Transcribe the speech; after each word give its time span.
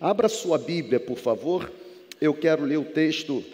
Abra 0.00 0.28
sua 0.28 0.58
Bíblia, 0.58 0.98
por 0.98 1.16
favor. 1.16 1.70
Eu 2.20 2.34
quero 2.34 2.64
ler 2.64 2.76
o 2.76 2.84
texto 2.84 3.44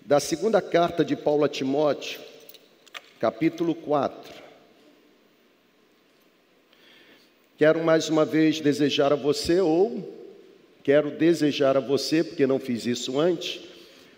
da 0.00 0.18
segunda 0.20 0.60
carta 0.60 1.04
de 1.04 1.16
Paulo 1.16 1.44
a 1.44 1.48
Timóteo, 1.48 2.20
capítulo 3.20 3.74
4. 3.74 4.42
Quero 7.56 7.84
mais 7.84 8.08
uma 8.08 8.24
vez 8.24 8.60
desejar 8.60 9.12
a 9.12 9.16
você, 9.16 9.60
ou 9.60 10.12
quero 10.82 11.10
desejar 11.10 11.76
a 11.76 11.80
você, 11.80 12.24
porque 12.24 12.46
não 12.46 12.58
fiz 12.58 12.84
isso 12.86 13.20
antes, 13.20 13.60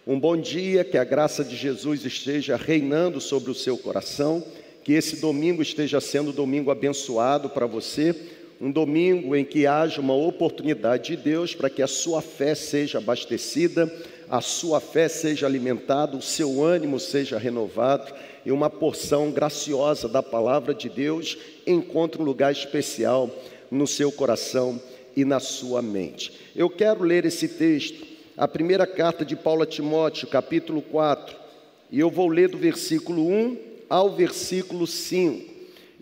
um 0.07 0.19
bom 0.19 0.37
dia, 0.37 0.85
que 0.85 0.99
a 0.99 1.05
graça 1.05 1.45
de 1.45 1.55
Jesus 1.57 2.05
esteja 2.05 2.57
reinando 2.57 3.21
sobre 3.21 3.51
o 3.51 3.55
seu 3.55 3.77
coração, 3.77 4.45
que 4.83 4.93
esse 4.93 5.17
domingo 5.17 5.63
esteja 5.63 6.01
sendo 6.01 6.33
domingo 6.33 6.71
abençoado 6.71 7.49
para 7.49 7.67
você, 7.67 8.34
um 8.61 8.71
domingo 8.71 9.35
em 9.35 9.45
que 9.45 9.67
haja 9.67 10.01
uma 10.01 10.15
oportunidade 10.15 11.17
de 11.17 11.23
Deus 11.23 11.55
para 11.55 11.71
que 11.71 11.83
a 11.83 11.87
sua 11.87 12.23
fé 12.23 12.55
seja 12.55 12.99
abastecida, 12.99 13.93
a 14.29 14.41
sua 14.41 14.81
fé 14.81 15.09
seja 15.09 15.47
alimentada, 15.47 16.17
o 16.17 16.23
seu 16.23 16.63
ânimo 16.63 16.99
seja 16.99 17.39
renovado 17.39 18.13
e 18.45 18.53
uma 18.53 18.71
porção 18.71 19.31
graciosa 19.31 20.09
da 20.09 20.23
palavra 20.23 20.75
de 20.75 20.89
Deus 20.89 21.37
encontre 21.67 22.21
um 22.21 22.25
lugar 22.25 22.53
especial 22.53 23.31
no 23.71 23.87
seu 23.87 24.13
coração 24.13 24.81
e 25.17 25.25
na 25.25 25.41
sua 25.41 25.81
mente. 25.83 26.33
Eu 26.55 26.69
quero 26.69 27.03
ler 27.03 27.25
esse 27.25 27.49
texto, 27.49 28.07
a 28.37 28.49
primeira 28.49 28.87
carta 28.87 29.25
de 29.25 29.37
Paulo 29.37 29.63
a 29.63 29.67
Timóteo, 29.67 30.29
capítulo 30.29 30.83
4, 30.83 31.37
e 31.91 32.01
eu 32.01 32.11
vou 32.11 32.29
ler 32.29 32.49
do 32.49 32.59
versículo 32.59 33.27
1 33.29 33.57
ao 33.89 34.11
versículo 34.11 34.87
5. 34.87 35.54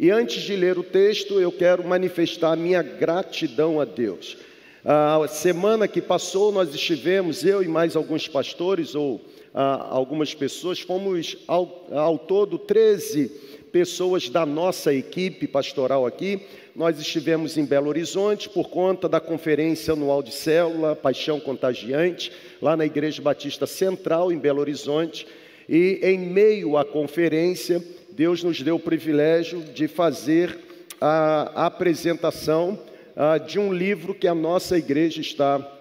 E 0.03 0.11
antes 0.11 0.43
de 0.43 0.57
ler 0.57 0.77
o 0.77 0.83
texto, 0.83 1.39
eu 1.39 1.53
quero 1.53 1.87
manifestar 1.87 2.57
minha 2.57 2.83
gratidão 2.83 3.81
a 3.81 3.85
Deus. 3.85 4.37
A 4.85 5.29
semana 5.29 5.87
que 5.87 6.03
passou, 6.03 6.51
nós 6.51 6.75
estivemos, 6.75 7.45
eu 7.45 7.63
e 7.63 7.69
mais 7.69 7.95
alguns 7.95 8.27
pastores, 8.27 8.97
ou 8.97 9.21
ah, 9.55 9.87
algumas 9.91 10.35
pessoas, 10.35 10.81
fomos 10.81 11.37
ao, 11.47 11.87
ao 11.93 12.19
todo 12.19 12.59
13 12.59 13.29
pessoas 13.71 14.29
da 14.29 14.45
nossa 14.45 14.93
equipe 14.93 15.47
pastoral 15.47 16.05
aqui. 16.05 16.41
Nós 16.75 16.99
estivemos 16.99 17.57
em 17.57 17.65
Belo 17.65 17.89
Horizonte 17.89 18.49
por 18.49 18.71
conta 18.71 19.09
da 19.09 19.21
conferência 19.21 19.93
anual 19.93 20.21
de 20.21 20.35
célula 20.35 20.97
Paixão 20.97 21.39
Contagiante, 21.39 22.33
lá 22.61 22.77
na 22.77 22.85
Igreja 22.85 23.23
Batista 23.23 23.69
Central, 23.69 24.33
em 24.33 24.39
Belo 24.39 24.63
Horizonte. 24.63 25.29
E 25.69 26.01
em 26.03 26.19
meio 26.19 26.77
à 26.77 26.85
conferência, 26.85 27.81
Deus 28.15 28.43
nos 28.43 28.61
deu 28.61 28.77
o 28.77 28.81
privilégio 28.81 29.61
de 29.61 29.89
fazer 29.89 30.59
a 31.01 31.67
apresentação 31.67 32.79
ah, 33.17 33.39
de 33.39 33.59
um 33.59 33.73
livro 33.73 34.15
que 34.15 34.29
a 34.29 34.35
nossa 34.35 34.77
igreja 34.77 35.21
está 35.21 35.79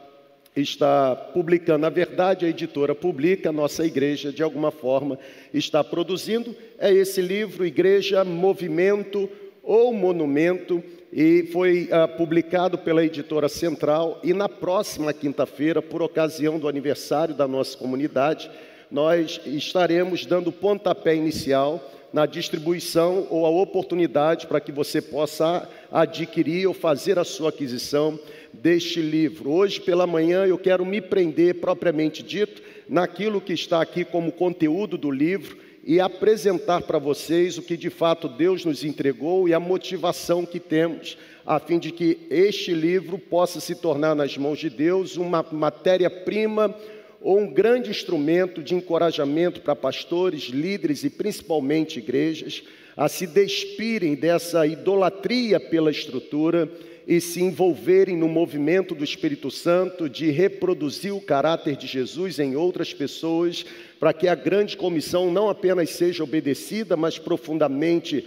está 0.56 1.16
publicando. 1.16 1.80
Na 1.80 1.90
verdade, 1.90 2.46
a 2.46 2.50
editora 2.50 2.94
publica, 2.94 3.50
a 3.50 3.54
nossa 3.54 3.86
igreja, 3.86 4.34
de 4.34 4.44
alguma 4.44 4.70
forma, 4.70 5.18
está 5.54 5.82
produzindo. 5.82 6.54
É 6.78 6.92
esse 6.92 7.22
livro, 7.22 7.66
Igreja, 7.66 8.26
Movimento 8.26 9.30
ou 9.64 9.94
Monumento, 9.94 10.84
e 11.14 11.44
foi 11.54 11.90
uh, 11.92 12.18
publicado 12.18 12.78
pela 12.78 13.06
editora 13.06 13.48
Central. 13.48 14.20
E 14.23 14.34
na 14.34 14.50
próxima 14.50 15.14
quinta-feira, 15.14 15.82
por 15.82 16.02
ocasião 16.02 16.60
do 16.60 16.68
aniversário 16.68 17.34
da 17.34 17.48
nossa 17.48 17.78
comunidade, 17.78 18.52
nós 18.92 19.39
estaremos 19.45 20.25
dando 20.25 20.52
pontapé 20.52 21.16
inicial 21.16 21.81
na 22.11 22.25
distribuição 22.25 23.25
ou 23.30 23.45
a 23.45 23.50
oportunidade 23.50 24.45
para 24.45 24.59
que 24.59 24.72
você 24.72 25.02
possa 25.02 25.67
adquirir 25.89 26.67
ou 26.67 26.73
fazer 26.73 27.17
a 27.17 27.23
sua 27.23 27.50
aquisição 27.50 28.20
deste 28.52 29.02
livro. 29.02 29.50
Hoje 29.50 29.80
pela 29.80 30.06
manhã 30.06 30.45
eu 30.45 30.58
quero 30.58 30.86
me 30.86 31.00
prender 31.00 31.56
propriamente 31.56 32.22
dito 32.22 32.61
naquilo 32.89 33.39
que 33.39 33.53
está 33.53 33.81
aqui 33.81 34.03
como 34.03 34.31
conteúdo 34.31 34.98
do 34.98 35.09
livro 35.09 35.58
e 35.86 36.02
apresentar 36.02 36.82
para 36.82 36.99
vocês 36.99 37.58
o 37.58 37.61
que 37.61 37.77
de 37.77 37.89
fato 37.89 38.27
Deus 38.27 38.66
nos 38.66 38.83
entregou 38.83 39.48
e 39.48 39.54
a 39.54 39.60
motivação 39.60 40.45
que 40.45 40.60
temos 40.60 41.17
a 41.45 41.60
fim 41.60 41.80
de 41.80 41.92
que 41.92 42.20
este 42.30 42.73
livro 42.73 43.17
possa 43.17 43.60
se 43.60 43.76
tornar 43.76 44.16
nas 44.16 44.37
mãos 44.37 44.60
de 44.60 44.70
Deus 44.70 45.17
uma 45.17 45.43
matéria-prima 45.52 46.76
ou 47.21 47.39
um 47.39 47.48
grande 47.48 47.89
instrumento 47.92 48.64
de 48.64 48.73
encorajamento 48.73 49.61
para 49.61 49.76
pastores, 49.76 50.45
líderes 50.45 51.04
e 51.04 51.09
principalmente 51.09 51.99
igrejas 51.99 52.64
a 52.98 53.08
se 53.08 53.26
despirem 53.26 54.15
dessa 54.15 54.65
idolatria 54.65 55.60
pela 55.60 55.92
estrutura 55.92 56.70
e 57.08 57.20
se 57.20 57.42
envolverem 57.42 58.15
no 58.15 58.27
movimento 58.27 58.93
do 58.93 59.04
Espírito 59.04 59.49
Santo 59.49 60.08
de 60.10 60.30
reproduzir 60.30 61.14
o 61.14 61.21
caráter 61.21 61.76
de 61.76 61.87
Jesus 61.87 62.37
em 62.39 62.55
outras 62.55 62.93
pessoas, 62.93 63.65
para 63.99 64.14
que 64.14 64.27
a 64.27 64.36
grande 64.36 64.77
comissão 64.77 65.31
não 65.31 65.49
apenas 65.49 65.89
seja 65.92 66.23
obedecida, 66.23 66.95
mas 66.95 67.17
profundamente 67.17 68.26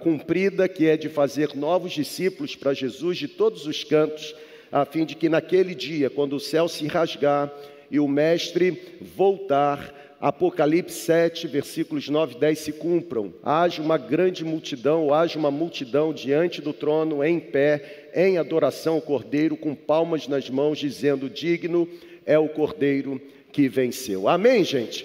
cumprida, 0.00 0.68
que 0.68 0.86
é 0.86 0.96
de 0.96 1.08
fazer 1.08 1.54
novos 1.54 1.92
discípulos 1.92 2.56
para 2.56 2.74
Jesus 2.74 3.18
de 3.18 3.28
todos 3.28 3.66
os 3.66 3.84
cantos, 3.84 4.34
a 4.72 4.86
fim 4.86 5.04
de 5.04 5.14
que 5.14 5.28
naquele 5.28 5.74
dia, 5.74 6.08
quando 6.08 6.34
o 6.34 6.40
céu 6.40 6.66
se 6.66 6.86
rasgar 6.86 7.52
e 7.90 8.00
o 8.00 8.08
Mestre 8.08 8.96
voltar, 9.14 10.02
Apocalipse 10.18 10.96
7, 11.00 11.46
versículos 11.48 12.08
9 12.08 12.36
e 12.36 12.38
10 12.38 12.58
se 12.58 12.72
cumpram. 12.72 13.34
Haja 13.42 13.82
uma 13.82 13.98
grande 13.98 14.44
multidão, 14.44 15.12
haja 15.12 15.38
uma 15.38 15.50
multidão 15.50 16.12
diante 16.12 16.62
do 16.62 16.72
trono, 16.72 17.22
em 17.22 17.38
pé, 17.38 18.10
em 18.14 18.38
adoração 18.38 18.94
ao 18.94 19.02
Cordeiro, 19.02 19.56
com 19.56 19.74
palmas 19.74 20.28
nas 20.28 20.48
mãos, 20.48 20.78
dizendo: 20.78 21.28
Digno 21.28 21.88
é 22.24 22.38
o 22.38 22.48
Cordeiro 22.48 23.20
que 23.50 23.68
venceu. 23.68 24.28
Amém, 24.28 24.64
gente? 24.64 25.04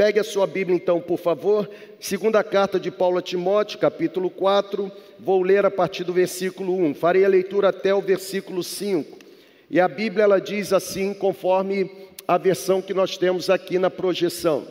Pegue 0.00 0.18
a 0.18 0.24
sua 0.24 0.46
Bíblia 0.46 0.74
então, 0.74 0.98
por 0.98 1.18
favor. 1.18 1.68
Segunda 2.00 2.42
carta 2.42 2.80
de 2.80 2.90
Paulo 2.90 3.18
a 3.18 3.20
Timóteo, 3.20 3.78
capítulo 3.78 4.30
4. 4.30 4.90
Vou 5.18 5.42
ler 5.42 5.66
a 5.66 5.70
partir 5.70 6.04
do 6.04 6.12
versículo 6.14 6.74
1. 6.74 6.94
Farei 6.94 7.22
a 7.22 7.28
leitura 7.28 7.68
até 7.68 7.94
o 7.94 8.00
versículo 8.00 8.64
5. 8.64 9.18
E 9.68 9.78
a 9.78 9.86
Bíblia 9.86 10.24
ela 10.24 10.40
diz 10.40 10.72
assim, 10.72 11.12
conforme 11.12 11.90
a 12.26 12.38
versão 12.38 12.80
que 12.80 12.94
nós 12.94 13.18
temos 13.18 13.50
aqui 13.50 13.78
na 13.78 13.90
projeção. 13.90 14.66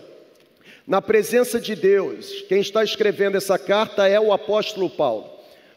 Na 0.88 1.00
presença 1.00 1.62
de 1.62 1.76
Deus, 1.76 2.44
quem 2.50 2.60
está 2.60 2.84
escrevendo 2.84 3.38
essa 3.38 3.60
carta 3.60 4.08
é 4.08 4.20
o 4.20 4.34
apóstolo 4.34 4.90
Paulo. 4.90 5.30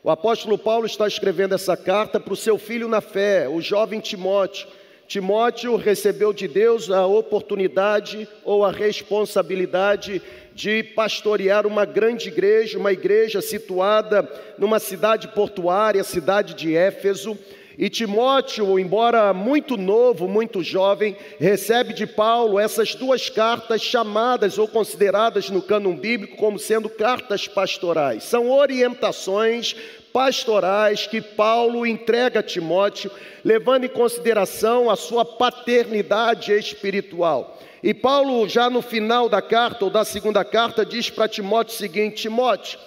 O 0.02 0.08
apóstolo 0.08 0.56
Paulo 0.56 0.86
está 0.86 1.06
escrevendo 1.06 1.54
essa 1.54 1.76
carta 1.76 2.18
para 2.18 2.32
o 2.32 2.38
seu 2.38 2.56
filho 2.56 2.88
na 2.88 3.02
fé, 3.02 3.50
o 3.50 3.60
jovem 3.60 4.00
Timóteo. 4.00 4.66
Timóteo 5.12 5.76
recebeu 5.76 6.32
de 6.32 6.48
Deus 6.48 6.90
a 6.90 7.04
oportunidade 7.04 8.26
ou 8.42 8.64
a 8.64 8.72
responsabilidade 8.72 10.22
de 10.54 10.82
pastorear 10.82 11.66
uma 11.66 11.84
grande 11.84 12.28
igreja, 12.28 12.78
uma 12.78 12.94
igreja 12.94 13.42
situada 13.42 14.26
numa 14.56 14.78
cidade 14.78 15.28
portuária, 15.28 16.02
cidade 16.02 16.54
de 16.54 16.74
Éfeso. 16.74 17.36
E 17.76 17.90
Timóteo, 17.90 18.78
embora 18.78 19.34
muito 19.34 19.76
novo, 19.76 20.26
muito 20.26 20.62
jovem, 20.62 21.14
recebe 21.38 21.92
de 21.92 22.06
Paulo 22.06 22.58
essas 22.58 22.94
duas 22.94 23.28
cartas 23.28 23.82
chamadas 23.82 24.56
ou 24.56 24.66
consideradas 24.66 25.50
no 25.50 25.60
cânon 25.60 25.94
bíblico 25.94 26.38
como 26.38 26.58
sendo 26.58 26.88
cartas 26.88 27.46
pastorais. 27.46 28.24
São 28.24 28.50
orientações 28.50 29.76
pastorais 30.12 31.06
que 31.06 31.20
Paulo 31.20 31.86
entrega 31.86 32.40
a 32.40 32.42
Timóteo, 32.42 33.10
levando 33.44 33.84
em 33.84 33.88
consideração 33.88 34.90
a 34.90 34.96
sua 34.96 35.24
paternidade 35.24 36.52
espiritual. 36.52 37.58
E 37.82 37.92
Paulo, 37.92 38.48
já 38.48 38.70
no 38.70 38.80
final 38.80 39.28
da 39.28 39.42
carta 39.42 39.84
ou 39.84 39.90
da 39.90 40.04
segunda 40.04 40.44
carta, 40.44 40.86
diz 40.86 41.10
para 41.10 41.28
Timóteo 41.28 41.74
o 41.74 41.78
seguinte: 41.78 42.22
Timóteo, 42.22 42.78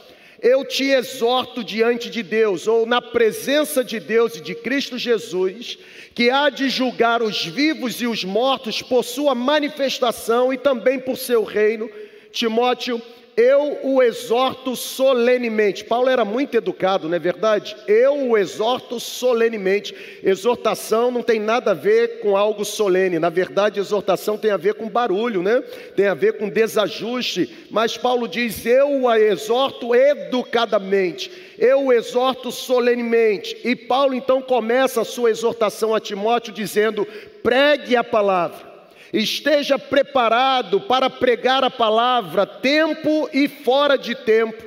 eu 0.41 0.63
te 0.63 0.85
exorto 0.85 1.63
diante 1.63 2.09
de 2.09 2.21
Deus, 2.21 2.67
ou 2.67 2.85
na 2.85 3.01
presença 3.01 3.83
de 3.83 3.99
Deus 3.99 4.35
e 4.35 4.41
de 4.41 4.55
Cristo 4.55 4.97
Jesus, 4.97 5.77
que 6.13 6.29
há 6.29 6.49
de 6.49 6.69
julgar 6.69 7.21
os 7.21 7.45
vivos 7.45 7.99
e 7.99 8.07
os 8.07 8.23
mortos 8.23 8.81
por 8.81 9.03
sua 9.03 9.33
manifestação 9.33 10.53
e 10.53 10.57
também 10.57 10.99
por 10.99 11.17
seu 11.17 11.43
reino. 11.43 11.89
Timóteo, 12.31 13.01
eu 13.37 13.79
o 13.83 14.01
exorto 14.01 14.75
solenemente. 14.75 15.83
Paulo 15.83 16.09
era 16.09 16.23
muito 16.23 16.55
educado, 16.55 17.09
não 17.09 17.15
é 17.15 17.19
verdade? 17.19 17.75
Eu 17.85 18.29
o 18.29 18.37
exorto 18.37 18.97
solenemente. 18.99 19.93
Exortação 20.23 21.11
não 21.11 21.21
tem 21.21 21.39
nada 21.39 21.71
a 21.71 21.73
ver 21.73 22.21
com 22.21 22.37
algo 22.37 22.63
solene. 22.63 23.19
Na 23.19 23.29
verdade, 23.29 23.79
exortação 23.79 24.37
tem 24.37 24.51
a 24.51 24.57
ver 24.57 24.75
com 24.75 24.89
barulho, 24.89 25.43
né? 25.43 25.61
Tem 25.95 26.07
a 26.07 26.13
ver 26.13 26.37
com 26.37 26.47
desajuste. 26.47 27.67
Mas 27.69 27.97
Paulo 27.97 28.27
diz: 28.27 28.65
Eu 28.65 29.03
o 29.03 29.13
exorto 29.13 29.93
educadamente. 29.93 31.29
Eu 31.59 31.87
o 31.87 31.93
exorto 31.93 32.51
solenemente. 32.51 33.57
E 33.65 33.75
Paulo 33.75 34.13
então 34.13 34.41
começa 34.41 35.01
a 35.01 35.05
sua 35.05 35.29
exortação 35.29 35.93
a 35.93 35.99
Timóteo 35.99 36.53
dizendo: 36.53 37.05
pregue 37.43 37.97
a 37.97 38.03
palavra 38.03 38.74
esteja 39.19 39.79
preparado 39.79 40.81
para 40.81 41.09
pregar 41.09 41.63
a 41.63 41.69
palavra, 41.69 42.45
tempo 42.45 43.29
e 43.31 43.47
fora 43.47 43.97
de 43.97 44.13
tempo. 44.13 44.63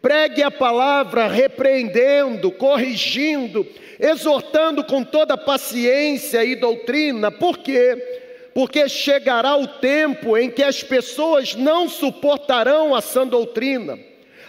Pregue 0.00 0.42
a 0.42 0.50
palavra, 0.50 1.28
repreendendo, 1.28 2.50
corrigindo, 2.50 3.66
exortando 3.98 4.84
com 4.84 5.02
toda 5.02 5.36
paciência 5.36 6.44
e 6.44 6.56
doutrina. 6.56 7.30
Por 7.30 7.58
quê? 7.58 8.50
Porque 8.54 8.88
chegará 8.88 9.56
o 9.56 9.66
tempo 9.66 10.36
em 10.36 10.50
que 10.50 10.62
as 10.62 10.82
pessoas 10.82 11.54
não 11.54 11.88
suportarão 11.88 12.94
a 12.94 13.00
sã 13.00 13.26
doutrina. 13.26 13.98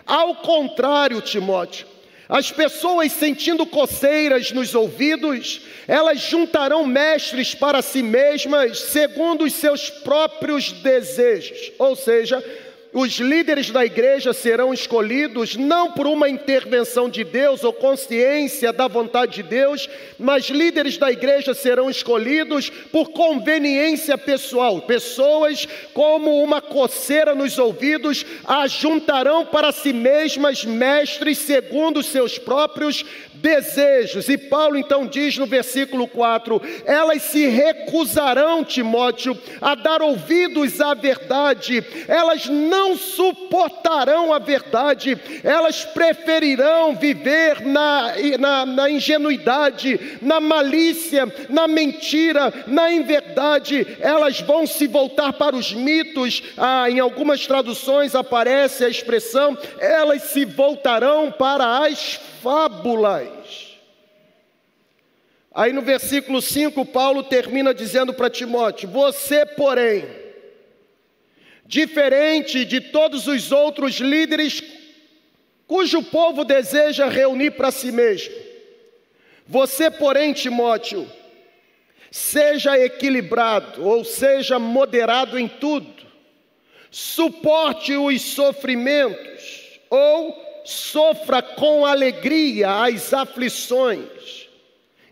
Ao 0.05 0.35
contrário, 0.35 1.21
Timóteo, 1.21 1.87
as 2.27 2.51
pessoas 2.51 3.11
sentindo 3.11 3.65
coceiras 3.65 4.51
nos 4.51 4.73
ouvidos, 4.73 5.61
elas 5.87 6.19
juntarão 6.19 6.85
mestres 6.85 7.53
para 7.53 7.81
si 7.81 8.01
mesmas, 8.01 8.79
segundo 8.79 9.43
os 9.43 9.53
seus 9.53 9.89
próprios 9.89 10.71
desejos. 10.71 11.71
Ou 11.77 11.95
seja, 11.95 12.43
os 12.97 13.15
líderes 13.15 13.71
da 13.71 13.85
igreja 13.85 14.31
serão 14.31 14.73
escolhidos 14.73 15.57
não 15.57 15.91
por 15.91 16.07
uma 16.07 16.29
intervenção 16.29 17.09
de 17.09 17.25
Deus 17.25 17.61
ou 17.61 17.73
consciência 17.73 18.71
da 18.71 18.87
vontade 18.87 19.33
de 19.33 19.43
Deus, 19.43 19.89
mas 20.17 20.45
líderes 20.45 20.97
da 20.97 21.11
igreja 21.11 21.53
serão 21.53 21.89
escolhidos 21.89 22.69
por 22.69 23.09
conveniência 23.09 24.17
pessoal. 24.17 24.81
Pessoas 24.83 25.67
como 25.93 26.41
uma 26.41 26.61
coceira 26.61 27.35
nos 27.35 27.59
ouvidos 27.59 28.25
ajuntarão 28.45 29.45
para 29.45 29.73
si 29.73 29.91
mesmas 29.91 30.63
mestres 30.63 31.39
segundo 31.39 32.01
seus 32.01 32.37
próprios 32.37 33.03
desejos. 33.45 34.29
E 34.29 34.37
Paulo 34.37 34.77
então 34.77 35.05
diz 35.05 35.37
no 35.37 35.45
versículo 35.45 36.07
4: 36.07 36.61
elas 36.85 37.23
se 37.23 37.45
recusarão, 37.47 38.63
Timóteo, 38.63 39.37
a 39.61 39.75
dar 39.75 40.01
ouvidos 40.01 40.79
à 40.81 40.93
verdade, 40.93 41.83
elas 42.07 42.47
não 42.47 42.84
suportarão 42.93 44.33
a 44.33 44.39
verdade, 44.39 45.17
elas 45.43 45.85
preferirão 45.85 46.93
viver 46.95 47.61
na, 47.61 48.13
na, 48.37 48.65
na 48.65 48.89
ingenuidade, 48.89 50.19
na 50.21 50.41
malícia, 50.41 51.25
na 51.49 51.67
mentira, 51.67 52.53
na 52.67 52.91
inverdade, 52.91 53.97
elas 54.01 54.41
vão 54.41 54.67
se 54.67 54.87
voltar 54.87 55.31
para 55.33 55.55
os 55.55 55.73
mitos. 55.73 56.43
Ah, 56.57 56.89
em 56.89 56.99
algumas 56.99 57.47
traduções 57.47 58.13
aparece 58.13 58.83
a 58.83 58.89
expressão, 58.89 59.57
elas 59.79 60.23
se 60.23 60.43
voltarão 60.43 61.31
para 61.31 61.85
as 61.85 62.19
fábulas. 62.43 63.75
Aí 65.55 65.71
no 65.71 65.81
versículo 65.81 66.41
5, 66.41 66.85
Paulo 66.85 67.23
termina 67.23 67.73
dizendo 67.73 68.13
para 68.13 68.29
Timóteo: 68.29 68.89
Você, 68.89 69.45
porém, 69.45 70.24
diferente 71.65 72.63
de 72.63 72.79
todos 72.79 73.27
os 73.27 73.51
outros 73.51 73.95
líderes 73.95 74.63
cujo 75.67 76.03
povo 76.03 76.43
deseja 76.43 77.09
reunir 77.09 77.51
para 77.51 77.71
si 77.71 77.91
mesmo, 77.91 78.33
você, 79.47 79.89
porém, 79.89 80.33
Timóteo, 80.33 81.09
seja 82.11 82.77
equilibrado, 82.79 83.85
ou 83.85 84.03
seja 84.03 84.59
moderado 84.59 85.39
em 85.39 85.47
tudo, 85.47 86.05
suporte 86.91 87.95
os 87.95 88.21
sofrimentos, 88.21 89.79
ou 89.89 90.35
sofra 90.65 91.41
com 91.41 91.85
alegria 91.85 92.83
as 92.83 93.13
aflições 93.13 94.47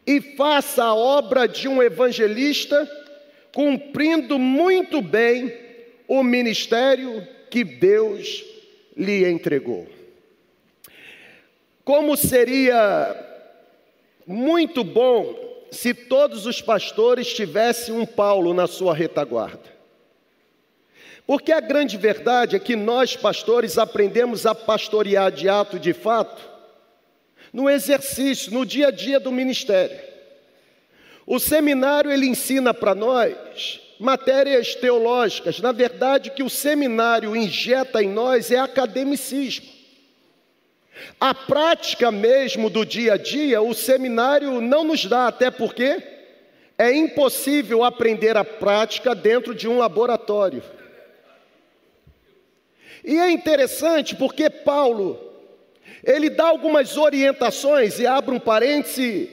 e 0.05 0.19
faça 0.35 0.83
a 0.83 0.95
obra 0.95 1.47
de 1.47 1.67
um 1.67 1.81
evangelista, 1.81 2.89
cumprindo 3.53 4.39
muito 4.39 5.01
bem 5.01 5.62
o 6.07 6.23
ministério 6.23 7.27
que 7.49 7.63
Deus 7.63 8.43
lhe 8.95 9.25
entregou. 9.25 9.87
Como 11.83 12.15
seria 12.15 13.15
muito 14.25 14.83
bom 14.83 15.35
se 15.71 15.93
todos 15.93 16.45
os 16.45 16.61
pastores 16.61 17.33
tivessem 17.33 17.93
um 17.93 18.05
Paulo 18.05 18.53
na 18.53 18.67
sua 18.67 18.93
retaguarda. 18.93 19.73
Porque 21.25 21.51
a 21.51 21.59
grande 21.59 21.97
verdade 21.97 22.55
é 22.55 22.59
que 22.59 22.75
nós, 22.75 23.15
pastores, 23.15 23.77
aprendemos 23.77 24.45
a 24.45 24.53
pastorear 24.53 25.31
de 25.31 25.47
ato 25.49 25.79
de 25.79 25.93
fato 25.93 26.53
no 27.51 27.69
exercício, 27.69 28.51
no 28.51 28.65
dia 28.65 28.87
a 28.87 28.91
dia 28.91 29.19
do 29.19 29.31
ministério. 29.31 29.99
O 31.25 31.39
seminário 31.39 32.11
ele 32.11 32.25
ensina 32.25 32.73
para 32.73 32.93
nós 32.95 33.79
matérias 33.99 34.75
teológicas. 34.75 35.59
Na 35.59 35.71
verdade, 35.71 36.31
que 36.31 36.43
o 36.43 36.49
seminário 36.49 37.35
injeta 37.35 38.01
em 38.01 38.09
nós 38.09 38.51
é 38.51 38.57
academicismo. 38.57 39.65
A 41.19 41.33
prática 41.33 42.11
mesmo 42.11 42.69
do 42.69 42.85
dia 42.85 43.13
a 43.13 43.17
dia, 43.17 43.61
o 43.61 43.73
seminário 43.73 44.61
não 44.61 44.83
nos 44.83 45.05
dá, 45.05 45.27
até 45.27 45.49
porque 45.49 46.01
é 46.77 46.91
impossível 46.91 47.83
aprender 47.83 48.35
a 48.37 48.43
prática 48.43 49.15
dentro 49.15 49.53
de 49.53 49.67
um 49.67 49.77
laboratório. 49.77 50.63
E 53.03 53.17
é 53.17 53.31
interessante 53.31 54.15
porque 54.15 54.49
Paulo, 54.49 55.19
ele 56.03 56.29
dá 56.29 56.45
algumas 56.45 56.97
orientações, 56.97 57.99
e 57.99 58.07
abre 58.07 58.33
um 58.33 58.39
parêntese, 58.39 59.32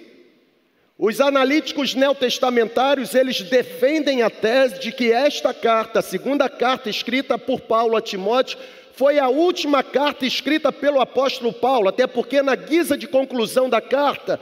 os 1.02 1.19
analíticos 1.19 1.94
neotestamentários, 1.94 3.14
eles 3.14 3.41
defendem 3.41 4.20
a 4.20 4.29
tese 4.29 4.79
de 4.81 4.93
que 4.93 5.11
esta 5.11 5.55
carta, 5.55 6.00
a 6.00 6.02
segunda 6.02 6.47
carta 6.47 6.91
escrita 6.91 7.38
por 7.38 7.62
Paulo 7.62 7.97
a 7.97 8.02
Timóteo, 8.02 8.58
foi 8.93 9.19
a 9.19 9.26
última 9.31 9.82
carta 9.82 10.26
escrita 10.26 10.70
pelo 10.70 11.00
apóstolo 11.00 11.55
Paulo, 11.55 11.88
até 11.88 12.06
porque 12.06 12.43
na 12.43 12.55
guisa 12.55 12.99
de 12.99 13.08
conclusão 13.08 13.67
da 13.67 13.81
carta, 13.81 14.38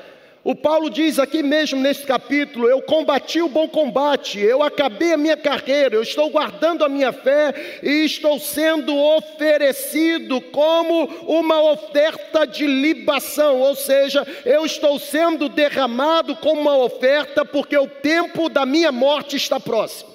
o 0.49 0.55
Paulo 0.55 0.89
diz 0.89 1.19
aqui 1.19 1.43
mesmo 1.43 1.79
nesse 1.79 2.07
capítulo: 2.07 2.71
Eu 2.71 2.81
combati 2.81 3.43
o 3.43 3.51
bom 3.51 3.69
combate, 3.69 4.41
eu 4.41 4.63
acabei 4.63 5.13
a 5.13 5.17
minha 5.19 5.37
carreira, 5.37 5.95
eu 5.95 6.03
estou 6.03 6.31
guardando 6.31 6.83
a 6.83 6.89
minha 6.89 7.13
fé 7.13 7.81
e 7.83 8.07
estou 8.07 8.41
sendo 8.41 8.97
oferecido 8.97 10.41
como 10.41 11.05
uma 11.27 11.61
oferta 11.71 12.47
de 12.47 12.67
libação, 12.67 13.61
ou 13.61 13.75
seja, 13.75 14.27
eu 14.47 14.65
estou 14.65 14.99
sendo 14.99 15.51
derramado 15.51 16.35
como 16.37 16.63
uma 16.63 16.79
oferta 16.79 17.45
porque 17.45 17.77
o 17.77 17.87
tempo 17.87 18.49
da 18.49 18.65
minha 18.65 18.91
morte 18.91 19.37
está 19.37 19.61
próximo. 19.61 20.15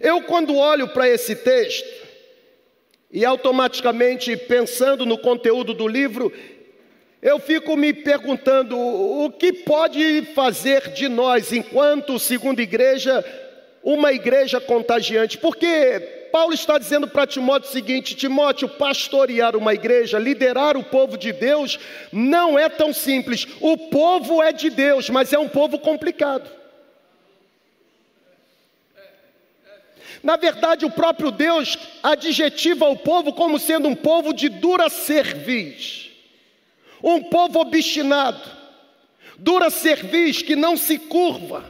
Eu, 0.00 0.22
quando 0.22 0.56
olho 0.56 0.88
para 0.88 1.08
esse 1.08 1.36
texto, 1.36 1.88
e 3.12 3.24
automaticamente 3.24 4.36
pensando 4.36 5.06
no 5.06 5.18
conteúdo 5.18 5.72
do 5.72 5.86
livro, 5.86 6.32
eu 7.22 7.38
fico 7.38 7.76
me 7.76 7.92
perguntando 7.92 8.78
o 8.78 9.30
que 9.30 9.52
pode 9.52 10.22
fazer 10.34 10.90
de 10.92 11.08
nós, 11.08 11.52
enquanto 11.52 12.18
segunda 12.18 12.62
igreja, 12.62 13.24
uma 13.82 14.12
igreja 14.12 14.58
contagiante. 14.58 15.36
Porque 15.36 16.00
Paulo 16.32 16.54
está 16.54 16.78
dizendo 16.78 17.06
para 17.06 17.26
Timóteo 17.26 17.68
o 17.68 17.72
seguinte: 17.72 18.14
Timóteo, 18.14 18.68
pastorear 18.70 19.54
uma 19.54 19.74
igreja, 19.74 20.18
liderar 20.18 20.78
o 20.78 20.84
povo 20.84 21.18
de 21.18 21.30
Deus, 21.30 21.78
não 22.10 22.58
é 22.58 22.70
tão 22.70 22.92
simples. 22.92 23.46
O 23.60 23.76
povo 23.76 24.42
é 24.42 24.50
de 24.50 24.70
Deus, 24.70 25.10
mas 25.10 25.32
é 25.32 25.38
um 25.38 25.48
povo 25.48 25.78
complicado. 25.78 26.50
Na 30.22 30.36
verdade, 30.36 30.84
o 30.84 30.90
próprio 30.90 31.30
Deus 31.30 31.78
adjetiva 32.02 32.86
o 32.88 32.96
povo 32.96 33.32
como 33.32 33.58
sendo 33.58 33.88
um 33.88 33.94
povo 33.94 34.32
de 34.32 34.48
dura 34.48 34.88
cerviz. 34.88 36.09
Um 37.02 37.22
povo 37.22 37.60
obstinado, 37.60 38.40
dura 39.38 39.70
cerviz 39.70 40.42
que 40.42 40.54
não 40.54 40.76
se 40.76 40.98
curva, 40.98 41.64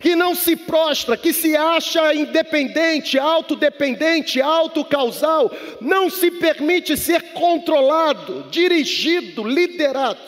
que 0.00 0.16
não 0.16 0.34
se 0.34 0.56
prostra, 0.56 1.16
que 1.16 1.32
se 1.32 1.56
acha 1.56 2.12
independente, 2.14 3.18
autodependente, 3.18 4.40
autocausal, 4.40 5.50
não 5.80 6.10
se 6.10 6.30
permite 6.32 6.96
ser 6.96 7.32
controlado, 7.32 8.48
dirigido, 8.50 9.44
liderado. 9.44 10.18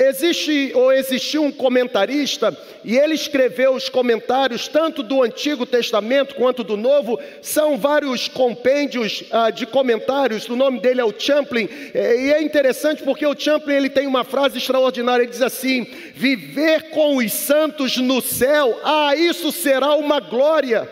Existe 0.00 0.70
ou 0.76 0.92
existiu 0.92 1.42
um 1.42 1.50
comentarista 1.50 2.56
e 2.84 2.96
ele 2.96 3.14
escreveu 3.14 3.74
os 3.74 3.88
comentários 3.88 4.68
tanto 4.68 5.02
do 5.02 5.24
Antigo 5.24 5.66
Testamento 5.66 6.36
quanto 6.36 6.62
do 6.62 6.76
Novo, 6.76 7.18
são 7.42 7.76
vários 7.76 8.28
compêndios 8.28 9.24
ah, 9.32 9.50
de 9.50 9.66
comentários. 9.66 10.48
O 10.48 10.54
nome 10.54 10.78
dele 10.78 11.00
é 11.00 11.04
o 11.04 11.12
Champlin 11.18 11.68
é, 11.92 12.16
e 12.16 12.32
é 12.32 12.40
interessante 12.40 13.02
porque 13.02 13.26
o 13.26 13.36
Champlin 13.36 13.74
ele 13.74 13.90
tem 13.90 14.06
uma 14.06 14.22
frase 14.22 14.58
extraordinária. 14.58 15.24
Ele 15.24 15.32
diz 15.32 15.42
assim: 15.42 15.84
"Viver 16.14 16.90
com 16.90 17.16
os 17.16 17.32
santos 17.32 17.96
no 17.96 18.20
céu, 18.20 18.78
ah, 18.84 19.16
isso 19.16 19.50
será 19.50 19.96
uma 19.96 20.20
glória." 20.20 20.88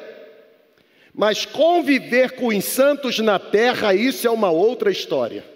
Mas 1.14 1.44
conviver 1.44 2.32
com 2.32 2.48
os 2.48 2.64
santos 2.64 3.20
na 3.20 3.38
terra, 3.38 3.94
isso 3.94 4.26
é 4.26 4.30
uma 4.30 4.50
outra 4.50 4.90
história. 4.90 5.55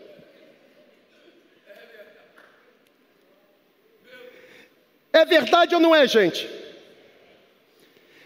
É 5.13 5.25
verdade 5.25 5.75
ou 5.75 5.81
não 5.81 5.95
é, 5.95 6.07
gente? 6.07 6.49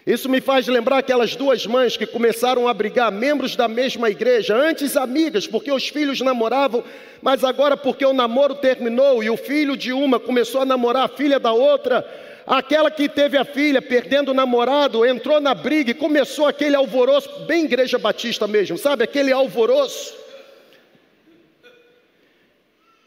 Isso 0.06 0.28
me 0.28 0.38
faz 0.38 0.66
lembrar 0.66 0.98
aquelas 0.98 1.34
duas 1.34 1.66
mães 1.66 1.96
que 1.96 2.04
começaram 2.06 2.68
a 2.68 2.74
brigar, 2.74 3.10
membros 3.10 3.56
da 3.56 3.66
mesma 3.66 4.10
igreja, 4.10 4.54
antes 4.54 4.98
amigas, 4.98 5.46
porque 5.46 5.72
os 5.72 5.88
filhos 5.88 6.20
namoravam, 6.20 6.84
mas 7.22 7.42
agora 7.42 7.74
porque 7.74 8.04
o 8.04 8.12
namoro 8.12 8.54
terminou 8.56 9.24
e 9.24 9.30
o 9.30 9.36
filho 9.36 9.74
de 9.78 9.94
uma 9.94 10.20
começou 10.20 10.60
a 10.60 10.66
namorar 10.66 11.04
a 11.04 11.08
filha 11.08 11.40
da 11.40 11.52
outra, 11.52 12.06
aquela 12.46 12.90
que 12.90 13.08
teve 13.08 13.38
a 13.38 13.46
filha 13.46 13.80
perdendo 13.80 14.32
o 14.32 14.34
namorado, 14.34 15.06
entrou 15.06 15.40
na 15.40 15.54
briga 15.54 15.92
e 15.92 15.94
começou 15.94 16.46
aquele 16.46 16.76
alvoroço, 16.76 17.46
bem 17.46 17.64
igreja 17.64 17.98
batista 17.98 18.46
mesmo, 18.46 18.76
sabe? 18.76 19.04
Aquele 19.04 19.32
alvoroço. 19.32 20.23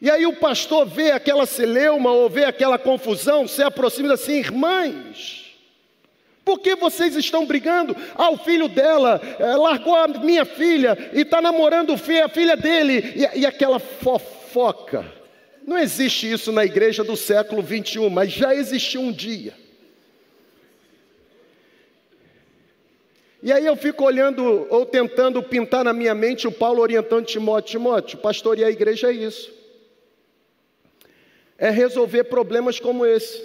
E 0.01 0.09
aí 0.11 0.25
o 0.25 0.35
pastor 0.35 0.85
vê 0.85 1.11
aquela 1.11 1.45
celeuma 1.45 2.11
ou 2.11 2.29
vê 2.29 2.45
aquela 2.45 2.77
confusão, 2.77 3.47
se 3.47 3.63
aproxima 3.63 4.13
assim, 4.13 4.37
irmãs, 4.37 5.47
por 6.47 6.59
que 6.59 6.77
vocês 6.77 7.13
estão 7.17 7.45
brigando? 7.45 7.93
Ah, 8.15 8.29
o 8.29 8.37
filho 8.37 8.69
dela 8.69 9.19
é, 9.37 9.55
largou 9.57 9.93
a 9.93 10.07
minha 10.07 10.45
filha 10.45 10.97
e 11.11 11.23
está 11.23 11.41
namorando 11.41 11.93
a 11.93 12.29
filha 12.29 12.55
dele. 12.55 13.03
E, 13.17 13.39
e, 13.41 13.45
aquela 13.45 13.79
fofoca. 13.79 15.05
Não 15.65 15.77
existe 15.77 16.31
isso 16.31 16.53
na 16.53 16.63
igreja 16.63 17.03
do 17.03 17.17
século 17.17 17.61
21, 17.61 18.09
mas 18.09 18.31
já 18.31 18.55
existiu 18.55 19.01
um 19.01 19.11
dia. 19.11 19.53
E 23.43 23.51
aí 23.51 23.65
eu 23.65 23.75
fico 23.75 24.05
olhando 24.05 24.67
ou 24.69 24.85
tentando 24.85 25.43
pintar 25.43 25.83
na 25.83 25.91
minha 25.91 26.15
mente 26.15 26.47
o 26.47 26.51
Paulo 26.51 26.81
orientando 26.81 27.25
Timóteo, 27.25 27.71
Timóteo, 27.71 28.19
pastorear 28.19 28.69
a 28.69 28.71
igreja 28.71 29.09
é 29.09 29.13
isso. 29.13 29.56
É 31.57 31.69
resolver 31.69 32.25
problemas 32.25 32.79
como 32.79 33.05
esse. 33.05 33.41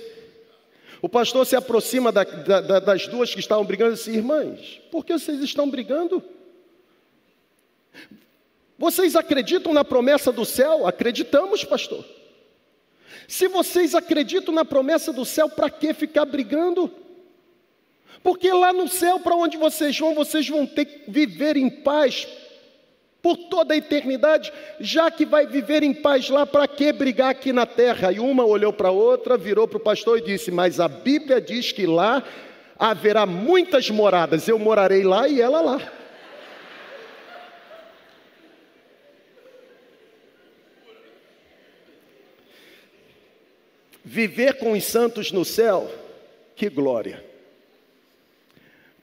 O 1.00 1.08
pastor 1.08 1.44
se 1.44 1.56
aproxima 1.56 2.12
da, 2.12 2.22
da, 2.22 2.78
das 2.78 3.08
duas 3.08 3.34
que 3.34 3.40
estavam 3.40 3.64
brigando 3.64 3.94
e 3.94 3.96
diz 3.96 4.06
irmãs, 4.06 4.80
por 4.90 5.04
que 5.04 5.12
vocês 5.14 5.40
estão 5.40 5.68
brigando? 5.68 6.22
Vocês 8.78 9.16
acreditam 9.16 9.72
na 9.72 9.84
promessa 9.84 10.30
do 10.30 10.44
céu? 10.44 10.86
Acreditamos, 10.86 11.64
pastor. 11.64 12.04
Se 13.26 13.48
vocês 13.48 13.94
acreditam 13.94 14.52
na 14.52 14.64
promessa 14.64 15.12
do 15.12 15.24
céu, 15.24 15.48
para 15.48 15.70
que 15.70 15.94
ficar 15.94 16.24
brigando? 16.24 16.90
Porque 18.22 18.52
lá 18.52 18.72
no 18.72 18.88
céu, 18.88 19.18
para 19.18 19.34
onde 19.34 19.56
vocês 19.56 19.98
vão, 19.98 20.14
vocês 20.14 20.48
vão 20.48 20.66
ter 20.66 20.84
que 20.84 21.10
viver 21.10 21.56
em 21.56 21.68
paz 21.68 22.26
por 23.22 23.36
toda 23.36 23.72
a 23.72 23.76
eternidade, 23.76 24.52
já 24.80 25.08
que 25.08 25.24
vai 25.24 25.46
viver 25.46 25.84
em 25.84 25.94
paz 25.94 26.28
lá, 26.28 26.44
para 26.44 26.66
que 26.66 26.92
brigar 26.92 27.30
aqui 27.30 27.52
na 27.52 27.64
terra? 27.64 28.10
E 28.10 28.18
uma 28.18 28.44
olhou 28.44 28.72
para 28.72 28.88
a 28.88 28.92
outra, 28.92 29.38
virou 29.38 29.68
para 29.68 29.76
o 29.76 29.80
pastor 29.80 30.18
e 30.18 30.22
disse: 30.22 30.50
Mas 30.50 30.80
a 30.80 30.88
Bíblia 30.88 31.40
diz 31.40 31.70
que 31.70 31.86
lá 31.86 32.24
haverá 32.76 33.24
muitas 33.24 33.88
moradas, 33.90 34.48
eu 34.48 34.58
morarei 34.58 35.04
lá 35.04 35.28
e 35.28 35.40
ela 35.40 35.60
lá. 35.60 35.92
Viver 44.04 44.58
com 44.58 44.72
os 44.72 44.82
santos 44.84 45.30
no 45.30 45.44
céu, 45.44 45.88
que 46.56 46.68
glória. 46.68 47.24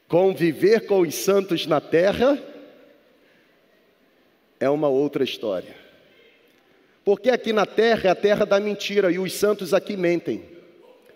Conviver 0.10 0.86
com 0.86 1.00
os 1.00 1.16
santos 1.16 1.66
na 1.66 1.80
terra, 1.80 2.38
é 4.60 4.70
uma 4.70 4.90
outra 4.90 5.24
história. 5.24 5.76
Porque 7.04 7.30
aqui 7.30 7.54
na 7.54 7.66
terra 7.66 8.10
é 8.10 8.12
a 8.12 8.16
terra 8.16 8.46
da 8.46 8.60
mentira 8.60 9.12
e 9.12 9.18
os 9.18 9.34
santos 9.34 9.74
aqui 9.74 9.96
mentem. 9.96 10.44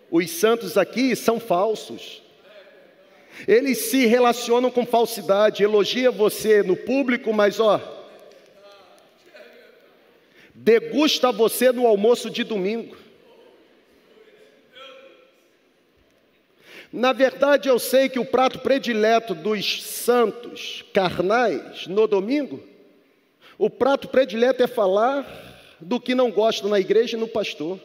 Os 0.09 0.29
santos 0.31 0.77
aqui 0.77 1.15
são 1.15 1.39
falsos. 1.39 2.21
Eles 3.47 3.79
se 3.79 4.05
relacionam 4.05 4.71
com 4.71 4.85
falsidade, 4.85 5.63
elogia 5.63 6.11
você 6.11 6.63
no 6.63 6.75
público, 6.75 7.33
mas 7.33 7.59
ó, 7.59 7.81
degusta 10.53 11.31
você 11.31 11.71
no 11.71 11.87
almoço 11.87 12.29
de 12.29 12.43
domingo. 12.43 12.95
Na 16.91 17.11
verdade, 17.11 17.67
eu 17.67 17.79
sei 17.79 18.07
que 18.07 18.19
o 18.19 18.25
prato 18.25 18.59
predileto 18.59 19.33
dos 19.33 19.81
santos 19.83 20.85
carnais 20.93 21.87
no 21.87 22.07
domingo 22.07 22.72
o 23.63 23.69
prato 23.69 24.09
predileto 24.09 24.61
é 24.61 24.67
falar 24.67 25.25
do 25.79 25.97
que 25.97 26.13
não 26.13 26.29
gosta 26.29 26.67
na 26.67 26.81
igreja 26.81 27.15
e 27.15 27.19
no 27.19 27.29
pastor. 27.29 27.79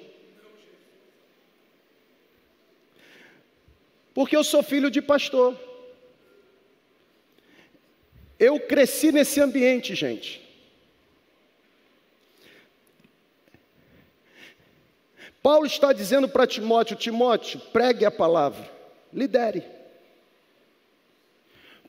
Porque 4.13 4.37
eu 4.37 4.43
sou 4.43 4.61
filho 4.61 4.91
de 4.91 5.01
pastor. 5.01 5.57
Eu 8.41 8.59
cresci 8.59 9.13
nesse 9.13 9.41
ambiente, 9.41 9.95
gente. 9.95 10.43
Paulo 15.41 15.65
está 15.65 15.93
dizendo 15.93 16.29
para 16.29 16.45
Timóteo: 16.45 16.97
Timóteo, 16.97 17.61
pregue 17.73 18.05
a 18.05 18.11
palavra, 18.11 18.69
lidere. 19.13 19.78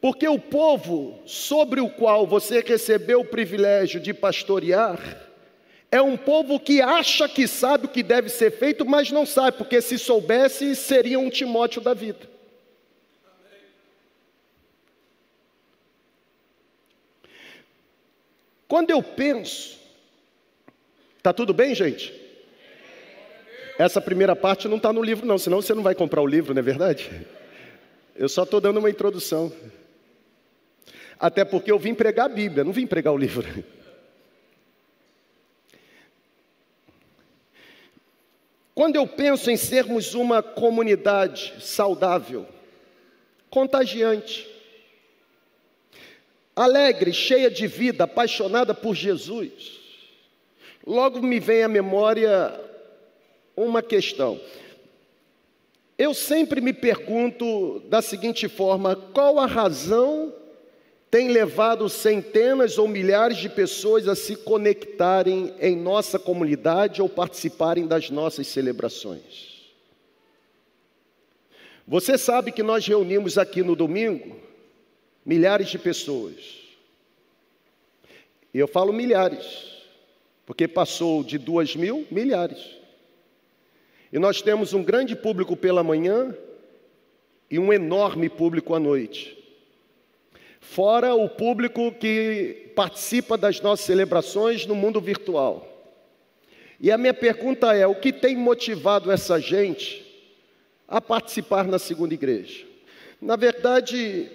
Porque 0.02 0.28
o 0.28 0.40
povo 0.40 1.20
sobre 1.26 1.82
o 1.82 1.90
qual 1.90 2.26
você 2.26 2.62
recebeu 2.62 3.22
o 3.22 3.26
privilégio 3.26 4.00
de 4.00 4.14
pastorear 4.14 5.28
é 5.92 6.02
um 6.02 6.16
povo 6.16 6.60
que 6.60 6.82
acha 6.82 7.28
que 7.28 7.48
sabe 7.48 7.86
o 7.86 7.90
que 7.90 8.04
deve 8.04 8.30
ser 8.30 8.52
feito, 8.52 8.86
mas 8.86 9.12
não 9.12 9.26
sabe, 9.26 9.58
porque 9.58 9.82
se 9.82 9.98
soubesse, 9.98 10.76
seria 10.76 11.20
um 11.20 11.30
Timóteo 11.30 11.82
da 11.82 11.94
vida. 11.94 12.30
Quando 18.68 18.92
eu 18.92 19.02
penso, 19.02 19.80
tá 21.24 21.34
tudo 21.34 21.54
bem, 21.54 21.74
gente? 21.74 22.14
Essa 23.80 24.00
primeira 24.00 24.36
parte 24.36 24.68
não 24.68 24.78
está 24.78 24.94
no 24.94 25.02
livro, 25.02 25.26
não, 25.26 25.40
senão 25.40 25.60
você 25.60 25.74
não 25.74 25.82
vai 25.82 25.96
comprar 25.96 26.22
o 26.22 26.28
livro, 26.28 26.54
não 26.54 26.60
é 26.60 26.64
verdade? 26.64 27.10
Eu 28.16 28.30
só 28.30 28.44
estou 28.44 28.62
dando 28.62 28.78
uma 28.78 28.90
introdução. 28.90 29.52
Até 31.20 31.44
porque 31.44 31.70
eu 31.70 31.78
vim 31.78 31.94
pregar 31.94 32.28
a 32.28 32.34
Bíblia, 32.34 32.64
não 32.64 32.72
vim 32.72 32.88
pregar 32.88 33.14
o 33.14 33.18
livro. 33.18 33.46
Quando 38.74 38.96
eu 38.96 39.06
penso 39.06 39.52
em 39.52 39.58
sermos 39.58 40.14
uma 40.14 40.42
comunidade 40.42 41.56
saudável, 41.60 42.48
contagiante, 43.50 44.50
alegre, 46.56 47.12
cheia 47.12 47.52
de 47.52 47.68
vida, 47.68 48.06
apaixonada 48.06 48.74
por 48.74 48.96
Jesus, 48.96 49.82
logo 50.88 51.22
me 51.22 51.42
vem 51.42 51.64
à 51.64 51.68
memória 51.68 52.58
uma 53.58 53.84
questão. 53.84 54.40
Eu 55.98 56.14
sempre 56.14 56.62
me 56.62 56.72
pergunto 56.72 57.82
da 57.90 58.02
seguinte 58.02 58.48
forma: 58.48 58.96
qual 58.96 59.38
a 59.38 59.46
razão 59.46 60.34
tem 61.12 61.30
levado 61.30 61.90
centenas 61.90 62.78
ou 62.78 62.88
milhares 62.88 63.38
de 63.38 63.50
pessoas 63.50 64.08
a 64.08 64.16
se 64.16 64.36
conectarem 64.36 65.54
em 65.60 65.76
nossa 65.76 66.20
comunidade 66.20 67.02
ou 67.02 67.10
participarem 67.10 67.88
das 67.88 68.12
nossas 68.12 68.46
celebrações. 68.48 69.50
Você 71.88 72.16
sabe 72.16 72.52
que 72.52 72.62
nós 72.62 72.86
reunimos 72.86 73.40
aqui 73.40 73.64
no 73.64 73.76
domingo 73.76 74.38
milhares 75.26 75.70
de 75.70 75.80
pessoas. 75.80 76.60
E 78.54 78.60
eu 78.60 78.68
falo 78.68 78.94
milhares, 78.94 79.84
porque 80.46 80.68
passou 80.68 81.24
de 81.24 81.40
duas 81.40 81.76
mil, 81.76 82.06
milhares. 82.12 82.78
E 84.14 84.20
nós 84.20 84.44
temos 84.44 84.74
um 84.74 84.84
grande 84.84 85.16
público 85.16 85.58
pela 85.58 85.84
manhã 85.84 86.36
e 87.50 87.58
um 87.58 87.74
enorme 87.74 88.30
público 88.30 88.76
à 88.76 88.80
noite 88.80 89.39
fora 90.60 91.14
o 91.14 91.28
público 91.30 91.92
que 91.92 92.72
participa 92.76 93.38
das 93.38 93.62
nossas 93.62 93.86
celebrações 93.86 94.66
no 94.66 94.76
mundo 94.76 95.02
virtual. 95.02 95.68
E 96.80 96.92
a 96.92 96.98
minha 96.98 97.14
pergunta 97.14 97.74
é: 97.74 97.86
o 97.86 97.96
que 97.96 98.14
tem 98.14 98.36
motivado 98.36 99.12
essa 99.12 99.40
gente 99.40 100.06
a 100.88 101.02
participar 101.02 101.66
na 101.66 101.78
segunda 101.78 102.14
igreja? 102.14 102.66
Na 103.22 103.36
verdade, 103.36 104.32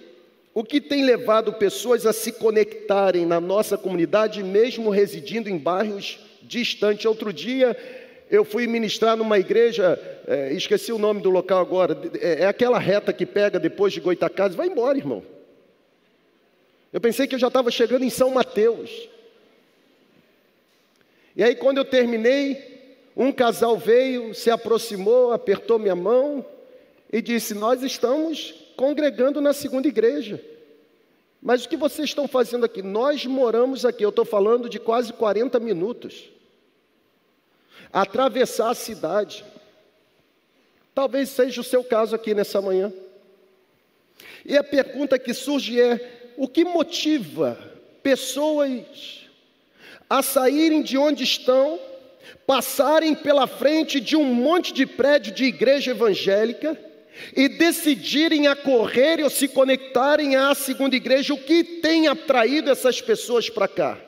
o 0.52 0.62
que 0.62 0.80
tem 0.80 1.04
levado 1.04 1.54
pessoas 1.54 2.04
a 2.04 2.12
se 2.12 2.32
conectarem 2.32 3.24
na 3.24 3.40
nossa 3.40 3.78
comunidade, 3.78 4.42
mesmo 4.42 4.90
residindo 4.90 5.48
em 5.48 5.56
bairros 5.56 6.20
distantes? 6.42 7.06
Outro 7.06 7.32
dia, 7.32 7.74
eu 8.30 8.44
fui 8.44 8.66
ministrar 8.66 9.16
numa 9.16 9.38
igreja, 9.38 9.98
é, 10.26 10.52
esqueci 10.52 10.92
o 10.92 10.98
nome 10.98 11.22
do 11.22 11.30
local 11.30 11.60
agora, 11.60 11.98
é, 12.20 12.42
é 12.42 12.46
aquela 12.46 12.78
reta 12.78 13.12
que 13.12 13.24
pega 13.24 13.58
depois 13.58 13.92
de 13.92 14.00
Goitacazes, 14.00 14.56
vai 14.56 14.66
embora, 14.66 14.98
irmão. 14.98 15.22
Eu 16.94 17.00
pensei 17.00 17.26
que 17.26 17.34
eu 17.34 17.40
já 17.40 17.48
estava 17.48 17.72
chegando 17.72 18.04
em 18.04 18.08
São 18.08 18.30
Mateus. 18.30 19.08
E 21.34 21.42
aí, 21.42 21.56
quando 21.56 21.78
eu 21.78 21.84
terminei, 21.84 23.00
um 23.16 23.32
casal 23.32 23.76
veio, 23.76 24.32
se 24.32 24.48
aproximou, 24.48 25.32
apertou 25.32 25.76
minha 25.76 25.96
mão 25.96 26.46
e 27.12 27.20
disse: 27.20 27.52
Nós 27.52 27.82
estamos 27.82 28.54
congregando 28.76 29.40
na 29.40 29.52
segunda 29.52 29.88
igreja. 29.88 30.40
Mas 31.42 31.64
o 31.64 31.68
que 31.68 31.76
vocês 31.76 32.10
estão 32.10 32.28
fazendo 32.28 32.64
aqui? 32.64 32.80
Nós 32.80 33.26
moramos 33.26 33.84
aqui, 33.84 34.04
eu 34.04 34.10
estou 34.10 34.24
falando 34.24 34.68
de 34.68 34.78
quase 34.78 35.12
40 35.12 35.58
minutos. 35.58 36.30
Atravessar 37.92 38.70
a 38.70 38.74
cidade. 38.74 39.44
Talvez 40.94 41.28
seja 41.30 41.60
o 41.60 41.64
seu 41.64 41.82
caso 41.82 42.14
aqui 42.14 42.34
nessa 42.34 42.62
manhã. 42.62 42.92
E 44.44 44.56
a 44.56 44.62
pergunta 44.62 45.18
que 45.18 45.34
surge 45.34 45.80
é: 45.80 46.20
o 46.36 46.48
que 46.48 46.64
motiva 46.64 47.58
pessoas 48.02 49.20
a 50.08 50.22
saírem 50.22 50.82
de 50.82 50.98
onde 50.98 51.24
estão, 51.24 51.80
passarem 52.46 53.14
pela 53.14 53.46
frente 53.46 54.00
de 54.00 54.16
um 54.16 54.24
monte 54.24 54.72
de 54.72 54.86
prédio 54.86 55.32
de 55.32 55.44
igreja 55.44 55.92
evangélica 55.92 56.78
e 57.34 57.48
decidirem 57.48 58.46
a 58.46 58.56
correr 58.56 59.22
ou 59.22 59.30
se 59.30 59.48
conectarem 59.48 60.36
à 60.36 60.54
segunda 60.54 60.96
igreja, 60.96 61.32
o 61.32 61.38
que 61.38 61.64
tem 61.64 62.06
atraído 62.08 62.70
essas 62.70 63.00
pessoas 63.00 63.48
para 63.48 63.68
cá? 63.68 63.98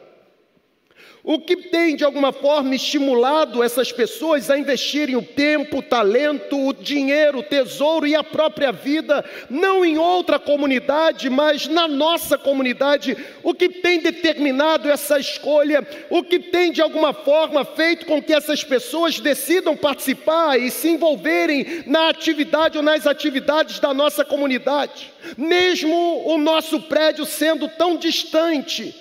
O 1.28 1.40
que 1.40 1.56
tem 1.56 1.97
de 1.97 2.04
alguma 2.04 2.30
forma 2.30 2.76
estimulado 2.76 3.61
essas 3.61 3.90
pessoas 3.90 4.49
a 4.49 4.56
investirem 4.56 5.16
o 5.16 5.23
tempo, 5.23 5.78
o 5.78 5.83
talento, 5.83 6.56
o 6.56 6.73
dinheiro, 6.73 7.40
o 7.40 7.42
tesouro 7.42 8.06
e 8.06 8.14
a 8.14 8.23
própria 8.23 8.71
vida, 8.71 9.25
não 9.50 9.85
em 9.85 9.99
outra 9.99 10.38
comunidade, 10.38 11.28
mas 11.28 11.66
na 11.66 11.88
nossa 11.88 12.38
comunidade? 12.38 13.16
O 13.42 13.52
que 13.52 13.68
tem 13.68 13.99
determinado 13.99 14.88
essa 14.88 15.18
escolha? 15.18 15.85
O 16.11 16.23
que 16.23 16.38
tem 16.38 16.71
de 16.71 16.80
alguma 16.80 17.12
forma 17.12 17.64
feito 17.64 18.06
com 18.06 18.23
que 18.23 18.33
essas 18.33 18.62
pessoas 18.62 19.18
decidam 19.18 19.76
participar 19.76 20.61
e 20.61 20.71
se 20.71 20.90
envolverem 20.90 21.83
na 21.87 22.09
atividade 22.09 22.78
ou 22.78 22.85
nas 22.85 23.04
atividades 23.04 23.80
da 23.80 23.92
nossa 23.92 24.25
comunidade? 24.25 25.12
Mesmo 25.37 26.23
o 26.25 26.38
nosso 26.38 26.83
prédio 26.83 27.26
sendo 27.26 27.66
tão 27.66 27.97
distante 27.97 28.95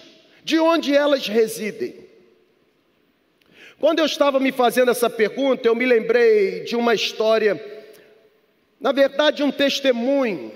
de 0.43 0.57
onde 0.57 0.95
elas 0.95 1.27
residem. 1.27 2.04
Quando 3.85 3.99
eu 3.99 4.05
estava 4.07 4.39
me 4.39 4.51
fazendo 4.51 4.89
essa 4.89 5.07
pergunta, 5.07 5.67
eu 5.67 5.75
me 5.75 5.85
lembrei 5.85 6.61
de 6.61 6.75
uma 6.75 6.95
história, 6.95 7.63
na 8.81 8.91
verdade, 8.91 9.43
um 9.43 9.51
testemunho. 9.51 10.51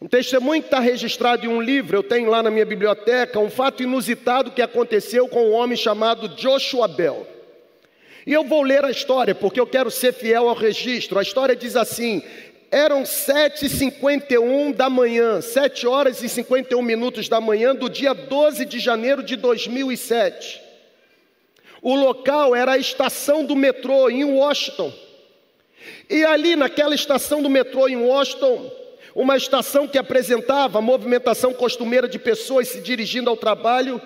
Um 0.00 0.06
testemunho 0.06 0.62
que 0.62 0.68
está 0.68 0.78
registrado 0.78 1.44
em 1.44 1.48
um 1.48 1.60
livro, 1.60 1.96
eu 1.96 2.04
tenho 2.04 2.30
lá 2.30 2.40
na 2.40 2.48
minha 2.48 2.64
biblioteca, 2.64 3.40
um 3.40 3.50
fato 3.50 3.82
inusitado 3.82 4.52
que 4.52 4.62
aconteceu 4.62 5.26
com 5.26 5.48
um 5.48 5.52
homem 5.54 5.76
chamado 5.76 6.28
Joshua 6.28 6.86
Bell. 6.86 7.26
E 8.24 8.32
eu 8.32 8.44
vou 8.44 8.62
ler 8.62 8.84
a 8.84 8.92
história, 8.92 9.34
porque 9.34 9.58
eu 9.58 9.66
quero 9.66 9.90
ser 9.90 10.12
fiel 10.12 10.48
ao 10.48 10.54
registro. 10.54 11.18
A 11.18 11.22
história 11.22 11.56
diz 11.56 11.74
assim: 11.74 12.22
eram 12.70 13.02
7h51 13.02 14.72
da 14.72 14.88
manhã, 14.88 15.40
7 15.40 15.84
horas 15.84 16.22
e 16.22 16.28
51 16.28 16.80
minutos 16.80 17.28
da 17.28 17.40
manhã 17.40 17.74
do 17.74 17.90
dia 17.90 18.14
12 18.14 18.66
de 18.66 18.78
janeiro 18.78 19.20
de 19.20 19.34
2007. 19.34 20.69
O 21.82 21.94
local 21.94 22.54
era 22.54 22.72
a 22.72 22.78
estação 22.78 23.44
do 23.44 23.56
metrô 23.56 24.10
em 24.10 24.24
Washington. 24.24 24.92
E 26.08 26.24
ali 26.24 26.56
naquela 26.56 26.94
estação 26.94 27.42
do 27.42 27.48
metrô 27.48 27.88
em 27.88 27.96
Washington, 27.96 28.70
uma 29.14 29.36
estação 29.36 29.88
que 29.88 29.98
apresentava 29.98 30.78
a 30.78 30.82
movimentação 30.82 31.52
costumeira 31.52 32.08
de 32.08 32.18
pessoas 32.18 32.68
se 32.68 32.80
dirigindo 32.80 33.30
ao 33.30 33.36
trabalho, 33.36 34.00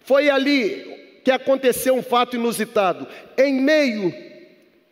foi 0.00 0.28
ali 0.28 1.20
que 1.24 1.30
aconteceu 1.30 1.94
um 1.94 2.02
fato 2.02 2.36
inusitado. 2.36 3.06
Em 3.38 3.54
meio 3.60 4.12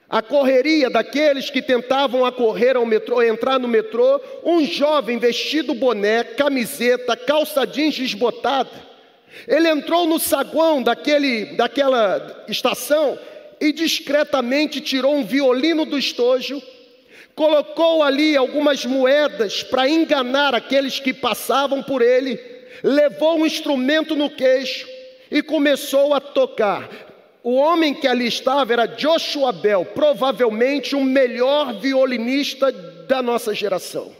à 0.08 0.22
correria 0.22 0.88
daqueles 0.88 1.50
que 1.50 1.60
tentavam 1.60 2.24
acorrer 2.24 2.76
ao 2.76 2.86
metrô, 2.86 3.22
entrar 3.22 3.58
no 3.58 3.68
metrô, 3.68 4.20
um 4.44 4.64
jovem 4.64 5.18
vestido 5.18 5.74
boné, 5.74 6.24
camiseta, 6.24 7.16
calça 7.16 7.66
jeans 7.66 7.94
desbotada, 7.94 8.87
ele 9.46 9.68
entrou 9.68 10.06
no 10.06 10.18
saguão 10.18 10.82
daquele, 10.82 11.56
daquela 11.56 12.44
estação 12.48 13.18
e 13.60 13.72
discretamente 13.72 14.80
tirou 14.80 15.14
um 15.14 15.24
violino 15.24 15.84
do 15.84 15.98
estojo, 15.98 16.62
colocou 17.34 18.02
ali 18.02 18.36
algumas 18.36 18.84
moedas 18.84 19.62
para 19.62 19.88
enganar 19.88 20.54
aqueles 20.54 20.98
que 20.98 21.12
passavam 21.12 21.82
por 21.82 22.02
ele, 22.02 22.38
levou 22.82 23.38
um 23.38 23.46
instrumento 23.46 24.16
no 24.16 24.30
queixo 24.30 24.86
e 25.30 25.42
começou 25.42 26.14
a 26.14 26.20
tocar. 26.20 26.88
O 27.42 27.54
homem 27.54 27.94
que 27.94 28.06
ali 28.06 28.26
estava 28.26 28.72
era 28.72 28.86
Joshua 28.86 29.52
Bell, 29.52 29.84
provavelmente 29.84 30.94
o 30.96 31.02
melhor 31.02 31.78
violinista 31.78 32.70
da 32.72 33.22
nossa 33.22 33.54
geração. 33.54 34.12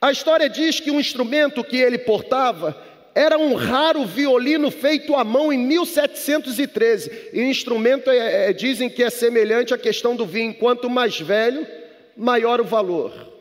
A 0.00 0.12
história 0.12 0.48
diz 0.48 0.78
que 0.78 0.90
o 0.90 1.00
instrumento 1.00 1.64
que 1.64 1.76
ele 1.76 1.98
portava 1.98 2.76
era 3.16 3.38
um 3.38 3.54
raro 3.54 4.04
violino 4.04 4.70
feito 4.70 5.16
à 5.16 5.24
mão 5.24 5.50
em 5.50 5.56
1713. 5.56 7.30
E 7.32 7.40
o 7.40 7.44
instrumento 7.44 8.10
é, 8.10 8.50
é, 8.50 8.52
dizem 8.52 8.90
que 8.90 9.02
é 9.02 9.08
semelhante 9.08 9.72
à 9.72 9.78
questão 9.78 10.14
do 10.14 10.26
vinho: 10.26 10.52
quanto 10.52 10.90
mais 10.90 11.18
velho, 11.18 11.66
maior 12.14 12.60
o 12.60 12.64
valor. 12.64 13.32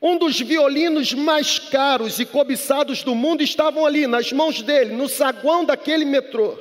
Um 0.00 0.16
dos 0.16 0.40
violinos 0.40 1.12
mais 1.12 1.58
caros 1.58 2.18
e 2.18 2.24
cobiçados 2.24 3.02
do 3.02 3.14
mundo 3.14 3.42
estavam 3.42 3.84
ali, 3.84 4.06
nas 4.06 4.32
mãos 4.32 4.62
dele, 4.62 4.94
no 4.94 5.06
saguão 5.06 5.62
daquele 5.62 6.06
metrô. 6.06 6.58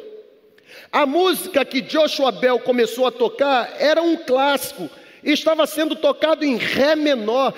A 0.91 1.05
música 1.05 1.63
que 1.63 1.79
Joshua 1.79 2.33
Bell 2.33 2.59
começou 2.59 3.07
a 3.07 3.12
tocar 3.12 3.73
era 3.79 4.01
um 4.01 4.17
clássico, 4.17 4.89
estava 5.23 5.65
sendo 5.67 5.95
tocado 5.95 6.43
em 6.43 6.57
Ré 6.57 6.97
menor, 6.97 7.53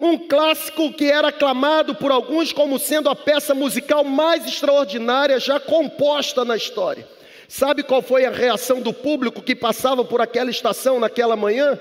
um 0.00 0.18
clássico 0.18 0.92
que 0.92 1.10
era 1.10 1.28
aclamado 1.28 1.94
por 1.94 2.10
alguns 2.10 2.52
como 2.52 2.78
sendo 2.78 3.08
a 3.08 3.16
peça 3.16 3.54
musical 3.54 4.04
mais 4.04 4.46
extraordinária 4.46 5.40
já 5.40 5.58
composta 5.58 6.44
na 6.44 6.56
história. 6.56 7.06
Sabe 7.48 7.82
qual 7.82 8.02
foi 8.02 8.24
a 8.24 8.30
reação 8.30 8.80
do 8.80 8.92
público 8.92 9.40
que 9.40 9.54
passava 9.54 10.04
por 10.04 10.20
aquela 10.20 10.50
estação 10.50 10.98
naquela 10.98 11.36
manhã? 11.36 11.78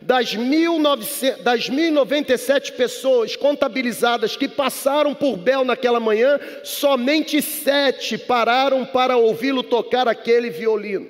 Das, 0.00 0.34
1900, 0.34 1.42
das 1.42 1.68
1097 1.68 2.72
pessoas 2.72 3.34
contabilizadas 3.34 4.36
que 4.36 4.48
passaram 4.48 5.14
por 5.14 5.36
Bel 5.36 5.64
naquela 5.64 6.00
manhã, 6.00 6.38
somente 6.64 7.40
sete 7.40 8.18
pararam 8.18 8.84
para 8.84 9.16
ouvi-lo 9.16 9.62
tocar 9.62 10.06
aquele 10.06 10.50
violino. 10.50 11.08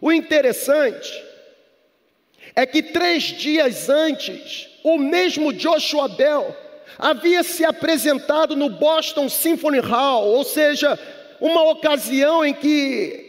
O 0.00 0.12
interessante 0.12 1.10
é 2.56 2.64
que 2.64 2.82
três 2.82 3.22
dias 3.24 3.90
antes, 3.90 4.66
o 4.82 4.96
mesmo 4.96 5.52
Joshua 5.52 6.08
Bell 6.08 6.56
havia 6.98 7.42
se 7.42 7.62
apresentado 7.66 8.56
no 8.56 8.70
Boston 8.70 9.28
Symphony 9.28 9.80
Hall, 9.80 10.26
ou 10.26 10.42
seja, 10.42 10.98
uma 11.38 11.62
ocasião 11.64 12.42
em 12.42 12.54
que 12.54 13.26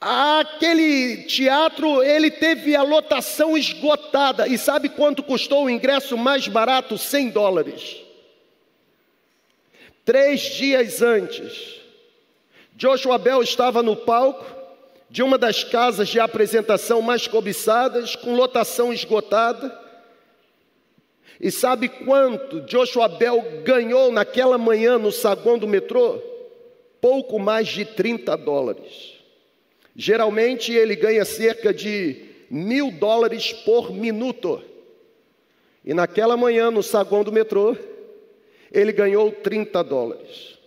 aquele 0.00 1.18
teatro 1.24 2.02
ele 2.02 2.28
teve 2.28 2.74
a 2.74 2.82
lotação 2.82 3.56
esgotada. 3.56 4.48
E 4.48 4.58
sabe 4.58 4.88
quanto 4.88 5.22
custou 5.22 5.66
o 5.66 5.70
ingresso 5.70 6.18
mais 6.18 6.48
barato? 6.48 6.98
100 6.98 7.30
dólares. 7.30 7.98
Três 10.04 10.40
dias 10.56 11.02
antes, 11.02 11.80
Joshua 12.74 13.16
Bell 13.16 13.44
estava 13.44 13.80
no 13.80 13.94
palco 13.94 14.59
de 15.10 15.24
uma 15.24 15.36
das 15.36 15.64
casas 15.64 16.08
de 16.08 16.20
apresentação 16.20 17.02
mais 17.02 17.26
cobiçadas, 17.26 18.14
com 18.14 18.36
lotação 18.36 18.92
esgotada. 18.92 19.76
E 21.40 21.50
sabe 21.50 21.88
quanto 21.88 22.60
Joshua 22.60 23.08
Bell 23.08 23.42
ganhou 23.64 24.12
naquela 24.12 24.56
manhã 24.56 24.98
no 24.98 25.10
saguão 25.10 25.58
do 25.58 25.66
metrô? 25.66 26.22
Pouco 27.00 27.40
mais 27.40 27.66
de 27.66 27.84
30 27.84 28.36
dólares. 28.36 29.14
Geralmente 29.96 30.72
ele 30.72 30.94
ganha 30.94 31.24
cerca 31.24 31.74
de 31.74 32.24
mil 32.48 32.92
dólares 32.92 33.52
por 33.52 33.92
minuto. 33.92 34.62
E 35.84 35.92
naquela 35.92 36.36
manhã, 36.36 36.70
no 36.70 36.82
saguão 36.82 37.24
do 37.24 37.32
metrô, 37.32 37.76
ele 38.70 38.92
ganhou 38.92 39.32
30 39.32 39.82
dólares. 39.82 40.58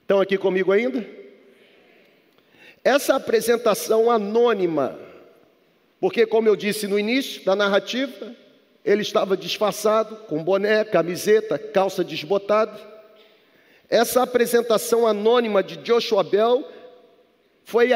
Estão 0.00 0.20
aqui 0.20 0.38
comigo 0.38 0.70
ainda? 0.70 1.25
Essa 2.86 3.16
apresentação 3.16 4.08
anônima, 4.08 4.96
porque, 5.98 6.24
como 6.24 6.46
eu 6.46 6.54
disse 6.54 6.86
no 6.86 6.96
início 6.96 7.44
da 7.44 7.56
narrativa, 7.56 8.32
ele 8.84 9.02
estava 9.02 9.36
disfarçado, 9.36 10.14
com 10.28 10.40
boné, 10.44 10.84
camiseta, 10.84 11.58
calça 11.58 12.04
desbotada. 12.04 12.80
Essa 13.90 14.22
apresentação 14.22 15.04
anônima 15.04 15.64
de 15.64 15.78
Joshua 15.78 16.22
Bell 16.22 16.64
foi, 17.64 17.88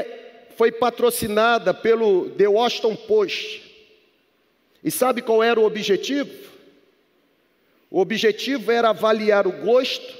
foi 0.56 0.72
patrocinada 0.72 1.72
pelo 1.72 2.28
The 2.30 2.48
Washington 2.48 2.96
Post. 2.96 3.62
E 4.82 4.90
sabe 4.90 5.22
qual 5.22 5.40
era 5.40 5.60
o 5.60 5.66
objetivo? 5.66 6.50
O 7.88 8.00
objetivo 8.00 8.72
era 8.72 8.88
avaliar 8.88 9.46
o 9.46 9.52
gosto, 9.52 10.12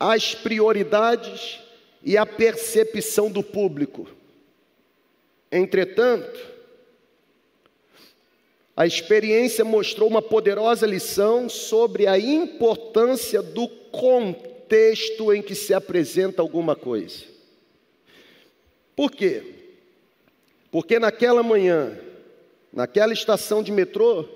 as 0.00 0.34
prioridades 0.34 1.60
e 2.02 2.16
a 2.16 2.24
percepção 2.24 3.30
do 3.30 3.42
público. 3.42 4.08
Entretanto, 5.52 6.48
a 8.76 8.86
experiência 8.86 9.64
mostrou 9.64 10.08
uma 10.08 10.22
poderosa 10.22 10.86
lição 10.86 11.48
sobre 11.48 12.06
a 12.06 12.18
importância 12.18 13.42
do 13.42 13.68
contexto 13.68 15.34
em 15.34 15.42
que 15.42 15.54
se 15.54 15.74
apresenta 15.74 16.40
alguma 16.40 16.74
coisa. 16.74 17.24
Por 18.96 19.10
quê? 19.10 19.42
Porque 20.70 20.98
naquela 20.98 21.42
manhã, 21.42 21.98
naquela 22.72 23.12
estação 23.12 23.62
de 23.62 23.72
metrô, 23.72 24.26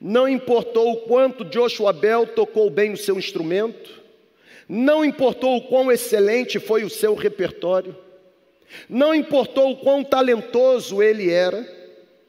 não 0.00 0.28
importou 0.28 0.92
o 0.92 0.96
quanto 1.02 1.44
Joshua 1.44 1.92
Bell 1.92 2.26
tocou 2.26 2.70
bem 2.70 2.92
o 2.92 2.96
seu 2.96 3.18
instrumento, 3.18 3.99
não 4.72 5.04
importou 5.04 5.56
o 5.56 5.62
quão 5.62 5.90
excelente 5.90 6.60
foi 6.60 6.84
o 6.84 6.88
seu 6.88 7.16
repertório, 7.16 7.96
não 8.88 9.12
importou 9.12 9.72
o 9.72 9.76
quão 9.76 10.04
talentoso 10.04 11.02
ele 11.02 11.28
era, 11.28 11.66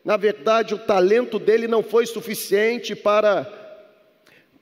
na 0.03 0.17
verdade, 0.17 0.73
o 0.73 0.79
talento 0.79 1.37
dele 1.37 1.67
não 1.67 1.83
foi 1.83 2.07
suficiente 2.07 2.95
para 2.95 3.47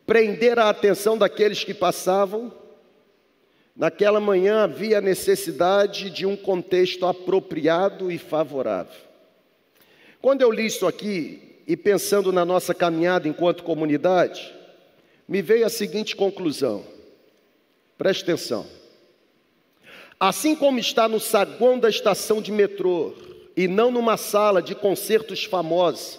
prender 0.05 0.59
a 0.59 0.67
atenção 0.67 1.17
daqueles 1.17 1.63
que 1.63 1.73
passavam. 1.73 2.51
Naquela 3.73 4.19
manhã 4.19 4.63
havia 4.63 4.99
necessidade 4.99 6.09
de 6.09 6.25
um 6.25 6.35
contexto 6.35 7.05
apropriado 7.05 8.11
e 8.11 8.17
favorável. 8.17 8.99
Quando 10.21 10.41
eu 10.41 10.51
li 10.51 10.65
isso 10.65 10.85
aqui, 10.85 11.61
e 11.65 11.77
pensando 11.77 12.33
na 12.33 12.43
nossa 12.43 12.73
caminhada 12.73 13.29
enquanto 13.29 13.63
comunidade, 13.63 14.53
me 15.25 15.41
veio 15.41 15.65
a 15.65 15.69
seguinte 15.69 16.13
conclusão. 16.13 16.98
Preste 17.99 18.23
atenção. 18.23 18.65
Assim 20.17 20.55
como 20.55 20.79
está 20.79 21.05
no 21.09 21.19
saguão 21.19 21.77
da 21.77 21.89
estação 21.89 22.41
de 22.41 22.49
metrô 22.49 23.13
e 23.57 23.67
não 23.67 23.91
numa 23.91 24.15
sala 24.15 24.61
de 24.61 24.73
concertos 24.73 25.43
famosa, 25.43 26.17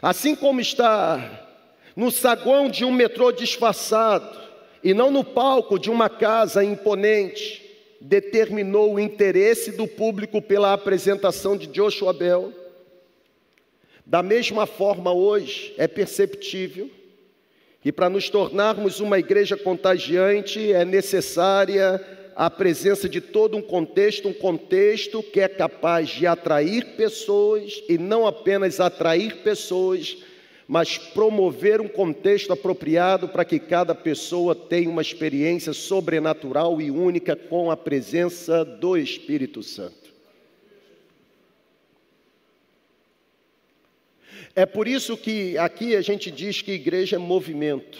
assim 0.00 0.34
como 0.34 0.58
está 0.58 1.46
no 1.94 2.10
saguão 2.10 2.70
de 2.70 2.86
um 2.86 2.90
metrô 2.90 3.30
disfarçado 3.32 4.40
e 4.82 4.94
não 4.94 5.10
no 5.10 5.22
palco 5.22 5.78
de 5.78 5.90
uma 5.90 6.08
casa 6.08 6.64
imponente, 6.64 7.62
determinou 8.00 8.94
o 8.94 9.00
interesse 9.00 9.72
do 9.72 9.86
público 9.86 10.40
pela 10.40 10.72
apresentação 10.72 11.54
de 11.54 11.66
Joshua 11.66 12.14
Bell 12.14 12.50
da 14.06 14.22
mesma 14.22 14.64
forma, 14.64 15.12
hoje 15.12 15.74
é 15.76 15.86
perceptível 15.86 16.88
que 17.86 17.92
para 17.92 18.10
nos 18.10 18.28
tornarmos 18.28 18.98
uma 18.98 19.16
igreja 19.16 19.56
contagiante 19.56 20.72
é 20.72 20.84
necessária 20.84 22.04
a 22.34 22.50
presença 22.50 23.08
de 23.08 23.20
todo 23.20 23.56
um 23.56 23.62
contexto, 23.62 24.28
um 24.28 24.32
contexto 24.32 25.22
que 25.22 25.38
é 25.38 25.46
capaz 25.46 26.08
de 26.08 26.26
atrair 26.26 26.96
pessoas 26.96 27.80
e 27.88 27.96
não 27.96 28.26
apenas 28.26 28.80
atrair 28.80 29.36
pessoas, 29.36 30.16
mas 30.66 30.98
promover 30.98 31.80
um 31.80 31.86
contexto 31.86 32.52
apropriado 32.52 33.28
para 33.28 33.44
que 33.44 33.60
cada 33.60 33.94
pessoa 33.94 34.52
tenha 34.52 34.90
uma 34.90 35.00
experiência 35.00 35.72
sobrenatural 35.72 36.80
e 36.82 36.90
única 36.90 37.36
com 37.36 37.70
a 37.70 37.76
presença 37.76 38.64
do 38.64 38.96
Espírito 38.96 39.62
Santo. 39.62 40.05
É 44.58 44.64
por 44.64 44.88
isso 44.88 45.18
que 45.18 45.58
aqui 45.58 45.94
a 45.94 46.00
gente 46.00 46.30
diz 46.30 46.62
que 46.62 46.72
igreja 46.72 47.16
é 47.16 47.18
movimento. 47.18 47.98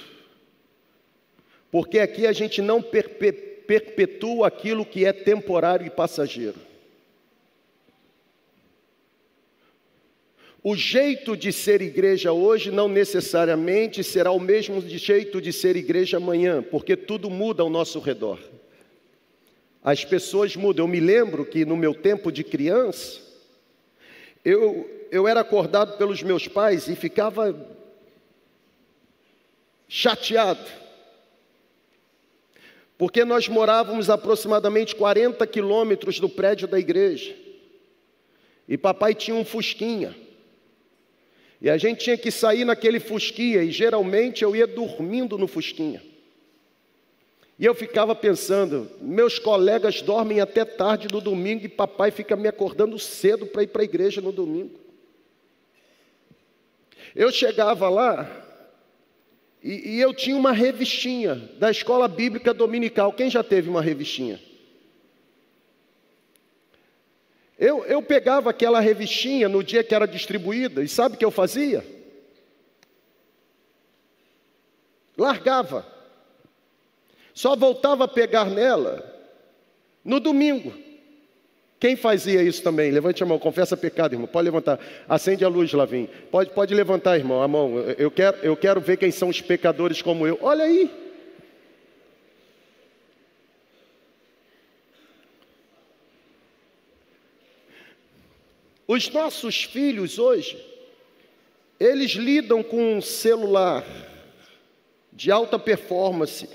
Porque 1.71 1.99
aqui 1.99 2.27
a 2.27 2.33
gente 2.33 2.63
não 2.63 2.81
perpetua 2.81 4.47
aquilo 4.47 4.87
que 4.87 5.05
é 5.05 5.13
temporário 5.13 5.87
e 5.87 5.91
passageiro. 5.91 6.57
O 10.63 10.75
jeito 10.75 11.37
de 11.37 11.53
ser 11.53 11.83
igreja 11.83 12.33
hoje 12.33 12.71
não 12.71 12.89
necessariamente 12.89 14.03
será 14.03 14.31
o 14.31 14.41
mesmo 14.41 14.81
jeito 14.81 15.43
de 15.43 15.53
ser 15.53 15.77
igreja 15.77 16.17
amanhã, 16.17 16.63
porque 16.63 16.97
tudo 16.97 17.29
muda 17.29 17.63
ao 17.63 17.69
nosso 17.69 18.01
redor. 18.01 18.41
As 19.85 20.07
pessoas 20.07 20.57
mudam. 20.57 20.87
Eu 20.87 20.89
me 20.89 21.01
lembro 21.01 21.45
que 21.45 21.67
no 21.67 21.77
meu 21.77 21.95
tempo 21.95 22.33
de 22.33 22.43
criança, 22.43 23.21
eu, 24.43 24.96
eu 25.11 25.27
era 25.27 25.41
acordado 25.41 25.97
pelos 25.97 26.23
meus 26.23 26.49
pais 26.49 26.89
e 26.89 26.97
ficava 26.97 27.55
chateado. 29.89 30.67
Porque 32.99 33.25
nós 33.25 33.49
morávamos 33.49 34.09
aproximadamente 34.09 34.95
40 34.95 35.47
quilômetros 35.47 36.19
do 36.19 36.29
prédio 36.29 36.67
da 36.67 36.79
igreja. 36.79 37.35
E 38.69 38.77
papai 38.77 39.15
tinha 39.15 39.37
um 39.37 39.45
fusquinha. 39.45 40.17
E 41.61 41.71
a 41.71 41.77
gente 41.77 42.05
tinha 42.05 42.17
que 42.17 42.31
sair 42.31 42.65
naquele 42.65 43.01
fusquinha, 43.01 43.63
e 43.63 43.71
geralmente 43.71 44.43
eu 44.43 44.55
ia 44.55 44.67
dormindo 44.67 45.39
no 45.39 45.47
fusquinha. 45.47 46.03
E 47.59 47.65
eu 47.65 47.75
ficava 47.75 48.15
pensando, 48.15 48.91
meus 49.01 49.39
colegas 49.39 50.03
dormem 50.03 50.41
até 50.41 50.65
tarde 50.65 51.09
no 51.11 51.23
domingo 51.23 51.65
e 51.65 51.69
papai 51.69 52.11
fica 52.11 52.37
me 52.37 52.47
acordando 52.47 52.99
cedo 52.99 53.47
para 53.47 53.63
ir 53.63 53.69
para 53.69 53.81
a 53.81 53.85
igreja 53.85 54.21
no 54.21 54.31
domingo. 54.31 54.86
Eu 57.17 57.33
chegava 57.33 57.89
lá 57.89 58.31
e, 59.63 59.95
e, 59.97 60.01
eu 60.01 60.13
tinha 60.13 60.37
uma 60.37 60.53
revistinha 60.53 61.35
da 61.59 61.71
escola 61.71 62.07
bíblica 62.07 62.53
dominical. 62.53 63.11
Quem 63.11 63.31
já 63.31 63.43
teve 63.43 63.71
uma 63.71 63.81
revistinha? 63.81 64.39
Eu, 67.59 67.87
eu 67.87 68.03
pegava 68.03 68.51
aquela 68.51 68.81
revistinha 68.81 69.49
no 69.49 69.65
dia 69.65 69.83
que 69.83 69.95
era 69.95 70.07
distribuída 70.07 70.85
e 70.85 70.89
sabe 70.89 71.15
o 71.15 71.19
que 71.19 71.25
eu 71.25 71.31
fazia? 71.31 71.83
Largava. 75.17 75.87
Só 77.33 77.57
voltava 77.57 78.05
a 78.05 78.09
pegar 78.09 78.51
nela 78.51 79.03
no 80.05 80.21
domingo. 80.21 80.86
Quem 81.79 81.95
fazia 81.95 82.43
isso 82.43 82.63
também? 82.63 82.91
Levante 82.91 83.23
a 83.23 83.27
mão, 83.27 83.39
confessa 83.39 83.77
pecado, 83.77 84.15
irmão. 84.15 84.27
Pode 84.27 84.47
levantar. 84.47 84.81
Acende 85.07 85.45
a 85.45 85.49
luz, 85.49 85.73
Lavim. 85.73 86.09
Pode, 86.31 86.51
pode 86.51 86.75
levantar, 86.75 87.19
irmão, 87.19 87.43
a 87.43 87.49
mão. 87.49 87.79
Eu 87.99 88.11
quero, 88.11 88.39
eu 88.39 88.57
quero 88.57 88.81
ver 88.81 88.97
quem 88.97 89.11
são 89.11 89.29
os 89.29 89.43
pecadores 89.43 90.01
como 90.01 90.27
eu. 90.27 90.39
Olha 90.41 90.65
aí. 90.65 90.91
Os 98.89 99.11
nossos 99.11 99.65
filhos 99.65 100.19
hoje, 100.19 100.57
eles 101.79 102.13
lidam 102.13 102.63
com 102.63 102.97
um 102.97 103.03
celular 103.03 103.85
de 105.13 105.31
alta 105.31 105.59
performance 105.59 106.49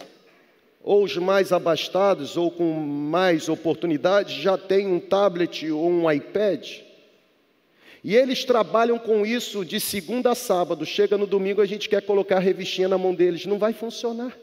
ou 0.84 1.04
os 1.04 1.16
mais 1.18 1.52
abastados 1.52 2.38
ou 2.38 2.50
com 2.50 2.72
mais 2.74 3.50
oportunidades 3.50 4.36
já 4.36 4.58
têm 4.58 4.88
um 4.88 5.00
tablet 5.00 5.70
ou 5.70 5.90
um 5.90 6.12
iPad. 6.12 6.80
E 8.04 8.16
eles 8.16 8.44
trabalham 8.44 8.98
com 8.98 9.26
isso 9.26 9.64
de 9.64 9.80
segunda 9.80 10.32
a 10.32 10.36
sábado. 10.36 10.86
Chega 10.86 11.18
no 11.18 11.28
domingo, 11.28 11.62
a 11.62 11.68
gente 11.68 11.88
quer 11.88 12.02
colocar 12.02 12.38
a 12.38 12.40
revistinha 12.40 12.88
na 12.88 12.98
mão 12.98 13.14
deles. 13.14 13.46
Não 13.46 13.60
vai 13.60 13.74
funcionar. 13.74 14.36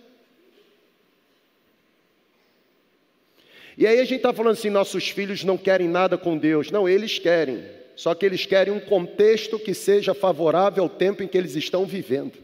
E 3.77 3.85
aí 3.87 3.99
a 3.99 4.05
gente 4.05 4.19
está 4.19 4.33
falando 4.33 4.53
assim: 4.53 4.71
nossos 4.71 5.09
filhos 5.09 5.43
não 5.43 5.59
querem 5.59 5.89
nada 5.89 6.17
com 6.17 6.39
Deus. 6.39 6.71
Não, 6.71 6.89
eles 6.89 7.19
querem. 7.19 7.65
Só 7.97 8.15
que 8.15 8.25
eles 8.25 8.47
querem 8.47 8.73
um 8.73 8.79
contexto 8.79 9.59
que 9.59 9.75
seja 9.75 10.15
favorável 10.15 10.85
ao 10.85 10.89
tempo 10.89 11.25
em 11.25 11.27
que 11.27 11.37
eles 11.37 11.57
estão 11.57 11.85
vivendo. 11.85 12.35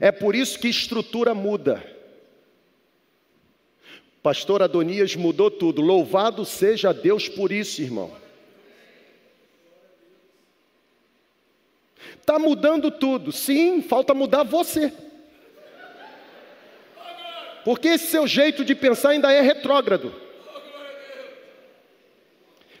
É 0.00 0.10
por 0.10 0.34
isso 0.34 0.58
que 0.58 0.68
estrutura 0.68 1.34
muda. 1.34 1.91
Pastor 4.22 4.62
Adonias 4.62 5.16
mudou 5.16 5.50
tudo. 5.50 5.82
Louvado 5.82 6.44
seja 6.44 6.94
Deus 6.94 7.28
por 7.28 7.50
isso, 7.50 7.82
irmão. 7.82 8.10
Está 12.20 12.38
mudando 12.38 12.90
tudo. 12.90 13.32
Sim, 13.32 13.82
falta 13.82 14.14
mudar 14.14 14.44
você. 14.44 14.92
Porque 17.64 17.88
esse 17.88 18.06
seu 18.06 18.26
jeito 18.26 18.64
de 18.64 18.74
pensar 18.74 19.10
ainda 19.10 19.32
é 19.32 19.40
retrógrado. 19.40 20.14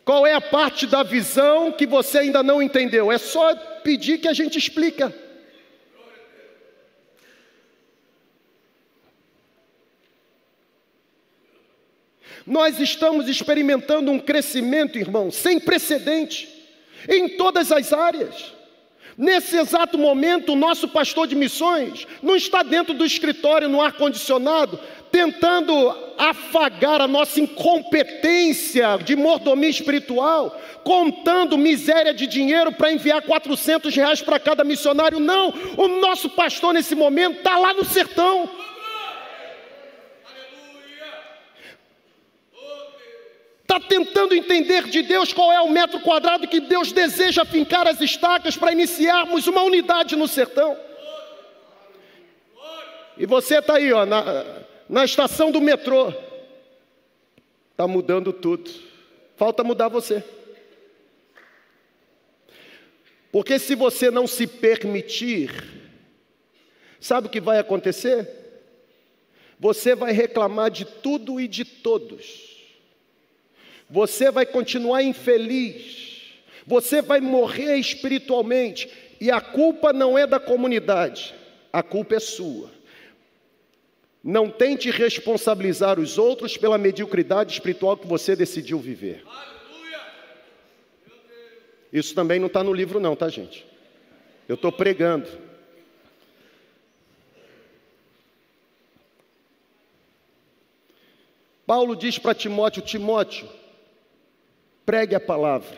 Qual 0.04 0.26
é 0.26 0.34
a 0.34 0.40
parte 0.40 0.86
da 0.86 1.02
visão 1.02 1.72
que 1.72 1.86
você 1.86 2.18
ainda 2.18 2.42
não 2.42 2.60
entendeu? 2.60 3.10
É 3.10 3.18
só 3.18 3.54
pedir 3.82 4.18
que 4.18 4.28
a 4.28 4.32
gente 4.32 4.58
explica. 4.58 5.14
Nós 12.46 12.80
estamos 12.80 13.28
experimentando 13.28 14.10
um 14.10 14.18
crescimento, 14.18 14.98
irmão, 14.98 15.30
sem 15.30 15.60
precedente, 15.60 16.48
em 17.08 17.28
todas 17.30 17.70
as 17.70 17.92
áreas. 17.92 18.52
Nesse 19.16 19.58
exato 19.58 19.98
momento, 19.98 20.52
o 20.52 20.56
nosso 20.56 20.88
pastor 20.88 21.26
de 21.26 21.34
missões 21.34 22.06
não 22.22 22.34
está 22.34 22.62
dentro 22.62 22.94
do 22.94 23.04
escritório 23.04 23.68
no 23.68 23.80
ar-condicionado, 23.82 24.80
tentando 25.10 25.94
afagar 26.16 27.02
a 27.02 27.06
nossa 27.06 27.38
incompetência 27.38 28.98
de 29.04 29.14
mordomia 29.14 29.68
espiritual, 29.68 30.58
contando 30.82 31.58
miséria 31.58 32.14
de 32.14 32.26
dinheiro 32.26 32.72
para 32.72 32.92
enviar 32.92 33.20
400 33.20 33.94
reais 33.94 34.22
para 34.22 34.40
cada 34.40 34.64
missionário. 34.64 35.20
Não, 35.20 35.52
o 35.76 35.88
nosso 36.00 36.30
pastor 36.30 36.72
nesse 36.72 36.94
momento 36.94 37.38
está 37.38 37.58
lá 37.58 37.74
no 37.74 37.84
sertão. 37.84 38.48
Está 43.72 43.88
tentando 43.88 44.34
entender 44.34 44.84
de 44.84 45.00
Deus 45.00 45.32
qual 45.32 45.50
é 45.50 45.58
o 45.62 45.70
metro 45.70 45.98
quadrado 46.00 46.46
que 46.46 46.60
Deus 46.60 46.92
deseja 46.92 47.42
fincar 47.42 47.88
as 47.88 48.02
estacas 48.02 48.54
para 48.54 48.70
iniciarmos 48.70 49.46
uma 49.46 49.62
unidade 49.62 50.14
no 50.14 50.28
sertão. 50.28 50.78
E 53.16 53.24
você 53.24 53.60
está 53.60 53.76
aí, 53.76 53.90
ó, 53.90 54.04
na, 54.04 54.44
na 54.86 55.06
estação 55.06 55.50
do 55.50 55.58
metrô. 55.58 56.12
Está 57.70 57.88
mudando 57.88 58.30
tudo. 58.30 58.70
Falta 59.36 59.64
mudar 59.64 59.88
você. 59.88 60.22
Porque 63.30 63.58
se 63.58 63.74
você 63.74 64.10
não 64.10 64.26
se 64.26 64.46
permitir, 64.46 65.50
sabe 67.00 67.26
o 67.26 67.30
que 67.30 67.40
vai 67.40 67.58
acontecer? 67.58 68.28
Você 69.58 69.94
vai 69.94 70.12
reclamar 70.12 70.70
de 70.70 70.84
tudo 70.84 71.40
e 71.40 71.48
de 71.48 71.64
todos. 71.64 72.51
Você 73.92 74.30
vai 74.30 74.46
continuar 74.46 75.02
infeliz. 75.02 76.32
Você 76.66 77.02
vai 77.02 77.20
morrer 77.20 77.76
espiritualmente. 77.76 78.90
E 79.20 79.30
a 79.30 79.38
culpa 79.38 79.92
não 79.92 80.16
é 80.16 80.26
da 80.26 80.40
comunidade, 80.40 81.34
a 81.70 81.82
culpa 81.82 82.16
é 82.16 82.18
sua. 82.18 82.70
Não 84.24 84.48
tente 84.48 84.90
responsabilizar 84.90 86.00
os 86.00 86.16
outros 86.16 86.56
pela 86.56 86.78
mediocridade 86.78 87.52
espiritual 87.52 87.96
que 87.96 88.06
você 88.06 88.34
decidiu 88.34 88.78
viver. 88.78 89.24
Isso 91.92 92.14
também 92.14 92.40
não 92.40 92.46
está 92.46 92.64
no 92.64 92.72
livro, 92.72 92.98
não, 92.98 93.14
tá, 93.14 93.28
gente? 93.28 93.66
Eu 94.48 94.54
estou 94.54 94.72
pregando. 94.72 95.28
Paulo 101.66 101.94
diz 101.94 102.18
para 102.18 102.34
Timóteo: 102.34 102.82
Timóteo, 102.82 103.48
pregue 104.84 105.14
a 105.14 105.20
palavra, 105.20 105.76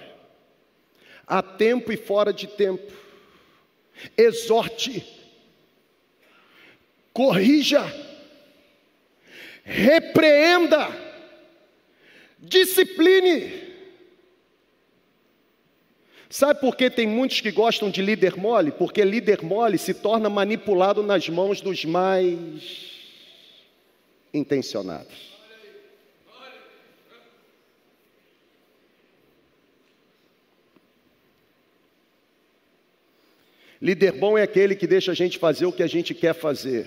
a 1.27 1.43
tempo 1.43 1.93
e 1.93 1.97
fora 1.97 2.33
de 2.33 2.47
tempo, 2.47 2.93
exorte, 4.17 5.05
corrija, 7.13 7.85
repreenda, 9.65 10.89
discipline. 12.39 13.65
Sabe 16.29 16.61
por 16.61 16.75
que 16.75 16.91
tem 16.91 17.07
muitos 17.07 17.41
que 17.41 17.53
gostam 17.53 17.91
de 17.91 18.03
líder 18.03 18.37
mole? 18.37 18.73
Porque 18.73 19.05
líder 19.05 19.43
mole 19.43 19.79
se 19.79 19.95
torna 19.95 20.29
manipulado 20.29 21.01
nas 21.01 21.29
mãos 21.29 21.61
dos 21.61 21.85
mais 21.85 22.91
intencionados. 24.33 25.34
Líder 33.85 34.13
bom 34.13 34.39
é 34.39 34.43
aquele 34.43 34.75
que 34.75 34.87
deixa 34.87 35.13
a 35.13 35.15
gente 35.15 35.37
fazer 35.37 35.67
o 35.67 35.73
que 35.73 35.83
a 35.83 35.87
gente 35.87 36.15
quer 36.15 36.33
fazer. 36.33 36.87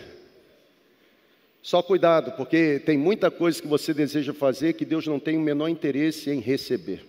Só 1.62 1.84
cuidado, 1.84 2.32
porque 2.32 2.80
tem 2.80 2.98
muita 2.98 3.30
coisa 3.30 3.62
que 3.62 3.68
você 3.68 3.94
deseja 3.94 4.34
fazer 4.34 4.74
que 4.74 4.84
Deus 4.84 5.06
não 5.06 5.20
tem 5.20 5.38
o 5.38 5.42
menor 5.42 5.68
interesse 5.68 6.32
em 6.32 6.40
receber. 6.40 7.06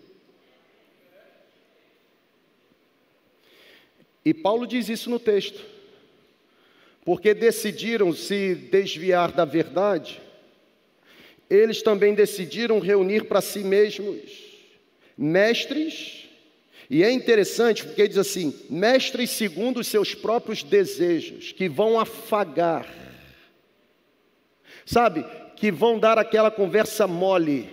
E 4.22 4.34
Paulo 4.34 4.66
diz 4.66 4.90
isso 4.90 5.08
no 5.08 5.18
texto. 5.18 5.64
Porque 7.02 7.32
decidiram 7.32 8.12
se 8.12 8.56
desviar 8.56 9.32
da 9.32 9.46
verdade, 9.46 10.20
eles 11.48 11.80
também 11.80 12.12
decidiram 12.12 12.78
reunir 12.78 13.24
para 13.24 13.40
si 13.40 13.60
mesmos 13.60 14.20
mestres 15.16 16.27
e 16.90 17.04
é 17.04 17.10
interessante 17.10 17.84
porque 17.84 18.08
diz 18.08 18.16
assim: 18.16 18.54
mestres 18.70 19.30
segundo 19.30 19.80
os 19.80 19.86
seus 19.86 20.14
próprios 20.14 20.62
desejos, 20.62 21.52
que 21.52 21.68
vão 21.68 22.00
afagar, 22.00 22.86
sabe, 24.86 25.24
que 25.56 25.70
vão 25.70 25.98
dar 25.98 26.18
aquela 26.18 26.50
conversa 26.50 27.06
mole. 27.06 27.68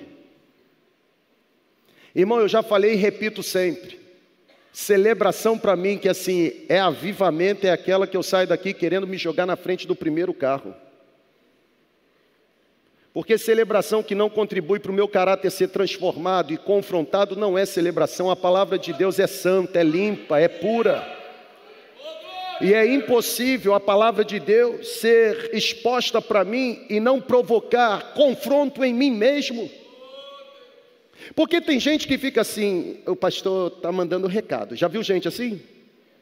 Irmão, 2.13 2.39
eu 2.39 2.47
já 2.47 2.61
falei 2.61 2.93
e 2.93 2.97
repito 2.97 3.41
sempre: 3.41 3.99
celebração 4.73 5.57
para 5.57 5.77
mim, 5.77 5.97
que 5.97 6.09
assim, 6.09 6.65
é 6.67 6.79
avivamento, 6.79 7.65
é 7.65 7.71
aquela 7.71 8.05
que 8.05 8.17
eu 8.17 8.23
saio 8.23 8.47
daqui 8.47 8.73
querendo 8.73 9.07
me 9.07 9.17
jogar 9.17 9.45
na 9.45 9.55
frente 9.55 9.87
do 9.87 9.95
primeiro 9.95 10.33
carro. 10.33 10.75
Porque 13.15 13.37
celebração 13.37 14.03
que 14.03 14.13
não 14.13 14.29
contribui 14.29 14.77
para 14.77 14.91
o 14.91 14.93
meu 14.93 15.07
caráter 15.07 15.49
ser 15.49 15.69
transformado 15.69 16.51
e 16.51 16.57
confrontado 16.57 17.33
não 17.33 17.57
é 17.57 17.65
celebração. 17.65 18.29
A 18.29 18.35
palavra 18.35 18.77
de 18.77 18.91
Deus 18.91 19.19
é 19.19 19.25
santa, 19.25 19.79
é 19.79 19.83
limpa, 19.83 20.37
é 20.37 20.49
pura. 20.49 21.01
E 22.59 22.73
é 22.73 22.85
impossível 22.85 23.73
a 23.73 23.79
palavra 23.79 24.25
de 24.25 24.37
Deus 24.37 24.99
ser 24.99 25.51
exposta 25.53 26.21
para 26.21 26.43
mim 26.43 26.85
e 26.89 26.99
não 26.99 27.21
provocar 27.21 28.13
confronto 28.15 28.83
em 28.83 28.93
mim 28.93 29.11
mesmo. 29.11 29.71
Porque 31.33 31.61
tem 31.61 31.79
gente 31.79 32.09
que 32.09 32.17
fica 32.17 32.41
assim, 32.41 32.99
o 33.05 33.15
pastor 33.15 33.71
está 33.77 33.93
mandando 33.93 34.27
recado. 34.27 34.75
Já 34.75 34.89
viu 34.89 35.01
gente 35.01 35.25
assim? 35.25 35.61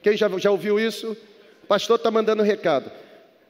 Quem 0.03 0.15
já, 0.15 0.29
já 0.37 0.51
ouviu 0.51 0.79
isso? 0.79 1.17
O 1.63 1.65
pastor 1.65 1.95
está 1.95 2.11
mandando 2.11 2.43
recado. 2.43 2.91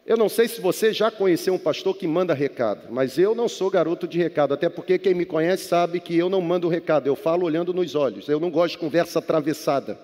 Eu 0.05 0.17
não 0.17 0.27
sei 0.27 0.49
se 0.49 0.59
você 0.59 0.91
já 0.91 1.09
conheceu 1.09 1.53
um 1.53 1.59
pastor 1.59 1.95
que 1.95 2.05
manda 2.05 2.33
recado, 2.33 2.91
mas 2.91 3.17
eu 3.17 3.33
não 3.33 3.47
sou 3.47 3.69
garoto 3.69 4.05
de 4.05 4.17
recado, 4.17 4.53
até 4.53 4.67
porque 4.67 4.99
quem 4.99 5.13
me 5.13 5.25
conhece 5.25 5.63
sabe 5.65 6.01
que 6.01 6.17
eu 6.17 6.29
não 6.29 6.41
mando 6.41 6.67
recado, 6.67 7.07
eu 7.07 7.15
falo 7.15 7.45
olhando 7.45 7.73
nos 7.73 7.95
olhos, 7.95 8.27
eu 8.27 8.37
não 8.37 8.51
gosto 8.51 8.73
de 8.73 8.79
conversa 8.79 9.19
atravessada. 9.19 9.97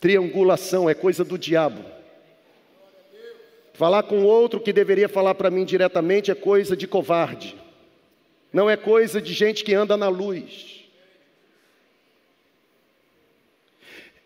Triangulação 0.00 0.88
é 0.88 0.94
coisa 0.94 1.24
do 1.24 1.36
diabo. 1.36 1.84
Falar 3.74 4.02
com 4.04 4.24
outro 4.24 4.60
que 4.60 4.72
deveria 4.72 5.08
falar 5.08 5.34
para 5.34 5.50
mim 5.50 5.64
diretamente 5.64 6.30
é 6.30 6.34
coisa 6.34 6.74
de 6.74 6.88
covarde, 6.88 7.54
não 8.50 8.68
é 8.70 8.78
coisa 8.78 9.20
de 9.20 9.34
gente 9.34 9.62
que 9.62 9.74
anda 9.74 9.94
na 9.94 10.08
luz. 10.08 10.86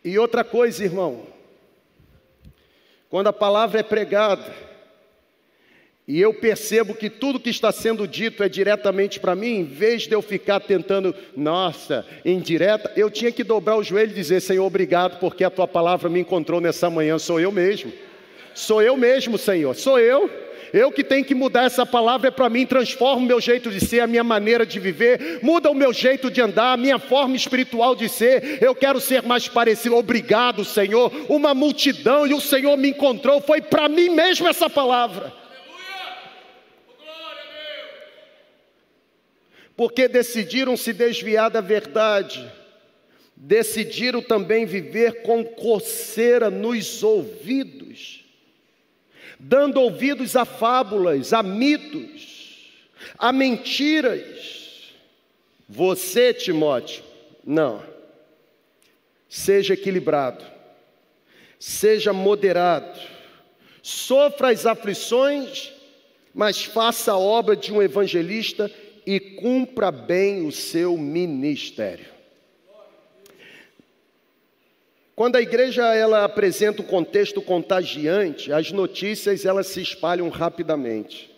E 0.04 0.16
outra 0.16 0.44
coisa, 0.44 0.84
irmão, 0.84 1.26
quando 3.12 3.26
a 3.26 3.32
palavra 3.32 3.78
é 3.78 3.82
pregada, 3.82 4.42
e 6.08 6.18
eu 6.18 6.32
percebo 6.32 6.94
que 6.94 7.10
tudo 7.10 7.38
que 7.38 7.50
está 7.50 7.70
sendo 7.70 8.08
dito 8.08 8.42
é 8.42 8.48
diretamente 8.48 9.20
para 9.20 9.34
mim, 9.34 9.58
em 9.58 9.64
vez 9.64 10.04
de 10.04 10.14
eu 10.14 10.22
ficar 10.22 10.60
tentando, 10.60 11.14
nossa, 11.36 12.06
indireta, 12.24 12.90
eu 12.96 13.10
tinha 13.10 13.30
que 13.30 13.44
dobrar 13.44 13.76
o 13.76 13.84
joelho 13.84 14.12
e 14.12 14.14
dizer: 14.14 14.40
Senhor, 14.40 14.64
obrigado, 14.64 15.20
porque 15.20 15.44
a 15.44 15.50
tua 15.50 15.68
palavra 15.68 16.08
me 16.08 16.20
encontrou 16.20 16.58
nessa 16.58 16.88
manhã, 16.88 17.18
sou 17.18 17.38
eu 17.38 17.52
mesmo. 17.52 17.92
Sou 18.54 18.80
eu 18.80 18.96
mesmo, 18.96 19.36
Senhor, 19.36 19.74
sou 19.74 19.98
eu. 19.98 20.30
Eu 20.72 20.90
que 20.90 21.04
tenho 21.04 21.24
que 21.24 21.34
mudar 21.34 21.64
essa 21.64 21.84
palavra 21.84 22.28
é 22.28 22.30
para 22.30 22.48
mim, 22.48 22.64
transforma 22.64 23.22
o 23.22 23.26
meu 23.26 23.40
jeito 23.40 23.70
de 23.70 23.78
ser, 23.78 24.00
a 24.00 24.06
minha 24.06 24.24
maneira 24.24 24.64
de 24.64 24.80
viver, 24.80 25.40
muda 25.42 25.70
o 25.70 25.74
meu 25.74 25.92
jeito 25.92 26.30
de 26.30 26.40
andar, 26.40 26.72
a 26.72 26.76
minha 26.78 26.98
forma 26.98 27.36
espiritual 27.36 27.94
de 27.94 28.08
ser. 28.08 28.62
Eu 28.62 28.74
quero 28.74 28.98
ser 28.98 29.22
mais 29.22 29.46
parecido. 29.46 29.96
Obrigado, 29.96 30.64
Senhor. 30.64 31.12
Uma 31.28 31.52
multidão 31.52 32.26
e 32.26 32.32
o 32.32 32.40
Senhor 32.40 32.76
me 32.78 32.88
encontrou. 32.88 33.40
Foi 33.42 33.60
para 33.60 33.86
mim 33.86 34.08
mesmo 34.08 34.48
essa 34.48 34.70
palavra. 34.70 35.32
Porque 39.76 40.08
decidiram 40.08 40.76
se 40.76 40.92
desviar 40.92 41.50
da 41.50 41.60
verdade, 41.60 42.50
decidiram 43.36 44.22
também 44.22 44.64
viver 44.64 45.22
com 45.22 45.44
coceira 45.44 46.50
nos 46.50 47.02
ouvidos 47.02 47.81
dando 49.44 49.80
ouvidos 49.80 50.36
a 50.36 50.44
fábulas, 50.44 51.32
a 51.32 51.42
mitos, 51.42 52.70
a 53.18 53.32
mentiras. 53.32 54.92
Você, 55.68 56.32
Timóteo, 56.32 57.02
não. 57.44 57.82
Seja 59.28 59.74
equilibrado, 59.74 60.44
seja 61.58 62.12
moderado, 62.12 63.00
sofra 63.82 64.50
as 64.50 64.64
aflições, 64.64 65.72
mas 66.32 66.62
faça 66.62 67.12
a 67.12 67.18
obra 67.18 67.56
de 67.56 67.72
um 67.72 67.82
evangelista 67.82 68.70
e 69.04 69.18
cumpra 69.18 69.90
bem 69.90 70.46
o 70.46 70.52
seu 70.52 70.96
ministério. 70.96 72.11
Quando 75.22 75.36
a 75.36 75.40
igreja 75.40 75.84
ela 75.94 76.24
apresenta 76.24 76.82
um 76.82 76.84
contexto 76.84 77.40
contagiante, 77.40 78.52
as 78.52 78.72
notícias 78.72 79.44
elas 79.44 79.68
se 79.68 79.80
espalham 79.80 80.28
rapidamente. 80.28 81.30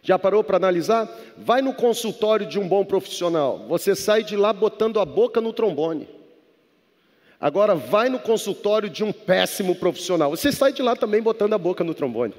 Já 0.00 0.16
parou 0.16 0.44
para 0.44 0.56
analisar? 0.56 1.12
Vai 1.36 1.60
no 1.60 1.74
consultório 1.74 2.46
de 2.46 2.56
um 2.56 2.68
bom 2.68 2.84
profissional, 2.84 3.66
você 3.66 3.96
sai 3.96 4.22
de 4.22 4.36
lá 4.36 4.52
botando 4.52 5.00
a 5.00 5.04
boca 5.04 5.40
no 5.40 5.52
trombone. 5.52 6.08
Agora 7.40 7.74
vai 7.74 8.08
no 8.08 8.20
consultório 8.20 8.88
de 8.88 9.02
um 9.02 9.10
péssimo 9.10 9.74
profissional, 9.74 10.30
você 10.30 10.52
sai 10.52 10.72
de 10.72 10.82
lá 10.82 10.94
também 10.94 11.20
botando 11.20 11.54
a 11.54 11.58
boca 11.58 11.82
no 11.82 11.94
trombone. 11.94 12.34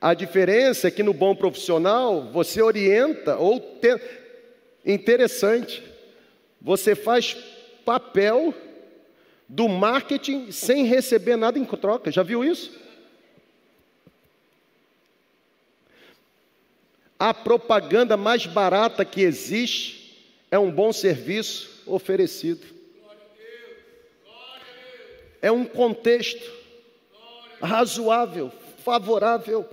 A 0.00 0.14
diferença 0.14 0.88
é 0.88 0.90
que 0.90 1.04
no 1.04 1.14
bom 1.14 1.32
profissional 1.32 2.22
você 2.22 2.60
orienta 2.60 3.36
ou 3.36 3.60
te... 3.60 4.00
interessante, 4.84 5.80
você 6.60 6.96
faz 6.96 7.36
papel 7.88 8.54
do 9.48 9.66
marketing 9.66 10.52
sem 10.52 10.84
receber 10.84 11.36
nada 11.36 11.58
em 11.58 11.64
troca. 11.64 12.12
Já 12.12 12.22
viu 12.22 12.44
isso? 12.44 12.70
A 17.18 17.32
propaganda 17.32 18.14
mais 18.14 18.44
barata 18.44 19.06
que 19.06 19.22
existe 19.22 20.22
é 20.50 20.58
um 20.58 20.70
bom 20.70 20.92
serviço 20.92 21.82
oferecido. 21.86 22.66
É 25.40 25.50
um 25.50 25.64
contexto 25.64 26.46
razoável, 27.58 28.52
favorável. 28.84 29.66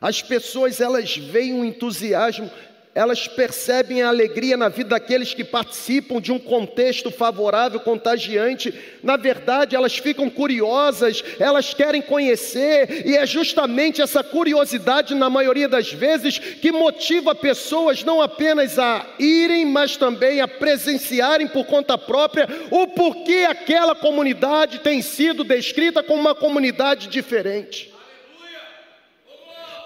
As 0.00 0.20
pessoas 0.20 0.80
elas 0.80 1.16
veem 1.16 1.54
um 1.54 1.64
entusiasmo, 1.64 2.50
elas 2.94 3.28
percebem 3.28 4.02
a 4.02 4.08
alegria 4.08 4.56
na 4.56 4.68
vida 4.68 4.90
daqueles 4.90 5.32
que 5.32 5.44
participam 5.44 6.20
de 6.20 6.32
um 6.32 6.38
contexto 6.38 7.10
favorável, 7.10 7.78
contagiante. 7.78 8.74
Na 9.02 9.16
verdade, 9.16 9.76
elas 9.76 9.96
ficam 9.96 10.28
curiosas, 10.28 11.22
elas 11.38 11.72
querem 11.72 12.02
conhecer, 12.02 13.06
e 13.06 13.16
é 13.16 13.24
justamente 13.24 14.02
essa 14.02 14.24
curiosidade, 14.24 15.14
na 15.14 15.30
maioria 15.30 15.68
das 15.68 15.92
vezes, 15.92 16.38
que 16.38 16.72
motiva 16.72 17.34
pessoas 17.34 18.02
não 18.02 18.20
apenas 18.20 18.78
a 18.78 19.06
irem, 19.18 19.64
mas 19.66 19.96
também 19.96 20.40
a 20.40 20.48
presenciarem 20.48 21.46
por 21.46 21.66
conta 21.66 21.96
própria 21.96 22.48
o 22.70 22.88
porquê 22.88 23.46
aquela 23.48 23.94
comunidade 23.94 24.80
tem 24.80 25.00
sido 25.00 25.44
descrita 25.44 26.02
como 26.02 26.20
uma 26.20 26.34
comunidade 26.34 27.06
diferente. 27.06 27.89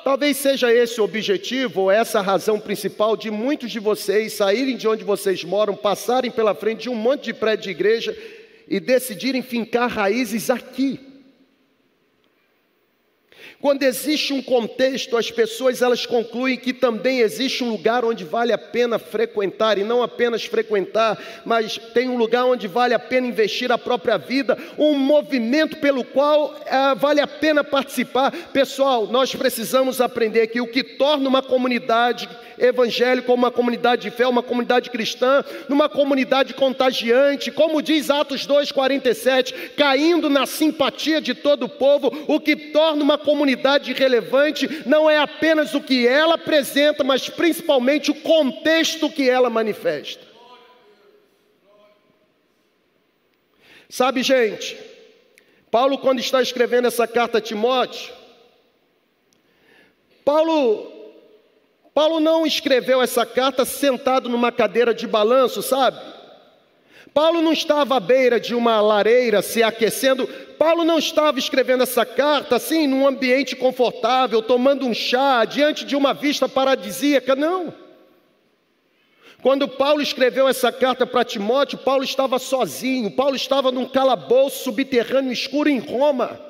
Talvez 0.04 0.36
seja 0.36 0.70
esse 0.70 1.00
o 1.00 1.04
objetivo 1.04 1.80
ou 1.80 1.90
essa 1.90 2.18
a 2.18 2.22
razão 2.22 2.60
principal 2.60 3.16
de 3.16 3.30
muitos 3.30 3.70
de 3.70 3.80
vocês 3.80 4.34
saírem 4.34 4.76
de 4.76 4.86
onde 4.86 5.02
vocês 5.02 5.42
moram, 5.42 5.74
passarem 5.74 6.30
pela 6.30 6.54
frente 6.54 6.82
de 6.82 6.90
um 6.90 6.94
monte 6.94 7.24
de 7.24 7.32
prédio 7.32 7.64
de 7.64 7.70
igreja 7.70 8.16
e 8.68 8.78
decidirem 8.78 9.40
fincar 9.40 9.88
raízes 9.88 10.50
aqui. 10.50 11.00
Quando 13.64 13.82
existe 13.82 14.30
um 14.34 14.42
contexto, 14.42 15.16
as 15.16 15.30
pessoas 15.30 15.80
elas 15.80 16.04
concluem 16.04 16.54
que 16.54 16.70
também 16.70 17.20
existe 17.20 17.64
um 17.64 17.70
lugar 17.70 18.04
onde 18.04 18.22
vale 18.22 18.52
a 18.52 18.58
pena 18.58 18.98
frequentar, 18.98 19.78
e 19.78 19.84
não 19.84 20.02
apenas 20.02 20.44
frequentar, 20.44 21.18
mas 21.46 21.78
tem 21.94 22.10
um 22.10 22.18
lugar 22.18 22.44
onde 22.44 22.68
vale 22.68 22.92
a 22.92 22.98
pena 22.98 23.26
investir 23.26 23.72
a 23.72 23.78
própria 23.78 24.18
vida, 24.18 24.58
um 24.76 24.92
movimento 24.92 25.78
pelo 25.78 26.04
qual 26.04 26.54
é, 26.66 26.94
vale 26.94 27.22
a 27.22 27.26
pena 27.26 27.64
participar. 27.64 28.32
Pessoal, 28.52 29.06
nós 29.06 29.34
precisamos 29.34 29.98
aprender 29.98 30.48
que 30.48 30.60
o 30.60 30.66
que 30.66 30.84
torna 30.84 31.26
uma 31.26 31.42
comunidade 31.42 32.28
evangélica, 32.58 33.32
uma 33.32 33.50
comunidade 33.50 34.02
de 34.02 34.10
fé, 34.10 34.26
uma 34.26 34.42
comunidade 34.42 34.90
cristã, 34.90 35.42
numa 35.70 35.88
comunidade 35.88 36.52
contagiante, 36.52 37.50
como 37.50 37.80
diz 37.80 38.10
Atos 38.10 38.46
2,47, 38.46 39.72
caindo 39.74 40.28
na 40.28 40.44
simpatia 40.44 41.18
de 41.18 41.34
todo 41.34 41.64
o 41.64 41.68
povo, 41.68 42.12
o 42.28 42.38
que 42.38 42.54
torna 42.54 43.02
uma 43.02 43.16
comunidade 43.16 43.53
comunidade 43.54 43.92
relevante 43.92 44.82
não 44.86 45.08
é 45.08 45.18
apenas 45.18 45.74
o 45.74 45.80
que 45.80 46.06
ela 46.06 46.34
apresenta, 46.34 47.04
mas 47.04 47.28
principalmente 47.28 48.10
o 48.10 48.14
contexto 48.14 49.10
que 49.10 49.28
ela 49.28 49.48
manifesta. 49.48 50.22
Sabe, 53.88 54.22
gente, 54.22 54.76
Paulo, 55.70 55.98
quando 55.98 56.18
está 56.18 56.42
escrevendo 56.42 56.88
essa 56.88 57.06
carta 57.06 57.38
a 57.38 57.40
Timóteo, 57.40 58.12
Paulo, 60.24 60.90
Paulo 61.92 62.18
não 62.18 62.46
escreveu 62.46 63.00
essa 63.00 63.24
carta 63.24 63.64
sentado 63.64 64.28
numa 64.28 64.50
cadeira 64.50 64.92
de 64.92 65.06
balanço, 65.06 65.62
sabe? 65.62 66.00
Paulo 67.12 67.40
não 67.40 67.52
estava 67.52 67.96
à 67.96 68.00
beira 68.00 68.40
de 68.40 68.56
uma 68.56 68.80
lareira 68.80 69.40
se 69.40 69.62
aquecendo, 69.62 70.28
Paulo 70.64 70.82
não 70.82 70.98
estava 70.98 71.38
escrevendo 71.38 71.82
essa 71.82 72.06
carta 72.06 72.56
assim, 72.56 72.86
num 72.86 73.06
ambiente 73.06 73.54
confortável, 73.54 74.40
tomando 74.40 74.86
um 74.86 74.94
chá, 74.94 75.44
diante 75.44 75.84
de 75.84 75.94
uma 75.94 76.14
vista 76.14 76.48
paradisíaca, 76.48 77.36
não. 77.36 77.74
Quando 79.42 79.68
Paulo 79.68 80.00
escreveu 80.00 80.48
essa 80.48 80.72
carta 80.72 81.06
para 81.06 81.22
Timóteo, 81.22 81.76
Paulo 81.76 82.02
estava 82.02 82.38
sozinho, 82.38 83.10
Paulo 83.10 83.36
estava 83.36 83.70
num 83.70 83.86
calabouço 83.86 84.64
subterrâneo 84.64 85.30
escuro 85.30 85.68
em 85.68 85.80
Roma. 85.80 86.40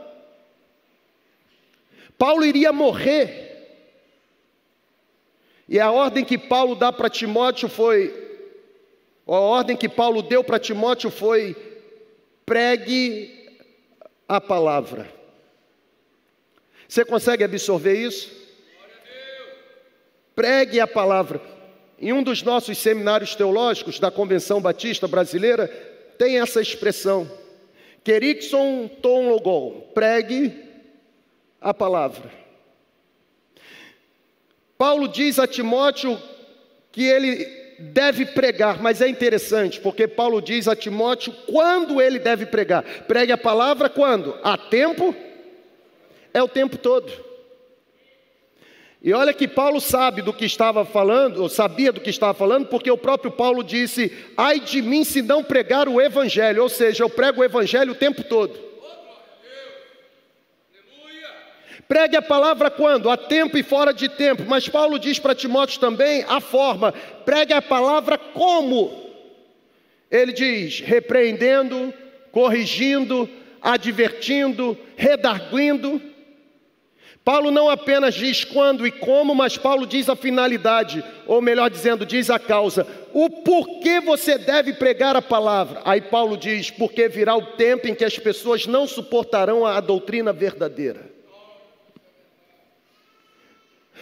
Paulo 2.17 2.45
iria 2.45 2.73
morrer. 2.73 3.83
E 5.69 5.81
a 5.81 5.91
ordem 5.91 6.25
que 6.25 6.39
Paulo 6.39 6.77
dá 6.77 6.93
para 6.93 7.11
Timóteo 7.11 7.69
foi: 7.69 8.15
a 9.27 9.33
ordem 9.41 9.77
que 9.77 9.89
Paulo 9.89 10.23
deu 10.23 10.45
para 10.45 10.61
Timóteo 10.61 11.11
foi: 11.11 11.57
pregue 12.47 13.43
a 14.37 14.41
palavra. 14.41 15.09
Você 16.89 17.05
consegue 17.05 17.45
absorver 17.45 17.95
isso? 17.95 18.31
Pregue 20.35 20.81
a 20.81 20.87
palavra. 20.87 21.41
Em 21.99 22.13
um 22.13 22.23
dos 22.23 22.43
nossos 22.43 22.77
seminários 22.79 23.35
teológicos 23.35 23.99
da 23.99 24.11
Convenção 24.11 24.61
Batista 24.61 25.07
Brasileira, 25.07 25.69
tem 26.19 26.41
essa 26.41 26.61
expressão: 26.61 27.31
Querixon 28.03 28.89
ton 29.01 29.31
logon, 29.31 29.91
pregue 29.95 30.53
a 31.61 31.73
palavra. 31.73 32.31
Paulo 34.77 35.09
diz 35.09 35.39
a 35.39 35.47
Timóteo 35.47 36.21
que 36.91 37.05
ele 37.05 37.64
deve 37.79 38.27
pregar, 38.27 38.81
mas 38.83 39.01
é 39.01 39.09
interessante, 39.09 39.81
porque 39.81 40.07
Paulo 40.07 40.41
diz 40.41 40.69
a 40.69 40.77
Timóteo 40.77 41.33
quando 41.47 42.01
ele 42.01 42.19
deve 42.19 42.47
pregar. 42.47 42.83
Pregue 43.07 43.33
a 43.33 43.39
palavra 43.39 43.89
quando? 43.89 44.37
A 44.43 44.57
tempo? 44.57 45.15
É 46.33 46.43
o 46.43 46.49
tempo 46.49 46.77
todo. 46.77 47.13
E 49.03 49.13
olha 49.13 49.35
que 49.35 49.47
Paulo 49.47 49.83
sabe 49.83 50.23
do 50.23 50.33
que 50.33 50.47
estava 50.47 50.83
falando, 50.83 51.43
ou 51.43 51.49
sabia 51.51 51.93
do 51.93 52.01
que 52.01 52.09
estava 52.09 52.33
falando, 52.33 52.69
porque 52.69 52.91
o 52.91 52.97
próprio 52.97 53.31
Paulo 53.31 53.63
disse: 53.63 54.11
ai 54.35 54.59
de 54.59 54.81
mim 54.81 55.05
se 55.05 55.21
não 55.21 55.45
pregar 55.45 55.89
o 55.89 56.01
evangelho, 56.01 56.63
ou 56.63 56.71
seja, 56.71 57.05
eu 57.05 57.11
prego 57.11 57.43
o 57.43 57.45
evangelho 57.45 57.93
o 57.93 57.97
tempo 57.97 58.25
todo. 58.25 58.74
Pregue 61.87 62.17
a 62.17 62.23
palavra 62.23 62.71
quando? 62.71 63.11
A 63.11 63.17
tempo 63.17 63.59
e 63.59 63.63
fora 63.63 63.93
de 63.93 64.09
tempo. 64.09 64.45
Mas 64.47 64.69
Paulo 64.69 64.99
diz 64.99 65.19
para 65.19 65.35
Timóteo 65.35 65.81
também 65.81 66.25
a 66.29 66.41
forma. 66.41 66.93
Pregue 67.25 67.53
a 67.53 67.63
palavra 67.63 68.17
como? 68.17 69.05
Ele 70.11 70.33
diz: 70.33 70.81
repreendendo, 70.81 71.93
corrigindo, 72.33 73.29
advertindo, 73.61 74.79
redarguindo. 74.97 76.01
Paulo 77.25 77.51
não 77.51 77.71
apenas 77.71 78.15
diz 78.15 78.45
quando 78.45 78.87
e 78.87 78.91
como, 78.91 79.35
mas 79.35 79.57
Paulo 79.57 79.87
diz 79.87 80.11
a 80.11 80.17
finalidade, 80.17 81.03
ou 81.27 81.41
melhor 81.41 81.71
dizendo, 81.71 82.05
diz 82.05 82.29
a 82.29 82.39
causa. 82.39 82.87
O 83.15 83.31
porquê 83.31 83.99
você 83.99 84.37
deve 84.37 84.75
pregar 84.75 85.17
a 85.17 85.23
palavra. 85.23 85.81
Aí 85.85 86.01
Paulo 86.01 86.37
diz: 86.37 86.71
porque 86.71 87.09
virá 87.09 87.35
o 87.35 87.43
tempo 87.43 87.89
em 87.89 87.95
que 87.95 88.05
as 88.05 88.19
pessoas 88.19 88.67
não 88.67 88.87
suportarão 88.87 89.67
a 89.67 89.81
doutrina 89.81 90.33
verdadeira. 90.33 91.14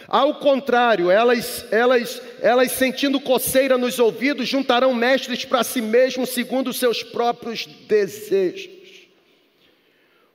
Ao 0.07 0.35
contrário, 0.35 1.09
elas, 1.09 1.65
elas, 1.71 2.21
elas 2.41 2.71
sentindo 2.71 3.19
coceira 3.19 3.77
nos 3.77 3.99
ouvidos, 3.99 4.47
juntarão 4.47 4.93
mestres 4.93 5.45
para 5.45 5.63
si 5.63 5.81
mesmos 5.81 6.29
segundo 6.29 6.69
os 6.69 6.79
seus 6.79 7.01
próprios 7.03 7.65
desejos. 7.65 8.69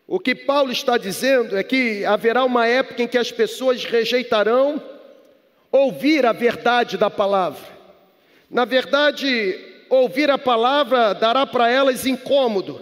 O 0.07 0.19
que 0.19 0.35
Paulo 0.35 0.73
está 0.73 0.97
dizendo 0.97 1.57
é 1.57 1.63
que 1.63 2.05
haverá 2.05 2.45
uma 2.45 2.67
época 2.67 3.03
em 3.03 3.09
que 3.09 3.19
as 3.19 3.31
pessoas 3.31 3.85
rejeitarão 3.85 4.83
ouvir 5.71 6.25
a 6.25 6.33
verdade 6.33 6.97
da 6.97 7.11
palavra. 7.11 7.77
Na 8.51 8.65
verdade, 8.65 9.59
ouvir 9.91 10.31
a 10.31 10.39
palavra 10.39 11.13
dará 11.13 11.45
para 11.45 11.71
elas 11.71 12.07
incômodo. 12.07 12.81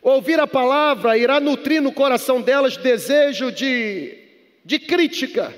Ouvir 0.00 0.38
a 0.38 0.46
palavra 0.46 1.18
irá 1.18 1.40
nutrir 1.40 1.82
no 1.82 1.92
coração 1.92 2.40
delas 2.40 2.76
desejo 2.76 3.50
de 3.50 4.21
de 4.64 4.78
crítica, 4.78 5.52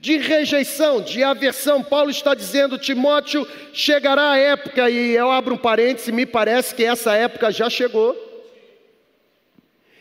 de 0.00 0.16
rejeição, 0.16 1.00
de 1.00 1.22
aversão. 1.22 1.82
Paulo 1.82 2.10
está 2.10 2.34
dizendo, 2.34 2.78
Timóteo, 2.78 3.46
chegará 3.72 4.32
a 4.32 4.38
época, 4.38 4.90
e 4.90 5.12
eu 5.12 5.30
abro 5.30 5.54
um 5.54 5.58
parêntese, 5.58 6.10
me 6.10 6.26
parece 6.26 6.74
que 6.74 6.84
essa 6.84 7.14
época 7.14 7.50
já 7.52 7.70
chegou, 7.70 8.16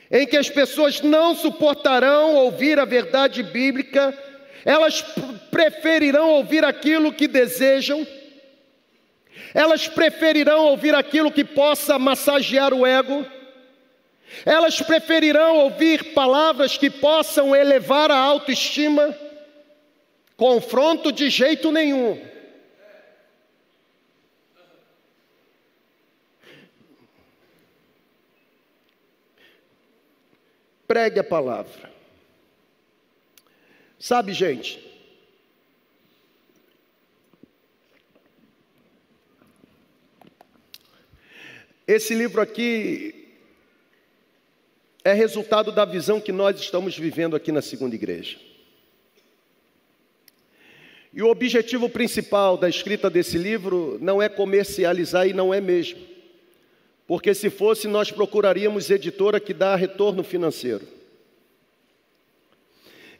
em 0.09 0.25
que 0.25 0.37
as 0.37 0.49
pessoas 0.49 1.01
não 1.01 1.35
suportarão 1.35 2.35
ouvir 2.35 2.79
a 2.79 2.85
verdade 2.85 3.43
bíblica, 3.43 4.17
elas 4.65 5.01
preferirão 5.49 6.31
ouvir 6.31 6.65
aquilo 6.65 7.13
que 7.13 7.27
desejam, 7.27 8.05
elas 9.53 9.87
preferirão 9.87 10.65
ouvir 10.65 10.95
aquilo 10.95 11.31
que 11.31 11.43
possa 11.43 11.99
massagear 11.99 12.73
o 12.73 12.85
ego, 12.85 13.25
elas 14.45 14.81
preferirão 14.81 15.57
ouvir 15.57 16.13
palavras 16.13 16.77
que 16.77 16.89
possam 16.89 17.55
elevar 17.55 18.11
a 18.11 18.17
autoestima, 18.17 19.17
confronto 20.35 21.11
de 21.11 21.29
jeito 21.29 21.71
nenhum. 21.71 22.19
Pregue 30.87 31.19
a 31.19 31.23
palavra. 31.23 31.89
Sabe, 33.97 34.33
gente, 34.33 34.83
esse 41.87 42.13
livro 42.13 42.41
aqui 42.41 43.20
é 45.03 45.13
resultado 45.13 45.71
da 45.71 45.85
visão 45.85 46.19
que 46.19 46.31
nós 46.31 46.59
estamos 46.59 46.97
vivendo 46.97 47.35
aqui 47.35 47.51
na 47.51 47.61
segunda 47.61 47.95
igreja. 47.95 48.37
E 51.13 51.21
o 51.21 51.29
objetivo 51.29 51.89
principal 51.89 52.55
da 52.55 52.69
escrita 52.69 53.09
desse 53.09 53.37
livro 53.37 53.97
não 53.99 54.21
é 54.21 54.29
comercializar 54.29 55.27
e 55.27 55.33
não 55.33 55.53
é 55.53 55.59
mesmo. 55.59 55.99
Porque 57.05 57.33
se 57.33 57.49
fosse, 57.49 57.87
nós 57.87 58.11
procuraríamos 58.11 58.89
editora 58.89 59.39
que 59.39 59.53
dá 59.53 59.75
retorno 59.75 60.23
financeiro. 60.23 60.87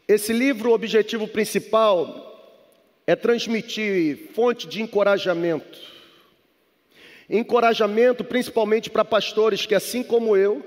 Esse 0.07 0.31
livro, 0.31 0.69
o 0.69 0.73
objetivo 0.73 1.27
principal 1.27 2.29
é 3.05 3.15
transmitir 3.15 4.29
fonte 4.33 4.67
de 4.67 4.81
encorajamento. 4.81 5.79
Encorajamento 7.29 8.23
principalmente 8.23 8.89
para 8.89 9.03
pastores 9.03 9.65
que, 9.65 9.75
assim 9.75 10.03
como 10.03 10.37
eu, 10.37 10.65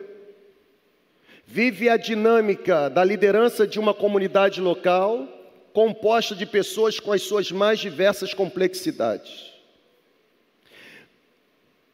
vive 1.46 1.88
a 1.88 1.96
dinâmica 1.96 2.88
da 2.88 3.04
liderança 3.04 3.66
de 3.66 3.78
uma 3.78 3.94
comunidade 3.94 4.60
local, 4.60 5.28
composta 5.72 6.34
de 6.34 6.46
pessoas 6.46 7.00
com 7.00 7.12
as 7.12 7.22
suas 7.22 7.50
mais 7.50 7.78
diversas 7.78 8.32
complexidades. 8.32 9.52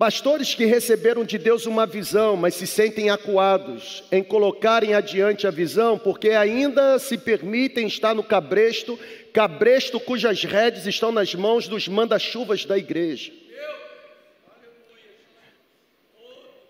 Pastores 0.01 0.55
que 0.55 0.65
receberam 0.65 1.25
de 1.25 1.37
Deus 1.37 1.67
uma 1.67 1.85
visão, 1.85 2.35
mas 2.35 2.55
se 2.55 2.67
sentem 2.67 3.11
acuados 3.11 4.03
em 4.11 4.23
colocarem 4.23 4.95
adiante 4.95 5.47
a 5.47 5.51
visão, 5.51 5.99
porque 5.99 6.31
ainda 6.31 6.99
se 6.99 7.19
permitem 7.19 7.87
estar 7.87 8.15
no 8.15 8.23
cabresto, 8.23 8.99
cabresto 9.31 10.01
cujas 10.01 10.43
redes 10.43 10.87
estão 10.87 11.13
nas 11.13 11.35
mãos 11.35 11.69
dos 11.69 11.87
manda-chuvas 11.87 12.65
da 12.65 12.79
igreja. 12.79 13.31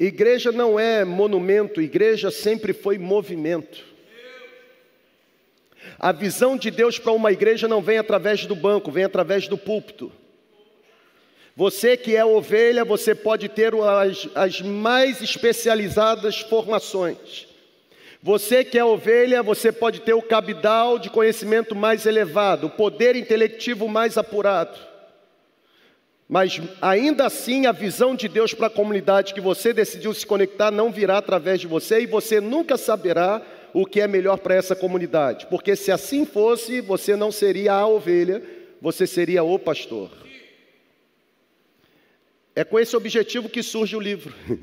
Igreja 0.01 0.51
não 0.51 0.81
é 0.81 1.05
monumento, 1.05 1.79
igreja 1.79 2.31
sempre 2.31 2.73
foi 2.73 2.97
movimento. 2.97 3.85
A 5.99 6.11
visão 6.11 6.57
de 6.57 6.71
Deus 6.71 6.99
para 6.99 7.13
uma 7.13 7.31
igreja 7.31 7.69
não 7.69 7.83
vem 7.83 7.99
através 7.99 8.47
do 8.47 8.57
banco, 8.57 8.91
vem 8.91 9.05
através 9.05 9.47
do 9.47 9.59
púlpito. 9.59 10.11
Você 11.55 11.99
que 11.99 12.17
é 12.17 12.25
ovelha, 12.25 12.83
você 12.83 13.15
pode 13.15 13.47
ter 13.51 13.75
as, 13.75 14.27
as 14.35 14.63
mais 14.63 15.21
especializadas 15.21 16.41
formações. 16.41 17.47
Você 18.23 18.65
que 18.65 18.79
é 18.79 18.85
ovelha, 18.85 19.43
você 19.43 19.71
pode 19.71 20.01
ter 20.01 20.15
o 20.15 20.23
cabidal 20.23 20.99
de 20.99 21.11
conhecimento 21.11 21.77
mais 21.77 22.07
elevado, 22.07 22.69
o 22.69 22.71
poder 22.71 23.17
intelectivo 23.17 23.87
mais 23.87 24.17
apurado. 24.17 24.90
Mas 26.31 26.61
ainda 26.81 27.27
assim, 27.27 27.67
a 27.67 27.73
visão 27.73 28.15
de 28.15 28.29
Deus 28.29 28.55
para 28.55 28.69
a 28.69 28.71
comunidade 28.71 29.35
que 29.35 29.41
você 29.41 29.73
decidiu 29.73 30.15
se 30.15 30.25
conectar 30.25 30.71
não 30.71 30.93
virá 30.93 31.19
através 31.19 31.61
de 31.61 31.67
você 31.67 32.03
e 32.03 32.07
você 32.07 32.41
nunca 32.41 32.77
saberá 32.77 33.43
o 33.75 33.85
que 33.85 34.01
é 34.01 34.07
melhor 34.07 34.39
para 34.39 34.55
essa 34.55 34.77
comunidade. 34.77 35.49
Porque 35.51 35.75
se 35.75 35.91
assim 35.91 36.25
fosse, 36.25 36.81
você 36.81 37.17
não 37.17 37.33
seria 37.33 37.73
a 37.73 37.85
ovelha, 37.85 38.41
você 38.81 39.09
seria 39.09 39.43
o 39.43 39.59
pastor. 39.59 40.09
É 42.55 42.63
com 42.63 42.79
esse 42.79 42.95
objetivo 42.95 43.49
que 43.49 43.61
surge 43.61 43.97
o 43.97 44.01
livro. 44.01 44.33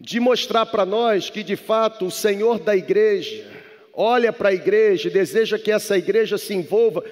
De 0.00 0.18
mostrar 0.20 0.64
para 0.64 0.86
nós 0.86 1.28
que 1.28 1.42
de 1.42 1.56
fato 1.56 2.06
o 2.06 2.10
Senhor 2.10 2.60
da 2.60 2.74
igreja 2.74 3.46
olha 3.92 4.32
para 4.32 4.48
a 4.48 4.54
igreja 4.54 5.08
e 5.08 5.12
deseja 5.12 5.58
que 5.58 5.70
essa 5.70 5.98
igreja 5.98 6.38
se 6.38 6.54
envolva 6.54 7.04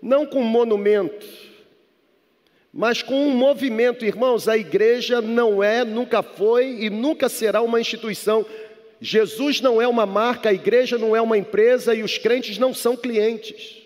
não 0.00 0.24
com 0.26 0.42
monumentos, 0.42 1.43
mas 2.76 3.00
com 3.00 3.28
um 3.28 3.30
movimento, 3.30 4.04
irmãos, 4.04 4.48
a 4.48 4.58
igreja 4.58 5.20
não 5.20 5.62
é, 5.62 5.84
nunca 5.84 6.24
foi 6.24 6.80
e 6.80 6.90
nunca 6.90 7.28
será 7.28 7.62
uma 7.62 7.80
instituição. 7.80 8.44
Jesus 9.00 9.60
não 9.60 9.80
é 9.80 9.86
uma 9.86 10.04
marca, 10.04 10.48
a 10.48 10.52
igreja 10.52 10.98
não 10.98 11.14
é 11.14 11.22
uma 11.22 11.38
empresa 11.38 11.94
e 11.94 12.02
os 12.02 12.18
crentes 12.18 12.58
não 12.58 12.74
são 12.74 12.96
clientes. 12.96 13.76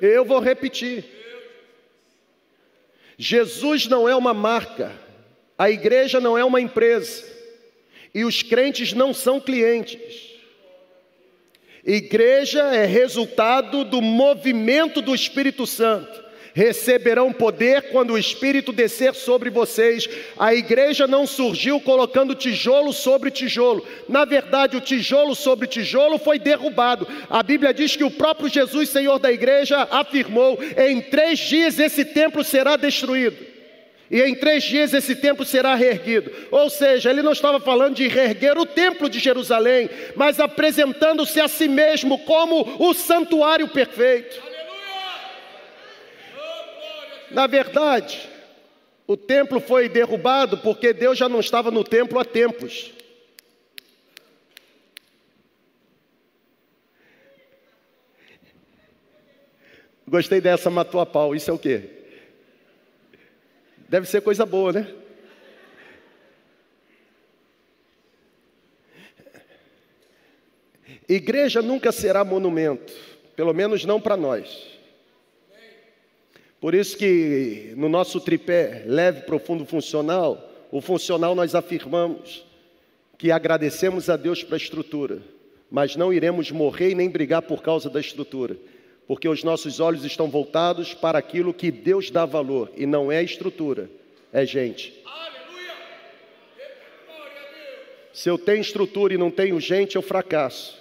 Eu 0.00 0.24
vou 0.24 0.38
repetir. 0.38 1.04
Jesus 3.18 3.88
não 3.88 4.08
é 4.08 4.14
uma 4.14 4.32
marca, 4.32 4.92
a 5.58 5.68
igreja 5.68 6.20
não 6.20 6.38
é 6.38 6.44
uma 6.44 6.60
empresa 6.60 7.24
e 8.14 8.24
os 8.24 8.40
crentes 8.40 8.92
não 8.92 9.12
são 9.12 9.40
clientes. 9.40 10.31
Igreja 11.84 12.62
é 12.74 12.86
resultado 12.86 13.84
do 13.84 14.00
movimento 14.00 15.02
do 15.02 15.14
Espírito 15.14 15.66
Santo. 15.66 16.22
Receberão 16.54 17.32
poder 17.32 17.90
quando 17.90 18.12
o 18.12 18.18
Espírito 18.18 18.72
descer 18.72 19.14
sobre 19.14 19.50
vocês. 19.50 20.08
A 20.38 20.54
igreja 20.54 21.06
não 21.06 21.26
surgiu 21.26 21.80
colocando 21.80 22.34
tijolo 22.34 22.92
sobre 22.92 23.30
tijolo. 23.30 23.84
Na 24.08 24.24
verdade, 24.24 24.76
o 24.76 24.80
tijolo 24.80 25.34
sobre 25.34 25.66
tijolo 25.66 26.18
foi 26.18 26.38
derrubado. 26.38 27.08
A 27.28 27.42
Bíblia 27.42 27.72
diz 27.72 27.96
que 27.96 28.04
o 28.04 28.10
próprio 28.10 28.48
Jesus, 28.48 28.90
Senhor 28.90 29.18
da 29.18 29.32
igreja, 29.32 29.88
afirmou: 29.90 30.58
em 30.76 31.00
três 31.00 31.38
dias 31.38 31.78
esse 31.78 32.04
templo 32.04 32.44
será 32.44 32.76
destruído 32.76 33.51
e 34.12 34.20
em 34.20 34.34
três 34.34 34.62
dias 34.62 34.92
esse 34.92 35.16
templo 35.16 35.42
será 35.42 35.74
reerguido. 35.74 36.30
Ou 36.50 36.68
seja, 36.68 37.08
ele 37.08 37.22
não 37.22 37.32
estava 37.32 37.58
falando 37.58 37.94
de 37.94 38.06
reerguer 38.06 38.58
o 38.58 38.66
templo 38.66 39.08
de 39.08 39.18
Jerusalém, 39.18 39.88
mas 40.14 40.38
apresentando-se 40.38 41.40
a 41.40 41.48
si 41.48 41.66
mesmo 41.66 42.18
como 42.18 42.76
o 42.78 42.92
santuário 42.92 43.66
perfeito. 43.68 44.38
Na 47.30 47.46
verdade, 47.46 48.28
o 49.06 49.16
templo 49.16 49.58
foi 49.58 49.88
derrubado 49.88 50.58
porque 50.58 50.92
Deus 50.92 51.16
já 51.16 51.26
não 51.26 51.40
estava 51.40 51.70
no 51.70 51.82
templo 51.82 52.18
há 52.18 52.24
tempos. 52.26 52.92
Gostei 60.06 60.42
dessa, 60.42 60.68
matou 60.68 61.00
a 61.00 61.06
pau. 61.06 61.34
Isso 61.34 61.50
é 61.50 61.54
o 61.54 61.58
quê? 61.58 62.01
Deve 63.92 64.08
ser 64.08 64.22
coisa 64.22 64.46
boa, 64.46 64.72
né? 64.72 64.90
Igreja 71.06 71.60
nunca 71.60 71.92
será 71.92 72.24
monumento, 72.24 72.90
pelo 73.36 73.52
menos 73.52 73.84
não 73.84 74.00
para 74.00 74.16
nós. 74.16 74.66
Por 76.58 76.74
isso 76.74 76.96
que 76.96 77.74
no 77.76 77.90
nosso 77.90 78.18
tripé 78.18 78.82
leve, 78.86 79.26
profundo, 79.26 79.66
funcional, 79.66 80.50
o 80.70 80.80
funcional 80.80 81.34
nós 81.34 81.54
afirmamos 81.54 82.46
que 83.18 83.30
agradecemos 83.30 84.08
a 84.08 84.16
Deus 84.16 84.42
para 84.42 84.56
a 84.56 84.56
estrutura, 84.56 85.20
mas 85.70 85.96
não 85.96 86.14
iremos 86.14 86.50
morrer 86.50 86.92
e 86.92 86.94
nem 86.94 87.10
brigar 87.10 87.42
por 87.42 87.60
causa 87.60 87.90
da 87.90 88.00
estrutura 88.00 88.56
porque 89.06 89.28
os 89.28 89.42
nossos 89.42 89.80
olhos 89.80 90.04
estão 90.04 90.28
voltados 90.28 90.94
para 90.94 91.18
aquilo 91.18 91.52
que 91.52 91.70
Deus 91.70 92.10
dá 92.10 92.24
valor, 92.24 92.70
e 92.76 92.86
não 92.86 93.10
é 93.10 93.22
estrutura, 93.22 93.90
é 94.32 94.46
gente. 94.46 95.02
Se 98.12 98.28
eu 98.28 98.36
tenho 98.36 98.60
estrutura 98.60 99.14
e 99.14 99.18
não 99.18 99.30
tenho 99.30 99.58
gente, 99.58 99.96
eu 99.96 100.02
fracasso. 100.02 100.80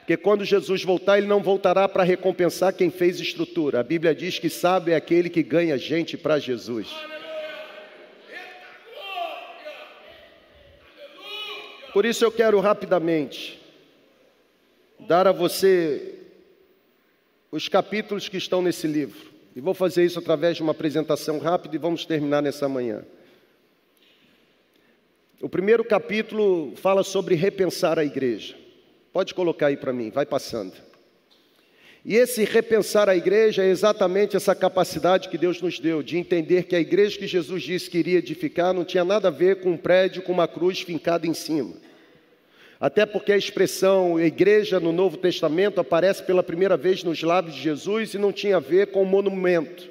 Porque 0.00 0.16
quando 0.16 0.44
Jesus 0.44 0.82
voltar, 0.82 1.18
ele 1.18 1.28
não 1.28 1.40
voltará 1.40 1.88
para 1.88 2.02
recompensar 2.02 2.74
quem 2.74 2.90
fez 2.90 3.20
estrutura. 3.20 3.78
A 3.78 3.82
Bíblia 3.84 4.12
diz 4.12 4.40
que 4.40 4.50
sábio 4.50 4.92
é 4.92 4.96
aquele 4.96 5.30
que 5.30 5.40
ganha 5.40 5.78
gente 5.78 6.16
para 6.16 6.38
Jesus. 6.40 6.88
Por 11.92 12.04
isso 12.04 12.24
eu 12.24 12.32
quero 12.32 12.58
rapidamente 12.58 13.60
dar 14.98 15.28
a 15.28 15.32
você 15.32 16.09
os 17.50 17.68
capítulos 17.68 18.28
que 18.28 18.36
estão 18.36 18.62
nesse 18.62 18.86
livro. 18.86 19.30
E 19.54 19.60
vou 19.60 19.74
fazer 19.74 20.04
isso 20.04 20.18
através 20.18 20.56
de 20.56 20.62
uma 20.62 20.72
apresentação 20.72 21.38
rápida 21.38 21.74
e 21.74 21.78
vamos 21.78 22.04
terminar 22.04 22.42
nessa 22.42 22.68
manhã. 22.68 23.04
O 25.40 25.48
primeiro 25.48 25.84
capítulo 25.84 26.74
fala 26.76 27.02
sobre 27.02 27.34
repensar 27.34 27.98
a 27.98 28.04
igreja. 28.04 28.54
Pode 29.12 29.34
colocar 29.34 29.66
aí 29.66 29.76
para 29.76 29.92
mim, 29.92 30.10
vai 30.10 30.24
passando. 30.24 30.74
E 32.04 32.14
esse 32.14 32.44
repensar 32.44 33.08
a 33.08 33.16
igreja 33.16 33.62
é 33.62 33.68
exatamente 33.68 34.36
essa 34.36 34.54
capacidade 34.54 35.28
que 35.28 35.36
Deus 35.36 35.60
nos 35.60 35.78
deu 35.78 36.02
de 36.02 36.16
entender 36.16 36.64
que 36.64 36.76
a 36.76 36.80
igreja 36.80 37.18
que 37.18 37.26
Jesus 37.26 37.62
disse 37.62 37.90
que 37.90 37.98
iria 37.98 38.18
edificar 38.18 38.72
não 38.72 38.84
tinha 38.84 39.04
nada 39.04 39.28
a 39.28 39.30
ver 39.30 39.60
com 39.60 39.72
um 39.72 39.76
prédio 39.76 40.22
com 40.22 40.32
uma 40.32 40.48
cruz 40.48 40.80
fincada 40.80 41.26
em 41.26 41.34
cima. 41.34 41.74
Até 42.80 43.04
porque 43.04 43.32
a 43.32 43.36
expressão 43.36 44.18
igreja 44.18 44.80
no 44.80 44.90
Novo 44.90 45.18
Testamento 45.18 45.80
aparece 45.80 46.22
pela 46.22 46.42
primeira 46.42 46.76
vez 46.76 47.04
nos 47.04 47.22
lábios 47.22 47.54
de 47.54 47.62
Jesus 47.62 48.14
e 48.14 48.18
não 48.18 48.32
tinha 48.32 48.56
a 48.56 48.60
ver 48.60 48.86
com 48.86 49.04
monumento, 49.04 49.88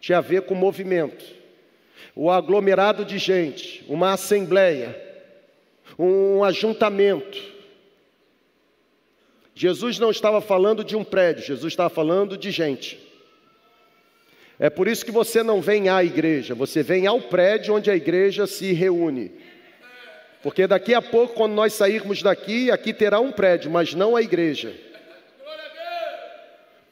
tinha 0.00 0.18
a 0.18 0.22
ver 0.22 0.42
com 0.42 0.54
movimento. 0.54 1.24
O 2.16 2.30
aglomerado 2.30 3.04
de 3.04 3.16
gente, 3.16 3.84
uma 3.88 4.12
assembleia, 4.12 5.00
um 5.96 6.42
ajuntamento 6.42 7.52
Jesus 9.54 9.98
não 9.98 10.10
estava 10.10 10.40
falando 10.40 10.82
de 10.82 10.96
um 10.96 11.04
prédio, 11.04 11.44
Jesus 11.44 11.72
estava 11.72 11.90
falando 11.90 12.36
de 12.36 12.50
gente. 12.50 12.98
É 14.58 14.70
por 14.70 14.88
isso 14.88 15.04
que 15.04 15.10
você 15.10 15.42
não 15.42 15.60
vem 15.60 15.88
à 15.88 16.02
igreja, 16.02 16.54
você 16.54 16.82
vem 16.82 17.06
ao 17.06 17.20
prédio 17.20 17.74
onde 17.74 17.90
a 17.90 17.96
igreja 17.96 18.46
se 18.46 18.72
reúne. 18.72 19.32
Porque 20.42 20.66
daqui 20.66 20.92
a 20.92 21.00
pouco, 21.00 21.34
quando 21.34 21.52
nós 21.52 21.72
sairmos 21.72 22.22
daqui, 22.22 22.70
aqui 22.70 22.92
terá 22.92 23.20
um 23.20 23.30
prédio, 23.30 23.70
mas 23.70 23.94
não 23.94 24.16
a 24.16 24.22
igreja. 24.22 24.74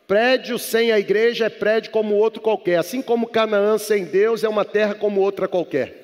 Prédio 0.06 0.58
sem 0.58 0.92
a 0.92 0.98
igreja 0.98 1.46
é 1.46 1.48
prédio 1.48 1.90
como 1.90 2.16
outro 2.16 2.40
qualquer, 2.40 2.76
assim 2.76 3.00
como 3.02 3.28
Canaã 3.28 3.78
sem 3.78 4.04
Deus 4.04 4.42
é 4.42 4.48
uma 4.48 4.64
terra 4.64 4.94
como 4.94 5.20
outra 5.20 5.46
qualquer. 5.46 6.00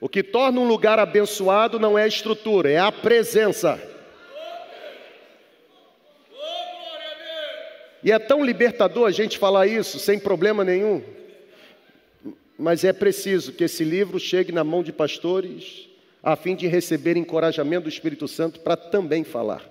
O 0.00 0.08
que 0.08 0.22
torna 0.22 0.60
um 0.60 0.66
lugar 0.66 0.98
abençoado 0.98 1.78
não 1.78 1.98
é 1.98 2.02
a 2.02 2.06
estrutura, 2.06 2.70
é 2.70 2.78
a 2.78 2.92
presença. 2.92 3.80
E 8.02 8.12
é 8.12 8.18
tão 8.18 8.44
libertador 8.44 9.08
a 9.08 9.10
gente 9.10 9.38
falar 9.38 9.66
isso 9.66 9.98
sem 9.98 10.18
problema 10.18 10.62
nenhum. 10.62 11.02
Mas 12.58 12.84
é 12.84 12.92
preciso 12.92 13.52
que 13.52 13.64
esse 13.64 13.84
livro 13.84 14.18
chegue 14.18 14.52
na 14.52 14.62
mão 14.62 14.82
de 14.82 14.92
pastores, 14.92 15.88
a 16.22 16.36
fim 16.36 16.54
de 16.54 16.66
receber 16.66 17.16
encorajamento 17.16 17.84
do 17.84 17.88
Espírito 17.88 18.28
Santo 18.28 18.60
para 18.60 18.76
também 18.76 19.24
falar. 19.24 19.68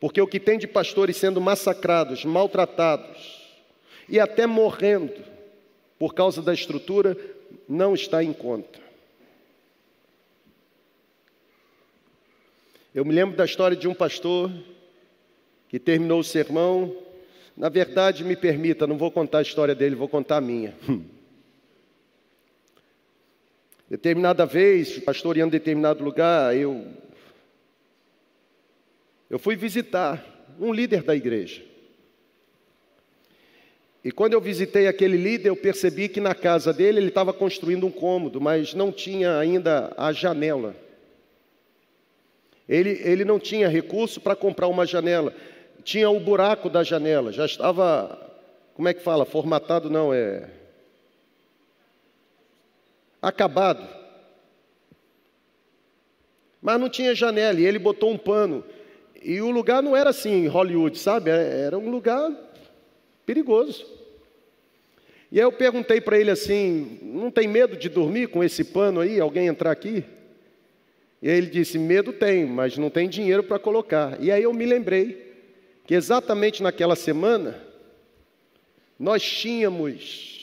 Porque 0.00 0.20
o 0.20 0.26
que 0.26 0.40
tem 0.40 0.58
de 0.58 0.66
pastores 0.66 1.16
sendo 1.16 1.40
massacrados, 1.40 2.24
maltratados 2.24 3.40
e 4.08 4.18
até 4.18 4.46
morrendo 4.46 5.22
por 5.98 6.14
causa 6.14 6.40
da 6.40 6.54
estrutura, 6.54 7.16
não 7.68 7.94
está 7.94 8.24
em 8.24 8.32
conta. 8.32 8.80
Eu 12.94 13.04
me 13.04 13.12
lembro 13.12 13.36
da 13.36 13.44
história 13.44 13.76
de 13.76 13.86
um 13.86 13.94
pastor 13.94 14.50
que 15.68 15.78
terminou 15.78 16.20
o 16.20 16.24
sermão 16.24 16.96
na 17.60 17.68
verdade, 17.68 18.24
me 18.24 18.36
permita, 18.36 18.86
não 18.86 18.96
vou 18.96 19.10
contar 19.10 19.40
a 19.40 19.42
história 19.42 19.74
dele, 19.74 19.94
vou 19.94 20.08
contar 20.08 20.38
a 20.38 20.40
minha. 20.40 20.74
Determinada 23.90 24.46
vez, 24.46 24.98
pastoreando 25.00 25.50
determinado 25.50 26.02
lugar, 26.04 26.56
eu, 26.56 26.86
eu 29.28 29.38
fui 29.38 29.56
visitar 29.56 30.24
um 30.58 30.72
líder 30.72 31.02
da 31.02 31.14
igreja. 31.14 31.62
E 34.04 34.12
quando 34.12 34.32
eu 34.32 34.40
visitei 34.40 34.86
aquele 34.86 35.16
líder, 35.16 35.48
eu 35.48 35.56
percebi 35.56 36.08
que 36.08 36.20
na 36.20 36.34
casa 36.34 36.72
dele 36.72 37.00
ele 37.00 37.08
estava 37.08 37.32
construindo 37.32 37.84
um 37.84 37.90
cômodo, 37.90 38.40
mas 38.40 38.72
não 38.72 38.92
tinha 38.92 39.36
ainda 39.36 39.92
a 39.96 40.12
janela. 40.12 40.74
Ele, 42.68 43.00
ele 43.02 43.24
não 43.24 43.40
tinha 43.40 43.68
recurso 43.68 44.20
para 44.20 44.36
comprar 44.36 44.68
uma 44.68 44.86
janela 44.86 45.34
tinha 45.82 46.10
o 46.10 46.20
buraco 46.20 46.68
da 46.68 46.82
janela, 46.82 47.32
já 47.32 47.44
estava, 47.44 48.18
como 48.74 48.88
é 48.88 48.94
que 48.94 49.02
fala? 49.02 49.24
Formatado 49.24 49.90
não, 49.90 50.12
é. 50.12 50.48
Acabado. 53.20 53.86
Mas 56.60 56.80
não 56.80 56.88
tinha 56.88 57.14
janela, 57.14 57.58
e 57.60 57.64
ele 57.64 57.78
botou 57.78 58.10
um 58.10 58.18
pano. 58.18 58.64
E 59.22 59.40
o 59.40 59.50
lugar 59.50 59.82
não 59.82 59.96
era 59.96 60.10
assim, 60.10 60.46
Hollywood, 60.46 60.98
sabe? 60.98 61.30
É, 61.30 61.62
era 61.66 61.78
um 61.78 61.90
lugar 61.90 62.30
perigoso. 63.26 63.86
E 65.32 65.38
aí 65.38 65.44
eu 65.44 65.52
perguntei 65.52 66.00
para 66.00 66.18
ele 66.18 66.30
assim: 66.30 66.98
não 67.02 67.30
tem 67.30 67.46
medo 67.46 67.76
de 67.76 67.88
dormir 67.88 68.28
com 68.28 68.42
esse 68.42 68.64
pano 68.64 69.00
aí? 69.00 69.20
Alguém 69.20 69.46
entrar 69.46 69.70
aqui? 69.70 70.04
E 71.22 71.28
aí 71.28 71.36
ele 71.36 71.46
disse: 71.46 71.78
medo 71.78 72.12
tem, 72.12 72.46
mas 72.46 72.76
não 72.76 72.90
tem 72.90 73.08
dinheiro 73.08 73.42
para 73.42 73.58
colocar. 73.58 74.20
E 74.20 74.30
aí 74.32 74.42
eu 74.42 74.52
me 74.52 74.66
lembrei 74.66 75.30
que 75.86 75.94
exatamente 75.94 76.62
naquela 76.62 76.96
semana 76.96 77.60
nós 78.98 79.22
tínhamos 79.22 80.39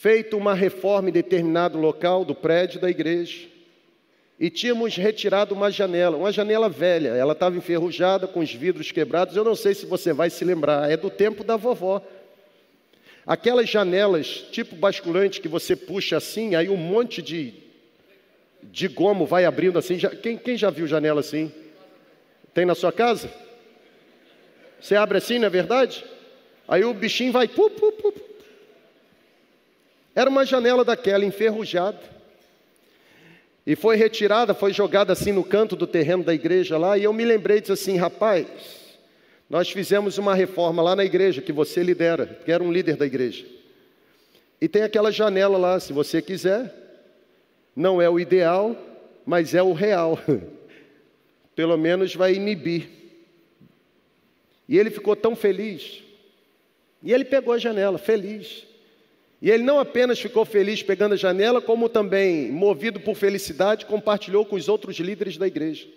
feito 0.00 0.34
uma 0.34 0.54
reforma 0.54 1.10
em 1.10 1.12
determinado 1.12 1.76
local 1.76 2.24
do 2.24 2.34
prédio 2.34 2.80
da 2.80 2.88
igreja 2.88 3.46
e 4.38 4.48
tínhamos 4.48 4.96
retirado 4.96 5.54
uma 5.54 5.70
janela, 5.70 6.16
uma 6.16 6.32
janela 6.32 6.70
velha, 6.70 7.10
ela 7.10 7.34
estava 7.34 7.58
enferrujada 7.58 8.26
com 8.26 8.40
os 8.40 8.50
vidros 8.50 8.90
quebrados. 8.90 9.36
Eu 9.36 9.44
não 9.44 9.54
sei 9.54 9.74
se 9.74 9.84
você 9.84 10.14
vai 10.14 10.30
se 10.30 10.42
lembrar, 10.42 10.90
é 10.90 10.96
do 10.96 11.10
tempo 11.10 11.44
da 11.44 11.54
vovó. 11.54 12.02
Aquelas 13.26 13.68
janelas 13.68 14.46
tipo 14.50 14.74
basculante 14.74 15.38
que 15.38 15.48
você 15.48 15.76
puxa 15.76 16.16
assim, 16.16 16.54
aí 16.54 16.70
um 16.70 16.78
monte 16.78 17.20
de, 17.20 17.52
de 18.62 18.88
gomo 18.88 19.26
vai 19.26 19.44
abrindo 19.44 19.78
assim. 19.78 19.98
quem, 20.22 20.38
quem 20.38 20.56
já 20.56 20.70
viu 20.70 20.86
janela 20.86 21.20
assim? 21.20 21.52
Tem 22.54 22.64
na 22.64 22.74
sua 22.74 22.90
casa? 22.90 23.30
Você 24.80 24.96
abre 24.96 25.18
assim, 25.18 25.38
não 25.38 25.48
é 25.48 25.50
verdade? 25.50 26.02
Aí 26.66 26.84
o 26.84 26.94
bichinho 26.94 27.32
vai. 27.32 27.48
Pu, 27.48 27.68
pu, 27.68 27.92
pu, 27.92 28.09
Era 30.20 30.28
uma 30.28 30.44
janela 30.44 30.84
daquela 30.84 31.24
enferrujada. 31.24 31.98
E 33.66 33.74
foi 33.74 33.96
retirada, 33.96 34.52
foi 34.52 34.70
jogada 34.70 35.14
assim 35.14 35.32
no 35.32 35.42
canto 35.42 35.74
do 35.74 35.86
terreno 35.86 36.22
da 36.22 36.34
igreja 36.34 36.76
lá. 36.76 36.98
E 36.98 37.04
eu 37.04 37.12
me 37.14 37.24
lembrei 37.24 37.58
disse 37.58 37.72
assim: 37.72 37.96
rapaz, 37.96 38.46
nós 39.48 39.70
fizemos 39.70 40.18
uma 40.18 40.34
reforma 40.34 40.82
lá 40.82 40.94
na 40.94 41.06
igreja 41.06 41.40
que 41.40 41.54
você 41.54 41.82
lidera, 41.82 42.38
que 42.44 42.52
era 42.52 42.62
um 42.62 42.70
líder 42.70 42.96
da 42.96 43.06
igreja. 43.06 43.46
E 44.60 44.68
tem 44.68 44.82
aquela 44.82 45.10
janela 45.10 45.56
lá, 45.56 45.80
se 45.80 45.90
você 45.90 46.20
quiser. 46.20 46.70
Não 47.74 48.02
é 48.02 48.10
o 48.10 48.20
ideal, 48.20 48.76
mas 49.24 49.54
é 49.54 49.62
o 49.62 49.72
real. 49.72 50.18
pelo 51.56 51.78
menos 51.78 52.14
vai 52.14 52.34
inibir. 52.34 52.90
E 54.68 54.78
ele 54.78 54.90
ficou 54.90 55.16
tão 55.16 55.34
feliz. 55.34 56.02
E 57.02 57.10
ele 57.10 57.24
pegou 57.24 57.54
a 57.54 57.58
janela, 57.58 57.96
feliz. 57.96 58.68
E 59.40 59.50
ele 59.50 59.62
não 59.62 59.78
apenas 59.78 60.20
ficou 60.20 60.44
feliz 60.44 60.82
pegando 60.82 61.14
a 61.14 61.16
janela, 61.16 61.60
como 61.60 61.88
também, 61.88 62.50
movido 62.50 63.00
por 63.00 63.16
felicidade, 63.16 63.86
compartilhou 63.86 64.44
com 64.44 64.56
os 64.56 64.68
outros 64.68 64.96
líderes 64.96 65.36
da 65.36 65.46
igreja. 65.46 65.88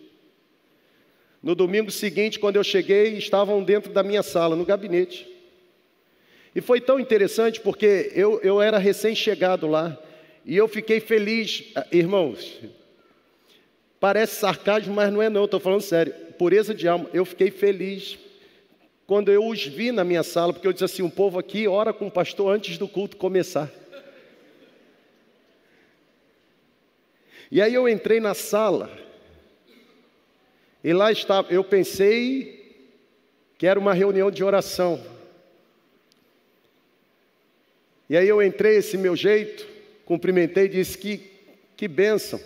No 1.41 1.53
domingo 1.53 1.91
seguinte, 1.91 2.39
quando 2.39 2.55
eu 2.55 2.63
cheguei, 2.63 3.17
estavam 3.17 3.61
dentro 3.63 3.91
da 3.91 4.01
minha 4.01 4.23
sala, 4.23 4.55
no 4.55 4.65
gabinete. 4.65 5.27
E 6.55 6.61
foi 6.61 6.79
tão 6.79 6.99
interessante 6.99 7.59
porque 7.59 8.11
eu, 8.15 8.39
eu 8.41 8.61
era 8.61 8.77
recém-chegado 8.77 9.67
lá. 9.67 9.97
E 10.45 10.55
eu 10.55 10.67
fiquei 10.67 10.99
feliz, 10.99 11.71
ah, 11.75 11.85
irmãos, 11.91 12.61
Parece 14.03 14.35
sarcasmo, 14.35 14.93
mas 14.93 15.13
não 15.13 15.21
é 15.21 15.29
não, 15.29 15.45
estou 15.45 15.61
falando 15.61 15.79
sério. 15.79 16.13
Pureza 16.37 16.75
de 16.75 16.85
alma. 16.89 17.09
Eu 17.13 17.23
fiquei 17.23 17.49
feliz 17.49 18.19
quando 19.05 19.31
eu 19.31 19.45
os 19.45 19.65
vi 19.65 19.91
na 19.91 20.03
minha 20.03 20.23
sala, 20.23 20.53
porque 20.53 20.67
eu 20.67 20.73
disse 20.73 20.85
assim, 20.85 21.01
um 21.01 21.09
povo 21.09 21.37
aqui 21.37 21.67
ora 21.67 21.93
com 21.93 22.07
o 22.07 22.11
pastor 22.11 22.53
antes 22.53 22.77
do 22.77 22.87
culto 22.87 23.17
começar. 23.17 23.71
E 27.51 27.61
aí 27.61 27.73
eu 27.73 27.87
entrei 27.87 28.19
na 28.19 28.33
sala, 28.33 28.89
e 30.83 30.91
lá 30.91 31.11
estava, 31.11 31.53
eu 31.53 31.63
pensei 31.63 32.61
que 33.57 33.67
era 33.67 33.79
uma 33.79 33.93
reunião 33.93 34.31
de 34.31 34.43
oração. 34.43 35.03
E 38.09 38.17
aí 38.17 38.27
eu 38.27 38.41
entrei 38.41 38.77
esse 38.77 38.97
meu 38.97 39.15
jeito, 39.15 39.67
cumprimentei 40.05 40.65
e 40.65 40.69
disse 40.69 40.97
que 40.97 41.33
que 41.75 41.87
bênção. 41.87 42.39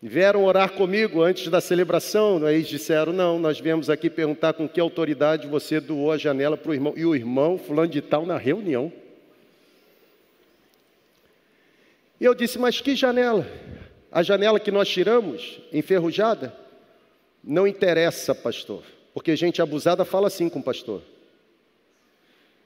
Vieram 0.00 0.44
orar 0.44 0.72
comigo 0.72 1.22
antes 1.22 1.48
da 1.48 1.60
celebração, 1.60 2.44
aí 2.46 2.62
disseram: 2.62 3.12
Não, 3.12 3.36
nós 3.38 3.58
viemos 3.58 3.90
aqui 3.90 4.08
perguntar 4.08 4.52
com 4.52 4.68
que 4.68 4.78
autoridade 4.78 5.48
você 5.48 5.80
doou 5.80 6.12
a 6.12 6.16
janela 6.16 6.56
para 6.56 6.70
o 6.70 6.74
irmão. 6.74 6.94
E 6.96 7.04
o 7.04 7.16
irmão, 7.16 7.58
fulano 7.58 7.88
de 7.88 8.00
tal, 8.00 8.24
na 8.24 8.38
reunião. 8.38 8.92
E 12.20 12.24
eu 12.24 12.32
disse: 12.32 12.60
Mas 12.60 12.80
que 12.80 12.94
janela? 12.94 13.44
A 14.10 14.22
janela 14.22 14.60
que 14.60 14.70
nós 14.70 14.88
tiramos, 14.88 15.60
enferrujada? 15.72 16.54
Não 17.42 17.66
interessa, 17.66 18.34
pastor, 18.34 18.84
porque 19.12 19.34
gente 19.34 19.60
abusada 19.60 20.04
fala 20.04 20.28
assim 20.28 20.48
com 20.48 20.60
o 20.60 20.62
pastor. 20.62 21.02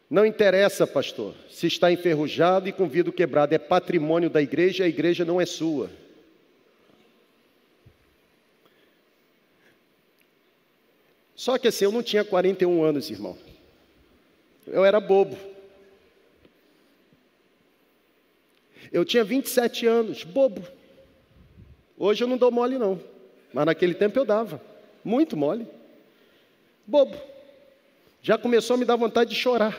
Não 0.08 0.26
interessa, 0.26 0.86
pastor, 0.86 1.34
se 1.48 1.66
está 1.66 1.90
enferrujado 1.90 2.68
e 2.68 2.72
com 2.72 2.86
vidro 2.86 3.10
quebrado, 3.10 3.54
é 3.54 3.58
patrimônio 3.58 4.28
da 4.28 4.42
igreja, 4.42 4.84
a 4.84 4.88
igreja 4.88 5.24
não 5.24 5.40
é 5.40 5.46
sua. 5.46 5.88
Só 11.42 11.58
que 11.58 11.66
assim, 11.66 11.86
eu 11.86 11.90
não 11.90 12.04
tinha 12.04 12.24
41 12.24 12.84
anos, 12.84 13.10
irmão. 13.10 13.36
Eu 14.64 14.84
era 14.84 15.00
bobo. 15.00 15.36
Eu 18.92 19.04
tinha 19.04 19.24
27 19.24 19.84
anos, 19.84 20.22
bobo. 20.22 20.64
Hoje 21.98 22.22
eu 22.22 22.28
não 22.28 22.36
dou 22.36 22.52
mole, 22.52 22.78
não. 22.78 23.02
Mas 23.52 23.66
naquele 23.66 23.92
tempo 23.92 24.16
eu 24.20 24.24
dava. 24.24 24.62
Muito 25.02 25.36
mole. 25.36 25.66
Bobo. 26.86 27.20
Já 28.22 28.38
começou 28.38 28.74
a 28.74 28.76
me 28.76 28.84
dar 28.84 28.94
vontade 28.94 29.30
de 29.30 29.36
chorar. 29.36 29.76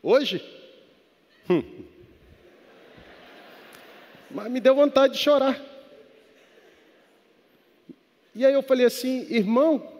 Hoje? 0.00 0.40
Hum. 1.50 1.64
Mas 4.30 4.48
me 4.48 4.60
deu 4.60 4.76
vontade 4.76 5.14
de 5.14 5.18
chorar. 5.18 5.75
E 8.36 8.44
aí 8.44 8.52
eu 8.52 8.62
falei 8.62 8.84
assim, 8.84 9.26
irmão, 9.30 9.90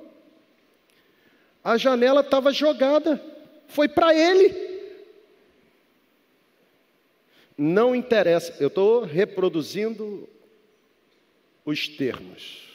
a 1.64 1.78
janela 1.78 2.20
estava 2.20 2.53
jogada, 2.53 3.18
foi 3.66 3.89
para 3.89 4.14
ele. 4.14 4.55
Não 7.57 7.97
interessa, 7.97 8.55
eu 8.61 8.68
estou 8.68 9.05
reproduzindo 9.05 10.28
os 11.64 11.89
termos. 11.89 12.68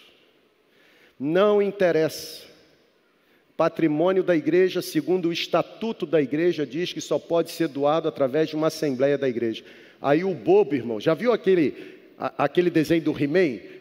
Não 1.19 1.61
interessa. 1.61 2.47
Patrimônio 3.55 4.23
da 4.23 4.35
igreja, 4.35 4.81
segundo 4.81 5.29
o 5.29 5.33
estatuto 5.33 6.07
da 6.07 6.19
igreja, 6.19 6.65
diz 6.65 6.91
que 6.91 6.99
só 6.99 7.19
pode 7.19 7.51
ser 7.51 7.67
doado 7.67 8.07
através 8.07 8.49
de 8.49 8.55
uma 8.55 8.67
assembleia 8.67 9.15
da 9.15 9.29
igreja. 9.29 9.63
Aí 10.01 10.23
o 10.23 10.33
bobo, 10.33 10.73
irmão, 10.73 10.99
já 10.99 11.13
viu 11.13 11.31
aquele, 11.31 11.99
a, 12.17 12.45
aquele 12.45 12.71
desenho 12.71 13.03
do 13.03 13.15
He-Man? 13.15 13.80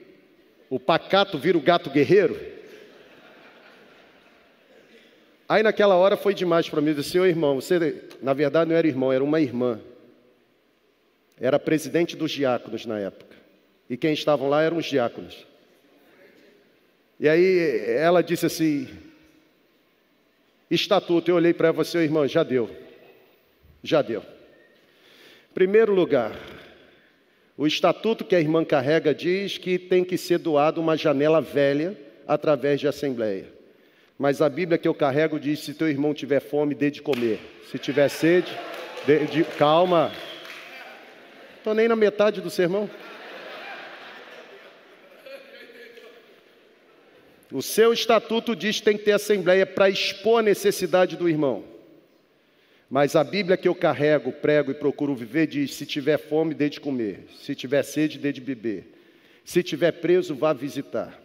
O 0.71 0.79
pacato 0.79 1.37
vira 1.37 1.59
o 1.59 1.61
gato 1.61 1.91
guerreiro? 1.91 2.41
Aí 5.49 5.65
naquela 5.65 5.97
hora 5.97 6.17
foi 6.17 6.33
demais 6.33 6.69
para 6.69 6.81
mim. 6.81 6.91
Eu 6.91 6.95
disse, 6.95 7.11
senhor 7.11 7.27
irmão, 7.27 7.61
você 7.61 8.05
na 8.23 8.33
verdade 8.33 8.71
não 8.71 8.77
era 8.77 8.87
irmão, 8.87 9.13
era 9.13 9.25
uma 9.25 9.41
irmã. 9.41 9.81
Era 11.41 11.59
presidente 11.59 12.17
dos 12.17 12.31
diáconos 12.31 12.87
na 12.87 13.01
época. 13.01 13.35
E 13.89 13.97
quem 13.97 14.13
estavam 14.13 14.49
lá 14.49 14.63
eram 14.63 14.77
os 14.77 14.87
diáconos. 14.87 15.45
E 17.19 17.29
aí 17.29 17.85
ela 17.89 18.23
disse 18.23 18.47
assim: 18.47 18.89
Estatuto, 20.71 21.29
eu 21.29 21.35
olhei 21.35 21.53
para 21.53 21.73
você, 21.73 21.99
irmão, 21.99 22.29
já 22.29 22.45
deu. 22.45 22.71
Já 23.83 24.03
deu. 24.03 24.23
Primeiro 25.53 25.93
lugar, 25.93 26.33
o 27.61 27.67
estatuto 27.67 28.25
que 28.25 28.35
a 28.35 28.41
irmã 28.41 28.65
carrega 28.65 29.15
diz 29.15 29.59
que 29.59 29.79
tem 29.79 30.03
que 30.03 30.17
ser 30.17 30.39
doado 30.39 30.81
uma 30.81 30.97
janela 30.97 31.43
velha 31.43 31.95
através 32.27 32.81
de 32.81 32.89
assembleia. 32.89 33.45
Mas 34.19 34.41
a 34.41 34.49
Bíblia 34.49 34.79
que 34.79 34.89
eu 34.89 34.95
carrego 34.95 35.39
diz: 35.39 35.61
se 35.61 35.75
teu 35.75 35.87
irmão 35.87 36.15
tiver 36.15 36.41
fome, 36.41 36.75
dê 36.75 36.91
de 36.91 37.03
comer. 37.03 37.39
Se 37.71 37.79
tiver 37.79 38.09
sede, 38.09 38.51
dê 39.07 39.27
de. 39.27 39.45
Calma, 39.45 40.11
Estou 41.59 41.75
nem 41.75 41.87
na 41.87 41.97
metade 41.97 42.41
do 42.41 42.49
sermão. 42.49 42.89
O 47.53 47.61
seu 47.61 47.93
estatuto 47.93 48.57
diz 48.57 48.79
que 48.79 48.85
tem 48.85 48.97
que 48.97 49.05
ter 49.05 49.13
assembleia 49.13 49.67
para 49.67 49.91
expor 49.91 50.41
a 50.41 50.43
necessidade 50.43 51.15
do 51.15 51.29
irmão. 51.29 51.63
Mas 52.91 53.15
a 53.15 53.23
Bíblia 53.23 53.57
que 53.57 53.69
eu 53.69 53.75
carrego, 53.75 54.33
prego 54.33 54.73
e 54.73 54.75
procuro 54.75 55.15
viver 55.15 55.47
diz: 55.47 55.75
se 55.75 55.87
tiver 55.87 56.19
fome, 56.19 56.53
dê 56.53 56.69
de 56.69 56.81
comer. 56.81 57.27
Se 57.41 57.55
tiver 57.55 57.85
sede, 57.85 58.19
dê 58.19 58.33
de 58.33 58.41
beber. 58.41 58.93
Se 59.45 59.63
tiver 59.63 59.93
preso, 59.93 60.35
vá 60.35 60.53
visitar. 60.53 61.17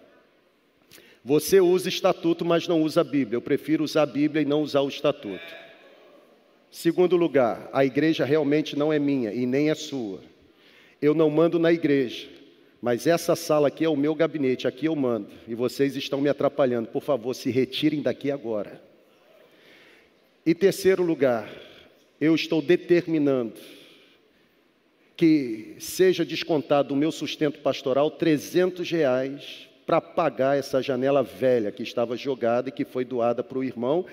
Você 1.24 1.59
usa 1.59 1.89
estatuto, 1.89 2.45
mas 2.45 2.68
não 2.68 2.84
usa 2.84 3.01
a 3.01 3.03
Bíblia. 3.03 3.38
Eu 3.38 3.41
prefiro 3.41 3.84
usar 3.84 4.03
a 4.03 4.05
Bíblia 4.05 4.43
e 4.43 4.45
não 4.45 4.61
usar 4.61 4.82
o 4.82 4.88
estatuto. 4.88 5.66
Segundo 6.70 7.16
lugar, 7.16 7.68
a 7.74 7.84
igreja 7.84 8.24
realmente 8.24 8.78
não 8.78 8.93
é 8.93 8.99
minha 8.99 9.34
e 9.34 9.47
nem 9.47 9.72
é 9.72 9.76
sua. 9.76 10.22
Eu 11.01 11.16
não 11.16 11.32
mando 11.32 11.57
na 11.57 11.74
igreja, 11.74 12.28
mas 12.80 13.07
essa 13.07 13.36
sala 13.36 13.70
aqui 13.70 13.84
é 13.84 13.89
o 13.89 13.95
meu 13.95 14.13
gabinete, 14.13 14.68
aqui 14.68 14.86
eu 14.86 14.95
mando, 14.95 15.30
e 15.47 15.55
vocês 15.55 15.95
estão 15.95 16.22
me 16.22 16.30
atrapalhando. 16.30 16.89
Por 16.89 17.01
favor, 17.01 17.34
se 17.34 17.49
retirem 17.49 18.03
daqui 18.03 18.30
agora. 18.30 18.82
E 20.46 20.54
terceiro 20.54 21.02
lugar, 21.02 21.50
eu 22.22 22.36
estou 22.36 22.62
determinando 22.62 23.56
que 25.18 25.76
seja 25.80 26.24
descontado 26.24 26.89
do 26.89 26.96
meu 26.96 27.12
sustento 27.12 27.60
pastoral 27.60 28.12
300 28.12 28.89
reais 28.91 29.68
para 29.86 30.00
pagar 30.00 30.58
essa 30.58 30.84
janela 30.84 31.24
velha 31.24 31.72
que 31.72 31.82
estava 31.82 32.16
jogada 32.16 32.70
e 32.70 32.72
que 32.72 32.86
foi 32.86 33.04
doada 33.04 33.43
para 33.43 33.58
o 33.58 33.64
irmão 33.64 34.06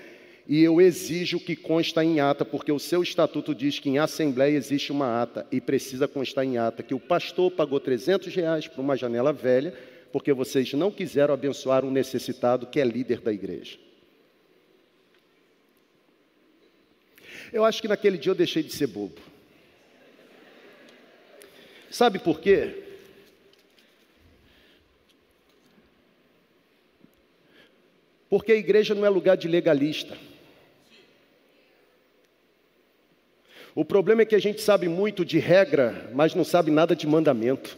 e 0.47 0.61
eu 0.61 0.81
exijo 0.81 1.39
que 1.39 1.55
consta 1.55 2.03
em 2.03 2.19
ata, 2.19 2.43
porque 2.43 2.71
o 2.71 2.79
seu 2.79 3.01
estatuto 3.01 3.55
diz 3.55 3.79
que 3.79 3.89
em 3.89 3.97
assembleia 3.97 4.57
existe 4.57 4.91
uma 4.91 5.21
ata 5.21 5.45
e 5.51 5.61
precisa 5.61 6.07
constar 6.07 6.43
em 6.43 6.57
ata 6.57 6.83
que 6.83 6.93
o 6.93 6.99
pastor 6.99 7.51
pagou 7.51 7.79
300 7.79 8.33
reais 8.35 8.67
para 8.67 8.81
uma 8.81 8.97
janela 8.97 9.31
velha, 9.31 9.73
porque 10.11 10.33
vocês 10.33 10.73
não 10.73 10.91
quiseram 10.91 11.33
abençoar 11.33 11.85
um 11.85 11.91
necessitado 11.91 12.67
que 12.67 12.79
é 12.79 12.83
líder 12.83 13.21
da 13.21 13.31
igreja. 13.31 13.77
Eu 17.53 17.63
acho 17.63 17.79
que 17.79 17.87
naquele 17.87 18.17
dia 18.17 18.31
eu 18.31 18.35
deixei 18.35 18.63
de 18.63 18.73
ser 18.73 18.87
bobo. 18.87 19.21
Sabe 21.87 22.17
por 22.17 22.39
quê? 22.39 22.83
Porque 28.27 28.51
a 28.51 28.55
igreja 28.55 28.95
não 28.95 29.05
é 29.05 29.09
lugar 29.09 29.37
de 29.37 29.47
legalista. 29.47 30.17
O 33.75 33.85
problema 33.85 34.23
é 34.23 34.25
que 34.25 34.33
a 34.33 34.39
gente 34.39 34.59
sabe 34.59 34.87
muito 34.87 35.23
de 35.23 35.37
regra, 35.37 36.09
mas 36.11 36.33
não 36.33 36.43
sabe 36.43 36.71
nada 36.71 36.95
de 36.95 37.05
mandamento. 37.05 37.77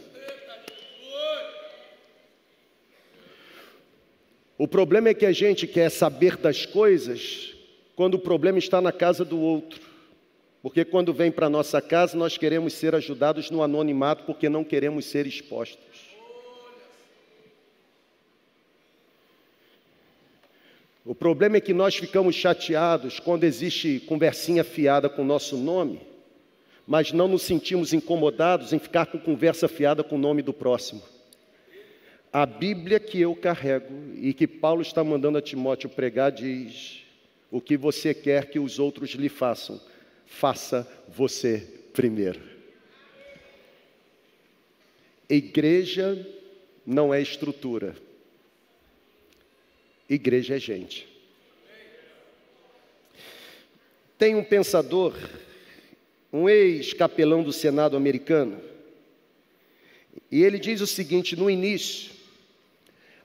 O 4.56 4.66
problema 4.66 5.10
é 5.10 5.14
que 5.14 5.26
a 5.26 5.32
gente 5.32 5.66
quer 5.66 5.90
saber 5.90 6.38
das 6.38 6.64
coisas 6.64 7.55
quando 7.96 8.14
o 8.14 8.18
problema 8.18 8.58
está 8.58 8.80
na 8.80 8.92
casa 8.92 9.24
do 9.24 9.40
outro. 9.40 9.80
Porque 10.62 10.84
quando 10.84 11.14
vem 11.14 11.32
para 11.32 11.46
a 11.46 11.50
nossa 11.50 11.80
casa, 11.80 12.16
nós 12.16 12.36
queremos 12.36 12.74
ser 12.74 12.94
ajudados 12.94 13.50
no 13.50 13.62
anonimato 13.62 14.24
porque 14.24 14.48
não 14.48 14.62
queremos 14.62 15.06
ser 15.06 15.26
expostos. 15.26 16.06
O 21.04 21.14
problema 21.14 21.56
é 21.56 21.60
que 21.60 21.72
nós 21.72 21.94
ficamos 21.94 22.34
chateados 22.34 23.20
quando 23.20 23.44
existe 23.44 24.00
conversinha 24.00 24.64
fiada 24.64 25.08
com 25.08 25.22
o 25.22 25.24
nosso 25.24 25.56
nome, 25.56 26.00
mas 26.84 27.12
não 27.12 27.28
nos 27.28 27.42
sentimos 27.42 27.92
incomodados 27.92 28.72
em 28.72 28.78
ficar 28.78 29.06
com 29.06 29.18
conversa 29.18 29.68
fiada 29.68 30.02
com 30.02 30.16
o 30.16 30.18
nome 30.18 30.42
do 30.42 30.52
próximo. 30.52 31.00
A 32.32 32.44
Bíblia 32.44 32.98
que 32.98 33.20
eu 33.20 33.36
carrego 33.36 33.94
e 34.16 34.34
que 34.34 34.48
Paulo 34.48 34.82
está 34.82 35.04
mandando 35.04 35.38
a 35.38 35.42
Timóteo 35.42 35.88
pregar 35.88 36.32
diz: 36.32 37.05
o 37.50 37.60
que 37.60 37.76
você 37.76 38.12
quer 38.12 38.50
que 38.50 38.58
os 38.58 38.78
outros 38.78 39.10
lhe 39.10 39.28
façam, 39.28 39.80
faça 40.26 40.86
você 41.08 41.66
primeiro. 41.92 42.40
Igreja 45.28 46.26
não 46.84 47.12
é 47.12 47.20
estrutura, 47.20 47.96
Igreja 50.08 50.56
é 50.56 50.58
gente. 50.58 51.08
Tem 54.18 54.34
um 54.34 54.44
pensador, 54.44 55.14
um 56.32 56.48
ex-capelão 56.48 57.42
do 57.42 57.52
Senado 57.52 57.96
americano, 57.96 58.60
e 60.30 60.42
ele 60.42 60.58
diz 60.58 60.80
o 60.80 60.86
seguinte: 60.86 61.36
no 61.36 61.50
início, 61.50 62.12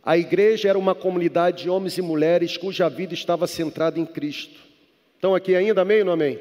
a 0.04 0.18
igreja 0.18 0.70
era 0.70 0.80
uma 0.80 0.95
comunidade 0.95 1.64
de 1.64 1.70
homens 1.70 1.97
e 1.97 2.02
mulheres 2.02 2.58
cuja 2.58 2.89
vida 2.89 3.14
estava 3.14 3.45
centrada 3.45 3.99
em 3.99 4.06
Cristo. 4.06 4.60
Estão 5.16 5.36
aqui 5.36 5.56
ainda, 5.56 5.82
amém 5.82 5.99
ou 5.99 6.06
não 6.06 6.14
amém? 6.14 6.39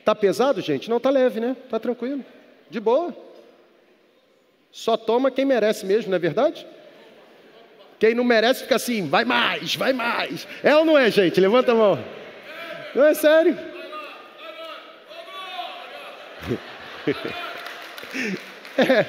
Está 0.00 0.14
pesado, 0.14 0.60
gente? 0.60 0.90
Não, 0.90 0.96
está 0.96 1.10
leve, 1.10 1.38
né? 1.38 1.56
Está 1.64 1.78
tranquilo, 1.78 2.24
de 2.68 2.80
boa. 2.80 3.14
Só 4.72 4.96
toma 4.96 5.30
quem 5.30 5.44
merece 5.44 5.86
mesmo, 5.86 6.10
não 6.10 6.16
é 6.16 6.18
verdade? 6.18 6.66
Quem 7.98 8.14
não 8.14 8.24
merece 8.24 8.62
fica 8.62 8.76
assim, 8.76 9.08
vai 9.08 9.24
mais, 9.24 9.76
vai 9.76 9.92
mais. 9.92 10.46
É 10.62 10.74
ou 10.76 10.84
não 10.84 10.96
é, 10.96 11.10
gente? 11.10 11.40
Levanta 11.40 11.72
a 11.72 11.74
mão. 11.74 12.04
Não 12.94 13.04
é 13.04 13.14
sério. 13.14 13.58
É. 18.78 19.04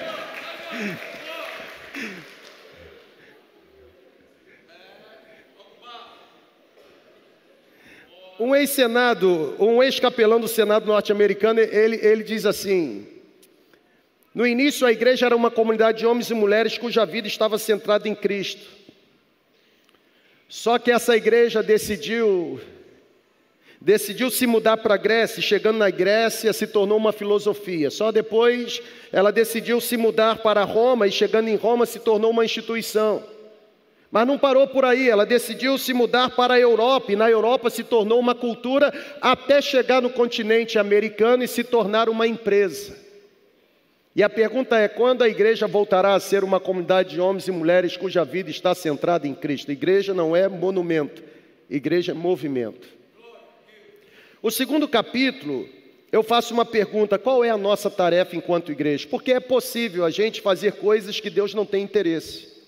um 8.40 8.56
ex-senado, 8.56 9.56
um 9.60 9.84
ex-capelão 9.84 10.40
do 10.40 10.48
Senado 10.48 10.86
norte-americano, 10.86 11.60
ele, 11.60 11.98
ele 11.98 12.24
diz 12.24 12.46
assim: 12.46 13.06
no 14.34 14.48
início 14.48 14.88
a 14.88 14.92
igreja 14.92 15.26
era 15.26 15.36
uma 15.36 15.52
comunidade 15.52 16.00
de 16.00 16.06
homens 16.06 16.30
e 16.30 16.34
mulheres 16.34 16.78
cuja 16.78 17.06
vida 17.06 17.28
estava 17.28 17.58
centrada 17.58 18.08
em 18.08 18.16
Cristo. 18.16 18.66
Só 20.48 20.80
que 20.80 20.92
essa 20.92 21.16
igreja 21.16 21.62
decidiu 21.62 22.60
decidiu 23.82 24.30
se 24.30 24.46
mudar 24.46 24.76
para 24.78 24.96
a 24.96 24.98
Grécia, 24.98 25.42
chegando 25.42 25.78
na 25.78 25.90
Grécia 25.90 26.52
se 26.52 26.68
tornou 26.68 26.98
uma 26.98 27.14
filosofia. 27.14 27.90
Só 27.90 28.12
depois 28.12 28.82
ela 29.12 29.32
decidiu 29.32 29.80
se 29.80 29.96
mudar 29.96 30.40
para 30.40 30.64
Roma 30.64 31.08
e 31.08 31.12
chegando 31.12 31.48
em 31.48 31.56
Roma 31.56 31.86
se 31.86 32.00
tornou 32.00 32.32
uma 32.32 32.44
instituição. 32.44 33.24
Mas 34.12 34.26
não 34.26 34.40
parou 34.40 34.68
por 34.68 34.84
aí, 34.84 35.08
ela 35.08 35.26
decidiu 35.26 35.78
se 35.78 35.94
mudar 35.94 36.32
para 36.32 36.56
a 36.56 36.60
Europa 36.60 37.12
e 37.12 37.16
na 37.16 37.30
Europa 37.30 37.70
se 37.70 37.84
tornou 37.84 38.20
uma 38.20 38.34
cultura 38.34 38.92
até 39.22 39.62
chegar 39.62 40.02
no 40.02 40.10
continente 40.10 40.80
americano 40.80 41.44
e 41.44 41.48
se 41.48 41.64
tornar 41.64 42.10
uma 42.10 42.26
empresa. 42.26 42.98
E 44.16 44.24
a 44.24 44.30
pergunta 44.30 44.78
é: 44.78 44.88
quando 44.88 45.24
a 45.24 45.30
igreja 45.30 45.68
voltará 45.68 46.16
a 46.16 46.20
ser 46.20 46.44
uma 46.44 46.60
comunidade 46.60 47.12
de 47.12 47.22
homens 47.22 47.48
e 47.48 47.52
mulheres 47.52 47.96
cuja 47.96 48.26
vida 48.26 48.50
está 48.50 48.74
centrada 48.74 49.28
em 49.28 49.36
Cristo? 49.36 49.72
igreja 49.72 50.14
não 50.14 50.36
é 50.36 50.48
monumento, 50.48 51.24
igreja 51.70 52.12
é 52.12 52.16
movimento. 52.16 52.88
O 54.42 54.50
segundo 54.50 54.88
capítulo, 54.88 55.70
eu 56.12 56.24
faço 56.24 56.52
uma 56.52 56.66
pergunta: 56.66 57.20
qual 57.20 57.46
é 57.46 57.52
a 57.52 57.58
nossa 57.58 57.92
tarefa 57.92 58.36
enquanto 58.36 58.72
igreja? 58.72 59.08
Porque 59.08 59.34
é 59.34 59.40
possível 59.40 60.04
a 60.04 60.10
gente 60.10 60.42
fazer 60.42 60.74
coisas 60.74 61.20
que 61.20 61.30
Deus 61.30 61.54
não 61.54 61.66
tem 61.66 61.84
interesse. 61.84 62.59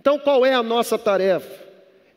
Então, 0.00 0.18
qual 0.18 0.46
é 0.46 0.54
a 0.54 0.62
nossa 0.62 0.98
tarefa? 0.98 1.60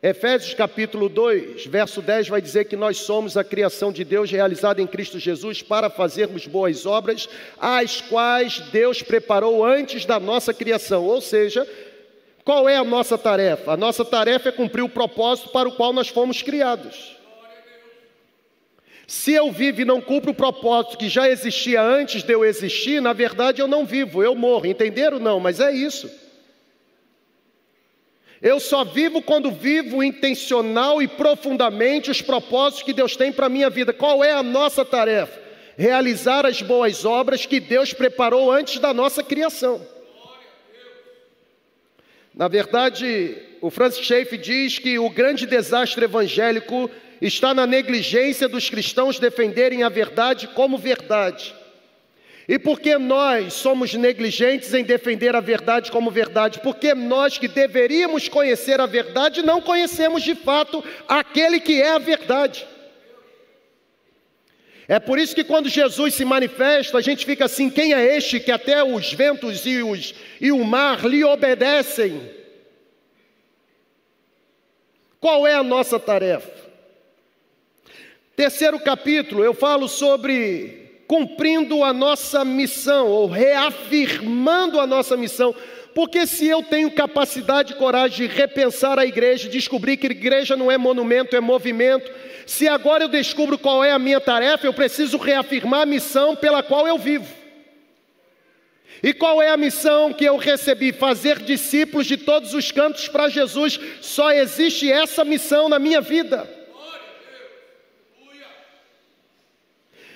Efésios 0.02 0.54
capítulo 0.54 1.06
2, 1.06 1.66
verso 1.66 2.00
10 2.00 2.28
vai 2.28 2.40
dizer 2.40 2.64
que 2.64 2.76
nós 2.76 2.96
somos 2.96 3.36
a 3.36 3.44
criação 3.44 3.92
de 3.92 4.02
Deus 4.02 4.30
realizada 4.30 4.80
em 4.80 4.86
Cristo 4.86 5.18
Jesus 5.18 5.60
para 5.60 5.90
fazermos 5.90 6.46
boas 6.46 6.86
obras, 6.86 7.28
as 7.58 8.00
quais 8.00 8.58
Deus 8.72 9.02
preparou 9.02 9.62
antes 9.62 10.06
da 10.06 10.18
nossa 10.18 10.54
criação. 10.54 11.04
Ou 11.04 11.20
seja, 11.20 11.68
qual 12.42 12.66
é 12.66 12.76
a 12.76 12.84
nossa 12.84 13.18
tarefa? 13.18 13.72
A 13.72 13.76
nossa 13.76 14.02
tarefa 14.02 14.48
é 14.48 14.52
cumprir 14.52 14.82
o 14.82 14.88
propósito 14.88 15.50
para 15.50 15.68
o 15.68 15.72
qual 15.72 15.92
nós 15.92 16.08
fomos 16.08 16.42
criados. 16.42 17.14
Se 19.06 19.34
eu 19.34 19.52
vivo 19.52 19.82
e 19.82 19.84
não 19.84 20.00
cumpro 20.00 20.30
o 20.30 20.34
propósito 20.34 20.96
que 20.96 21.10
já 21.10 21.28
existia 21.28 21.82
antes 21.82 22.22
de 22.22 22.32
eu 22.32 22.46
existir, 22.46 23.02
na 23.02 23.12
verdade 23.12 23.60
eu 23.60 23.68
não 23.68 23.84
vivo, 23.84 24.22
eu 24.22 24.34
morro. 24.34 24.64
Entenderam? 24.64 25.18
Não, 25.18 25.38
mas 25.38 25.60
é 25.60 25.70
isso. 25.70 26.23
Eu 28.44 28.60
só 28.60 28.84
vivo 28.84 29.22
quando 29.22 29.50
vivo 29.50 30.02
intencional 30.02 31.00
e 31.00 31.08
profundamente 31.08 32.10
os 32.10 32.20
propósitos 32.20 32.82
que 32.82 32.92
Deus 32.92 33.16
tem 33.16 33.32
para 33.32 33.46
a 33.46 33.48
minha 33.48 33.70
vida. 33.70 33.90
Qual 33.90 34.22
é 34.22 34.32
a 34.32 34.42
nossa 34.42 34.84
tarefa? 34.84 35.40
Realizar 35.78 36.44
as 36.44 36.60
boas 36.60 37.06
obras 37.06 37.46
que 37.46 37.58
Deus 37.58 37.94
preparou 37.94 38.52
antes 38.52 38.78
da 38.78 38.92
nossa 38.92 39.22
criação. 39.22 39.80
Na 42.34 42.46
verdade, 42.46 43.34
o 43.62 43.70
Francis 43.70 44.04
Schaeffer 44.04 44.38
diz 44.38 44.78
que 44.78 44.98
o 44.98 45.08
grande 45.08 45.46
desastre 45.46 46.04
evangélico 46.04 46.90
está 47.22 47.54
na 47.54 47.66
negligência 47.66 48.46
dos 48.46 48.68
cristãos 48.68 49.18
defenderem 49.18 49.84
a 49.84 49.88
verdade 49.88 50.48
como 50.48 50.76
verdade. 50.76 51.54
E 52.46 52.58
porque 52.58 52.98
nós 52.98 53.54
somos 53.54 53.94
negligentes 53.94 54.74
em 54.74 54.84
defender 54.84 55.34
a 55.34 55.40
verdade 55.40 55.90
como 55.90 56.10
verdade? 56.10 56.60
Porque 56.60 56.94
nós 56.94 57.38
que 57.38 57.48
deveríamos 57.48 58.28
conhecer 58.28 58.80
a 58.80 58.86
verdade 58.86 59.42
não 59.42 59.62
conhecemos 59.62 60.22
de 60.22 60.34
fato 60.34 60.84
aquele 61.08 61.58
que 61.58 61.80
é 61.80 61.92
a 61.92 61.98
verdade. 61.98 62.66
É 64.86 65.00
por 65.00 65.18
isso 65.18 65.34
que 65.34 65.42
quando 65.42 65.70
Jesus 65.70 66.14
se 66.14 66.26
manifesta, 66.26 66.98
a 66.98 67.00
gente 67.00 67.24
fica 67.24 67.46
assim: 67.46 67.70
quem 67.70 67.94
é 67.94 68.16
este 68.16 68.38
que 68.38 68.52
até 68.52 68.84
os 68.84 69.14
ventos 69.14 69.64
e, 69.64 69.82
os, 69.82 70.14
e 70.38 70.52
o 70.52 70.62
mar 70.62 71.06
lhe 71.06 71.24
obedecem? 71.24 72.30
Qual 75.18 75.46
é 75.46 75.54
a 75.54 75.62
nossa 75.62 75.98
tarefa? 75.98 76.52
Terceiro 78.36 78.78
capítulo, 78.78 79.42
eu 79.42 79.54
falo 79.54 79.88
sobre 79.88 80.83
cumprindo 81.14 81.84
a 81.84 81.92
nossa 81.92 82.44
missão, 82.44 83.06
ou 83.06 83.28
reafirmando 83.28 84.80
a 84.80 84.86
nossa 84.86 85.16
missão. 85.16 85.54
Porque 85.94 86.26
se 86.26 86.48
eu 86.48 86.60
tenho 86.60 86.90
capacidade 86.90 87.72
e 87.72 87.76
coragem 87.76 88.26
de 88.26 88.34
repensar 88.34 88.98
a 88.98 89.06
igreja, 89.06 89.48
descobrir 89.48 89.96
que 89.96 90.08
a 90.08 90.10
igreja 90.10 90.56
não 90.56 90.72
é 90.72 90.76
monumento, 90.76 91.36
é 91.36 91.40
movimento, 91.40 92.10
se 92.44 92.66
agora 92.66 93.04
eu 93.04 93.08
descubro 93.08 93.56
qual 93.56 93.84
é 93.84 93.92
a 93.92 93.98
minha 93.98 94.20
tarefa, 94.20 94.66
eu 94.66 94.74
preciso 94.74 95.16
reafirmar 95.16 95.82
a 95.82 95.86
missão 95.86 96.34
pela 96.34 96.64
qual 96.64 96.84
eu 96.84 96.98
vivo. 96.98 97.32
E 99.00 99.12
qual 99.12 99.40
é 99.40 99.50
a 99.50 99.56
missão 99.56 100.12
que 100.12 100.24
eu 100.24 100.36
recebi? 100.36 100.90
Fazer 100.90 101.38
discípulos 101.38 102.08
de 102.08 102.16
todos 102.16 102.54
os 102.54 102.72
cantos 102.72 103.06
para 103.06 103.28
Jesus. 103.28 103.78
Só 104.00 104.32
existe 104.32 104.90
essa 104.90 105.24
missão 105.24 105.68
na 105.68 105.78
minha 105.78 106.00
vida. 106.00 106.63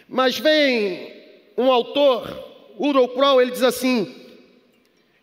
Mas 0.09 0.39
vem 0.39 1.13
um 1.57 1.71
autor, 1.71 2.47
Udo 2.79 3.11
ele 3.41 3.51
diz 3.51 3.63
assim: 3.63 4.15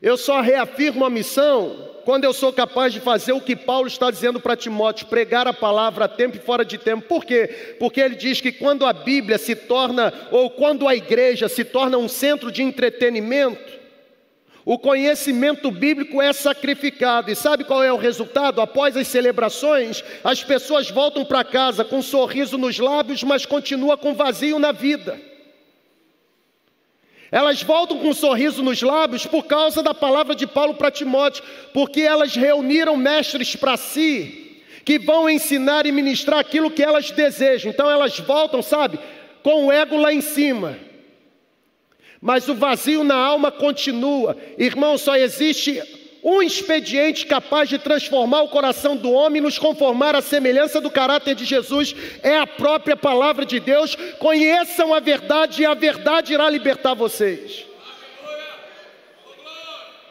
Eu 0.01 0.17
só 0.17 0.41
reafirmo 0.41 1.03
a 1.03 1.09
missão 1.09 1.93
quando 2.05 2.23
eu 2.23 2.33
sou 2.33 2.53
capaz 2.53 2.93
de 2.93 2.99
fazer 2.99 3.33
o 3.33 3.41
que 3.41 3.55
Paulo 3.55 3.87
está 3.87 4.11
dizendo 4.11 4.39
para 4.39 4.55
Timóteo, 4.55 5.07
pregar 5.07 5.47
a 5.47 5.53
palavra 5.53 6.05
a 6.05 6.07
tempo 6.07 6.37
e 6.37 6.39
fora 6.39 6.63
de 6.63 6.77
tempo. 6.77 7.07
Por 7.07 7.25
quê? 7.25 7.75
Porque 7.79 7.99
ele 7.99 8.15
diz 8.15 8.39
que 8.39 8.51
quando 8.51 8.85
a 8.85 8.93
Bíblia 8.93 9.39
se 9.39 9.55
torna, 9.55 10.13
ou 10.29 10.51
quando 10.51 10.87
a 10.87 10.95
igreja 10.95 11.49
se 11.49 11.65
torna 11.65 11.97
um 11.97 12.07
centro 12.07 12.51
de 12.51 12.61
entretenimento, 12.61 13.74
o 14.65 14.79
conhecimento 14.79 15.69
bíblico 15.69 16.19
é 16.19 16.33
sacrificado. 16.33 17.29
E 17.29 17.35
sabe 17.35 17.63
qual 17.63 17.83
é 17.83 17.93
o 17.93 17.97
resultado? 17.97 18.59
Após 18.59 18.97
as 18.97 19.07
celebrações, 19.07 20.03
as 20.23 20.43
pessoas 20.43 20.89
voltam 20.89 21.23
para 21.23 21.43
casa 21.43 21.85
com 21.85 21.99
um 21.99 22.01
sorriso 22.01 22.57
nos 22.57 22.79
lábios, 22.79 23.21
mas 23.21 23.45
continua 23.45 23.95
com 23.95 24.15
vazio 24.15 24.57
na 24.57 24.71
vida. 24.71 25.21
Elas 27.31 27.61
voltam 27.61 27.99
com 27.99 28.09
um 28.09 28.13
sorriso 28.13 28.63
nos 28.63 28.81
lábios 28.81 29.27
por 29.27 29.43
causa 29.43 29.83
da 29.83 29.93
palavra 29.93 30.33
de 30.33 30.47
Paulo 30.47 30.73
para 30.73 30.89
Timóteo, 30.89 31.43
porque 31.71 32.01
elas 32.01 32.35
reuniram 32.35 32.97
mestres 32.97 33.55
para 33.55 33.77
si, 33.77 34.63
que 34.83 34.97
vão 34.97 35.29
ensinar 35.29 35.85
e 35.85 35.91
ministrar 35.91 36.39
aquilo 36.39 36.71
que 36.71 36.81
elas 36.81 37.11
desejam. 37.11 37.71
Então 37.71 37.89
elas 37.89 38.17
voltam, 38.19 38.63
sabe, 38.63 38.97
com 39.43 39.67
o 39.67 39.71
ego 39.71 39.97
lá 39.97 40.11
em 40.11 40.21
cima 40.21 40.75
mas 42.25 42.49
o 42.49 42.55
vazio 42.55 43.03
na 43.03 43.15
alma 43.15 43.51
continua. 43.51 44.35
Irmão, 44.57 44.97
só 44.97 45.15
existe 45.15 45.79
um 46.23 46.41
expediente 46.41 47.23
capaz 47.27 47.69
de 47.69 47.77
transformar 47.77 48.41
o 48.41 48.49
coração 48.49 48.97
do 48.97 49.11
homem 49.11 49.37
e 49.37 49.43
nos 49.43 49.59
conformar 49.59 50.15
à 50.15 50.23
semelhança 50.23 50.81
do 50.81 50.89
caráter 50.89 51.35
de 51.35 51.45
Jesus, 51.45 51.95
é 52.23 52.35
a 52.35 52.47
própria 52.47 52.97
palavra 52.97 53.45
de 53.45 53.59
Deus. 53.59 53.95
Conheçam 54.17 54.91
a 54.91 54.99
verdade 54.99 55.61
e 55.61 55.67
a 55.67 55.75
verdade 55.75 56.33
irá 56.33 56.49
libertar 56.49 56.95
vocês. 56.95 57.63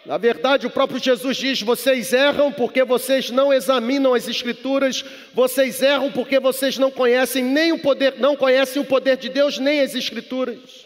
Na 0.07 0.17
verdade, 0.17 0.69
o 0.69 0.71
próprio 0.71 1.03
Jesus 1.03 1.37
diz: 1.37 1.63
vocês 1.63 2.13
erram 2.13 2.53
porque 2.53 2.85
vocês 2.85 3.29
não 3.29 3.53
examinam 3.53 4.15
as 4.15 4.29
escrituras, 4.29 5.05
vocês 5.33 5.83
erram 5.83 6.13
porque 6.13 6.39
vocês 6.39 6.79
não 6.79 6.93
conhecem 6.93 7.43
nem 7.43 7.73
o 7.73 7.79
poder, 7.81 8.15
não 8.19 8.37
conhecem 8.37 8.81
o 8.81 8.85
poder 8.85 9.17
de 9.17 9.29
Deus 9.29 9.59
nem 9.59 9.81
as 9.81 9.97
escrituras. 9.97 10.84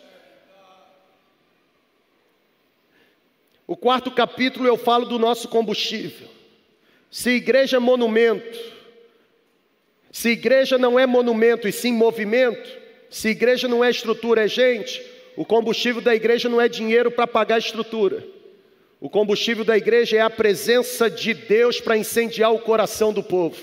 O 3.69 3.77
quarto 3.77 4.11
capítulo 4.11 4.67
eu 4.67 4.79
falo 4.79 5.05
do 5.05 5.19
nosso 5.19 5.47
combustível. 5.47 6.27
Se 7.11 7.33
igreja 7.33 7.77
é 7.77 7.79
monumento, 7.79 8.59
se 10.11 10.31
igreja 10.31 10.79
não 10.79 10.99
é 10.99 11.07
monumento 11.07 11.69
e 11.69 11.73
sim 11.73 11.93
movimento, 11.93 12.67
se 13.11 13.29
igreja 13.29 13.69
não 13.69 13.85
é 13.85 13.91
estrutura, 13.91 14.47
é 14.47 14.49
gente, 14.49 15.05
o 15.37 15.45
combustível 15.45 16.01
da 16.01 16.15
igreja 16.15 16.49
não 16.49 16.59
é 16.59 16.67
dinheiro 16.67 17.11
para 17.11 17.27
pagar 17.27 17.57
a 17.57 17.59
estrutura. 17.59 18.27
O 18.99 19.11
combustível 19.11 19.67
da 19.67 19.77
igreja 19.77 20.17
é 20.17 20.21
a 20.21 20.31
presença 20.31 21.11
de 21.11 21.35
Deus 21.35 21.79
para 21.79 21.99
incendiar 21.99 22.55
o 22.55 22.61
coração 22.61 23.13
do 23.13 23.23
povo. 23.23 23.61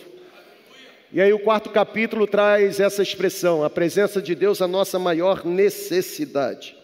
E 1.12 1.20
aí 1.20 1.34
o 1.34 1.40
quarto 1.40 1.72
capítulo 1.72 2.28
traz 2.28 2.80
essa 2.80 3.02
expressão, 3.02 3.64
a 3.64 3.72
presença 3.72 4.22
de 4.22 4.36
Deus, 4.36 4.62
a 4.62 4.68
nossa 4.68 5.00
maior 5.00 5.44
necessidade. 5.44 6.76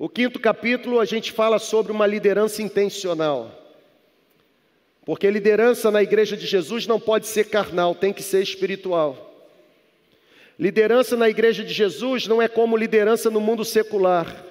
O 0.00 0.08
quinto 0.08 0.38
capítulo 0.38 1.00
a 1.00 1.04
gente 1.04 1.32
fala 1.32 1.58
sobre 1.58 1.90
uma 1.90 2.06
liderança 2.06 2.62
intencional. 2.62 3.50
Porque 5.04 5.28
liderança 5.28 5.90
na 5.90 6.00
igreja 6.00 6.36
de 6.36 6.46
Jesus 6.46 6.86
não 6.86 7.00
pode 7.00 7.26
ser 7.26 7.48
carnal, 7.48 7.96
tem 7.96 8.12
que 8.12 8.22
ser 8.22 8.40
espiritual. 8.40 9.34
Liderança 10.56 11.16
na 11.16 11.28
igreja 11.28 11.64
de 11.64 11.72
Jesus 11.72 12.28
não 12.28 12.40
é 12.40 12.46
como 12.46 12.76
liderança 12.76 13.28
no 13.28 13.40
mundo 13.40 13.64
secular. 13.64 14.44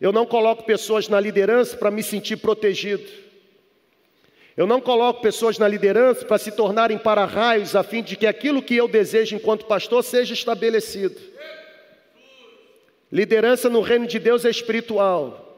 Eu 0.00 0.12
não 0.12 0.24
coloco 0.24 0.62
pessoas 0.62 1.08
na 1.08 1.18
liderança 1.18 1.76
para 1.76 1.90
me 1.90 2.02
sentir 2.02 2.36
protegido. 2.36 3.10
Eu 4.56 4.64
não 4.64 4.80
coloco 4.80 5.20
pessoas 5.20 5.58
na 5.58 5.66
liderança 5.66 6.24
para 6.24 6.38
se 6.38 6.52
tornarem 6.52 6.98
para-raios, 6.98 7.74
a 7.74 7.82
fim 7.82 8.00
de 8.00 8.14
que 8.14 8.28
aquilo 8.28 8.62
que 8.62 8.76
eu 8.76 8.86
desejo 8.86 9.34
enquanto 9.34 9.66
pastor 9.66 10.04
seja 10.04 10.34
estabelecido. 10.34 11.20
Liderança 13.14 13.70
no 13.70 13.80
reino 13.80 14.08
de 14.08 14.18
Deus 14.18 14.44
é 14.44 14.50
espiritual. 14.50 15.56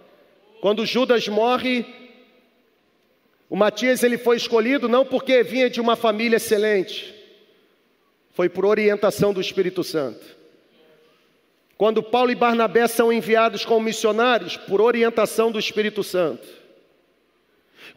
Quando 0.60 0.84
Judas 0.84 1.26
morre, 1.26 1.86
o 3.48 3.56
Matias 3.56 4.02
ele 4.02 4.18
foi 4.18 4.36
escolhido 4.36 4.90
não 4.90 5.06
porque 5.06 5.42
vinha 5.42 5.70
de 5.70 5.80
uma 5.80 5.96
família 5.96 6.36
excelente, 6.36 7.14
foi 8.34 8.50
por 8.50 8.66
orientação 8.66 9.32
do 9.32 9.40
Espírito 9.40 9.82
Santo. 9.82 10.36
Quando 11.78 12.02
Paulo 12.02 12.30
e 12.30 12.34
Barnabé 12.34 12.86
são 12.86 13.10
enviados 13.10 13.64
como 13.64 13.86
missionários, 13.86 14.58
por 14.58 14.82
orientação 14.82 15.50
do 15.50 15.58
Espírito 15.58 16.04
Santo. 16.04 16.46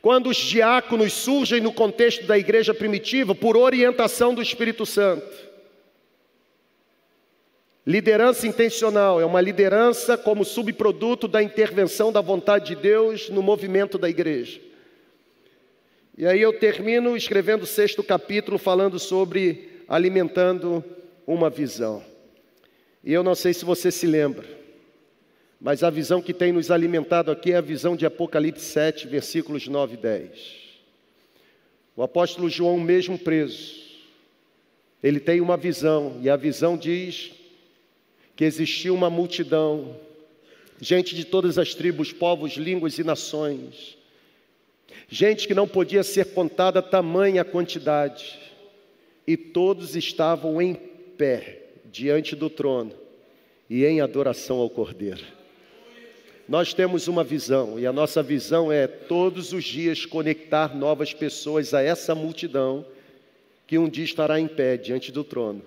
Quando 0.02 0.30
os 0.30 0.38
diáconos 0.38 1.12
surgem 1.12 1.60
no 1.60 1.74
contexto 1.74 2.26
da 2.26 2.38
igreja 2.38 2.74
primitiva, 2.74 3.36
por 3.36 3.58
orientação 3.58 4.34
do 4.34 4.42
Espírito 4.42 4.86
Santo. 4.86 5.49
Liderança 7.90 8.46
intencional 8.46 9.20
é 9.20 9.26
uma 9.26 9.42
liderança 9.42 10.16
como 10.16 10.46
subproduto 10.46 11.28
da 11.28 11.42
intervenção 11.42 12.12
da 12.12 12.22
vontade 12.22 12.76
de 12.76 12.80
Deus 12.80 13.32
no 13.32 13.42
movimento 13.42 13.98
da 13.98 14.08
igreja. 14.08 14.62
E 16.16 16.24
aí 16.24 16.40
eu 16.40 16.54
termino 16.54 17.18
escrevendo 17.18 17.64
o 17.64 17.66
sexto 17.66 18.04
capítulo 18.04 18.60
falando 18.60 19.00
sobre 19.00 19.82
alimentando 19.88 20.86
uma 21.26 21.50
visão. 21.50 22.04
E 23.04 23.12
eu 23.12 23.24
não 23.24 23.34
sei 23.34 23.56
se 23.56 23.66
você 23.66 23.90
se 23.90 24.06
lembra, 24.06 24.46
mas 25.60 25.82
a 25.82 25.90
visão 25.90 26.22
que 26.22 26.32
tem 26.32 26.52
nos 26.52 26.70
alimentado 26.70 27.32
aqui 27.32 27.54
é 27.54 27.56
a 27.56 27.62
visão 27.62 27.96
de 27.96 28.06
Apocalipse 28.06 28.66
7, 28.66 29.08
versículos 29.08 29.68
9 29.68 29.96
e 29.96 29.98
10. 29.98 30.30
O 31.96 32.04
apóstolo 32.04 32.52
João, 32.52 32.80
mesmo 32.80 33.18
preso, 33.18 33.82
ele 35.02 35.20
tem 35.20 35.42
uma 35.42 35.58
visão, 35.58 36.20
e 36.22 36.30
a 36.30 36.36
visão 36.36 36.78
diz 36.78 37.39
que 38.40 38.46
existia 38.46 38.94
uma 38.94 39.10
multidão, 39.10 39.98
gente 40.80 41.14
de 41.14 41.26
todas 41.26 41.58
as 41.58 41.76
tribos, 41.76 42.14
povos, 42.14 42.54
línguas 42.54 42.98
e 42.98 43.04
nações, 43.04 43.98
gente 45.10 45.46
que 45.46 45.54
não 45.54 45.68
podia 45.68 46.04
ser 46.04 46.28
contada 46.28 46.82
tamanha 46.82 47.44
quantidade, 47.44 48.40
e 49.28 49.36
todos 49.36 49.94
estavam 49.94 50.62
em 50.62 50.74
pé 50.74 51.64
diante 51.92 52.34
do 52.34 52.50
trono 52.50 52.94
e 53.70 53.84
em 53.84 54.00
adoração 54.00 54.60
ao 54.60 54.70
Cordeiro. 54.70 55.26
Nós 56.48 56.74
temos 56.74 57.10
uma 57.10 57.26
visão, 57.26 57.78
e 57.78 57.86
a 57.86 57.92
nossa 57.92 58.24
visão 58.24 58.72
é 58.72 58.88
todos 58.88 59.52
os 59.52 59.66
dias 59.66 60.06
conectar 60.06 60.74
novas 60.74 61.14
pessoas 61.14 61.74
a 61.74 61.82
essa 61.82 62.16
multidão 62.16 62.86
que 63.68 63.78
um 63.78 63.90
dia 63.90 64.06
estará 64.06 64.40
em 64.40 64.48
pé 64.48 64.78
diante 64.78 65.12
do 65.12 65.26
trono 65.26 65.62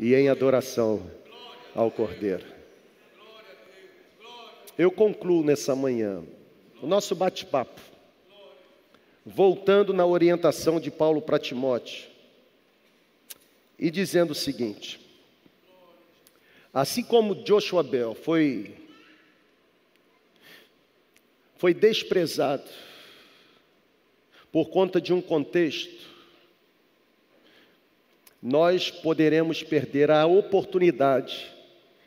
e 0.00 0.14
em 0.14 0.30
adoração 0.30 1.10
ao 1.76 1.90
Cordeiro. 1.90 2.46
Eu 4.78 4.90
concluo 4.90 5.44
nessa 5.44 5.76
manhã 5.76 6.24
o 6.80 6.86
nosso 6.86 7.14
bate-papo, 7.14 7.80
voltando 9.24 9.92
na 9.92 10.06
orientação 10.06 10.80
de 10.80 10.90
Paulo 10.90 11.20
para 11.20 11.38
Timóteo 11.38 12.08
e 13.78 13.90
dizendo 13.90 14.30
o 14.30 14.34
seguinte: 14.34 14.98
assim 16.72 17.04
como 17.04 17.34
Joshua 17.34 17.82
Bell 17.82 18.14
foi 18.14 18.74
foi 21.56 21.74
desprezado 21.74 22.68
por 24.50 24.70
conta 24.70 24.98
de 24.98 25.12
um 25.12 25.20
contexto, 25.20 26.06
nós 28.42 28.90
poderemos 28.90 29.62
perder 29.62 30.10
a 30.10 30.26
oportunidade 30.26 31.55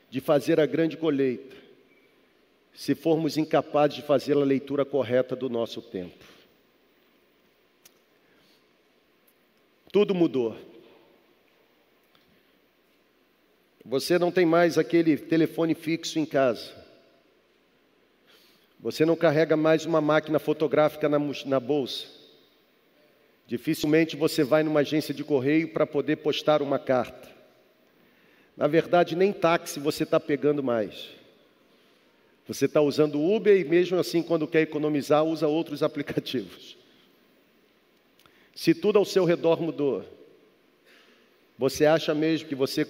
de 0.10 0.20
fazer 0.20 0.60
a 0.60 0.66
grande 0.66 0.98
colheita 0.98 1.56
se 2.74 2.96
formos 2.96 3.38
incapazes 3.38 3.98
de 3.98 4.02
fazer 4.04 4.38
a 4.38 4.44
leitura 4.44 4.86
correta 4.86 5.36
do 5.36 5.50
nosso 5.50 5.82
tempo. 5.82 6.24
Tudo 9.92 10.16
mudou. 10.16 10.56
Você 13.84 14.20
não 14.20 14.32
tem 14.32 14.46
mais 14.46 14.78
aquele 14.78 15.18
telefone 15.18 15.74
fixo 15.74 16.20
em 16.20 16.26
casa. 16.26 16.72
Você 18.80 19.04
não 19.04 19.16
carrega 19.16 19.58
mais 19.58 19.86
uma 19.86 20.00
máquina 20.00 20.40
fotográfica 20.40 21.10
na, 21.10 21.20
na 21.46 21.60
bolsa. 21.60 22.08
Dificilmente 23.46 24.16
você 24.16 24.44
vai 24.44 24.64
numa 24.64 24.82
agência 24.82 25.14
de 25.14 25.24
correio 25.24 25.74
para 25.74 25.86
poder 25.86 26.18
postar 26.18 26.62
uma 26.62 26.80
carta. 26.80 27.39
Na 28.60 28.68
verdade, 28.68 29.16
nem 29.16 29.32
táxi 29.32 29.80
você 29.80 30.04
está 30.04 30.20
pegando 30.20 30.62
mais. 30.62 31.12
Você 32.46 32.66
está 32.66 32.82
usando 32.82 33.24
Uber 33.24 33.58
e, 33.58 33.64
mesmo 33.64 33.98
assim, 33.98 34.22
quando 34.22 34.46
quer 34.46 34.60
economizar, 34.64 35.24
usa 35.24 35.48
outros 35.48 35.82
aplicativos. 35.82 36.76
Se 38.54 38.74
tudo 38.74 39.00
ao 39.00 39.06
seu 39.06 39.24
redor 39.24 39.62
mudou, 39.62 40.04
você 41.58 41.86
acha 41.86 42.14
mesmo 42.14 42.50
que 42.50 42.56
você 42.56 42.86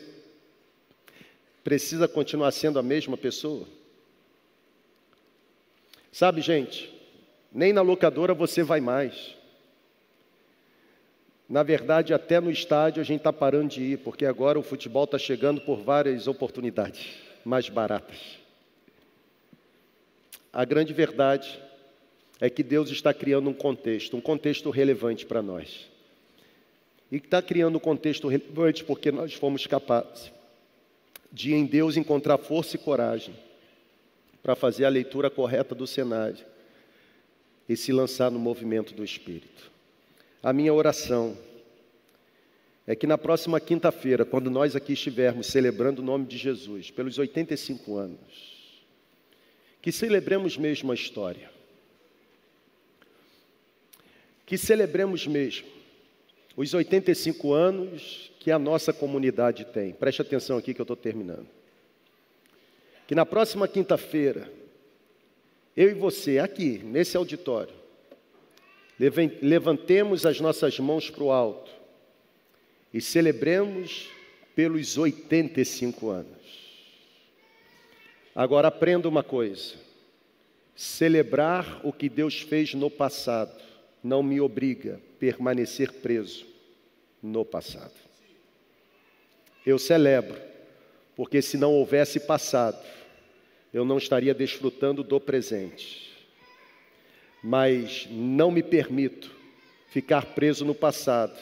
precisa 1.64 2.08
continuar 2.08 2.50
sendo 2.50 2.80
a 2.80 2.84
mesma 2.84 3.16
pessoa? 3.16 3.68
Sabe, 6.12 6.42
gente, 6.42 6.92
nem 7.54 7.72
na 7.72 7.84
locadora 7.84 8.34
você 8.34 8.64
vai 8.64 8.82
mais. 8.82 9.36
Na 11.50 11.64
verdade, 11.64 12.14
até 12.14 12.40
no 12.40 12.52
estádio 12.52 13.02
a 13.02 13.04
gente 13.04 13.22
está 13.22 13.34
parando 13.34 13.70
de 13.70 13.82
ir, 13.82 13.98
porque 13.98 14.26
agora 14.26 14.60
o 14.60 14.64
futebol 14.64 15.06
está 15.06 15.18
chegando 15.18 15.60
por 15.62 15.80
várias 15.82 16.28
oportunidades 16.28 17.08
mais 17.44 17.68
baratas. 17.68 18.38
A 20.54 20.64
grande 20.64 20.94
verdade 20.94 21.60
é 22.40 22.50
que 22.50 22.62
Deus 22.62 22.92
está 22.92 23.14
criando 23.14 23.50
um 23.50 23.54
contexto, 23.54 24.16
um 24.16 24.22
contexto 24.22 24.70
relevante 24.70 25.26
para 25.26 25.42
nós. 25.42 25.90
E 27.12 27.18
está 27.18 27.42
criando 27.42 27.78
um 27.78 27.82
contexto 27.82 28.28
relevante 28.28 28.84
porque 28.84 29.12
nós 29.12 29.34
fomos 29.34 29.66
capazes 29.66 30.32
de 31.32 31.54
em 31.54 31.66
Deus 31.66 31.98
encontrar 31.98 32.38
força 32.38 32.76
e 32.76 32.80
coragem 32.80 33.36
para 34.42 34.56
fazer 34.56 34.86
a 34.86 34.90
leitura 34.90 35.30
correta 35.30 35.76
do 35.76 35.86
cenário 35.86 36.46
e 37.68 37.76
se 37.76 37.92
lançar 37.92 38.32
no 38.32 38.40
movimento 38.40 38.94
do 38.94 39.04
Espírito. 39.04 39.69
A 40.42 40.54
minha 40.54 40.74
oração 40.74 41.38
é 42.88 42.96
que 42.96 43.06
na 43.06 43.18
próxima 43.18 43.60
quinta-feira, 43.60 44.24
quando 44.24 44.50
nós 44.50 44.76
aqui 44.76 44.94
estivermos 44.94 45.48
celebrando 45.48 46.02
o 46.02 46.06
nome 46.06 46.26
de 46.26 46.38
Jesus, 46.38 46.90
pelos 46.90 47.18
85 47.18 47.98
anos, 47.98 48.84
que 49.82 49.92
celebremos 49.92 50.58
mesmo 50.58 50.92
a 50.92 50.96
história, 50.96 51.52
que 54.46 54.58
celebremos 54.58 55.28
mesmo 55.28 55.68
os 56.56 56.74
85 56.74 57.54
anos 57.54 58.32
que 58.40 58.50
a 58.50 58.58
nossa 58.58 58.92
comunidade 58.92 59.66
tem. 59.66 59.94
Preste 59.94 60.22
atenção 60.22 60.58
aqui 60.58 60.74
que 60.74 60.82
eu 60.82 60.84
estou 60.84 60.98
terminando. 60.98 61.48
Que 63.08 63.14
na 63.14 63.26
próxima 63.26 63.68
quinta-feira, 63.68 64.52
eu 65.76 65.90
e 65.90 65.94
você, 65.94 66.40
aqui, 66.40 66.80
nesse 66.80 67.16
auditório, 67.16 67.79
levantemos 69.42 70.26
as 70.26 70.40
nossas 70.40 70.78
mãos 70.80 71.10
para 71.10 71.24
o 71.24 71.32
alto 71.32 71.72
e 72.94 73.00
celebremos 73.00 74.10
pelos 74.56 74.98
85 74.98 76.10
anos. 76.10 76.30
Agora 78.36 78.68
aprenda 78.68 79.08
uma 79.08 79.24
coisa: 79.24 79.76
celebrar 80.76 81.80
o 81.84 81.94
que 81.94 82.10
Deus 82.10 82.42
fez 82.42 82.74
no 82.74 82.90
passado 82.90 83.62
não 84.04 84.22
me 84.22 84.42
obriga 84.42 84.96
a 84.96 85.20
permanecer 85.20 85.94
preso 85.94 86.46
no 87.22 87.46
passado 87.46 88.10
eu 89.66 89.78
celebro, 89.78 90.40
porque 91.16 91.42
se 91.42 91.58
não 91.58 91.74
houvesse 91.74 92.20
passado, 92.20 92.84
eu 93.74 93.86
não 93.86 93.98
estaria 93.98 94.34
desfrutando 94.34 95.04
do 95.04 95.20
presente. 95.20 96.09
Mas 97.44 98.08
não 98.12 98.52
me 98.52 98.62
permito 98.62 99.36
ficar 99.90 100.26
preso 100.36 100.66
no 100.66 100.76
passado, 100.76 101.38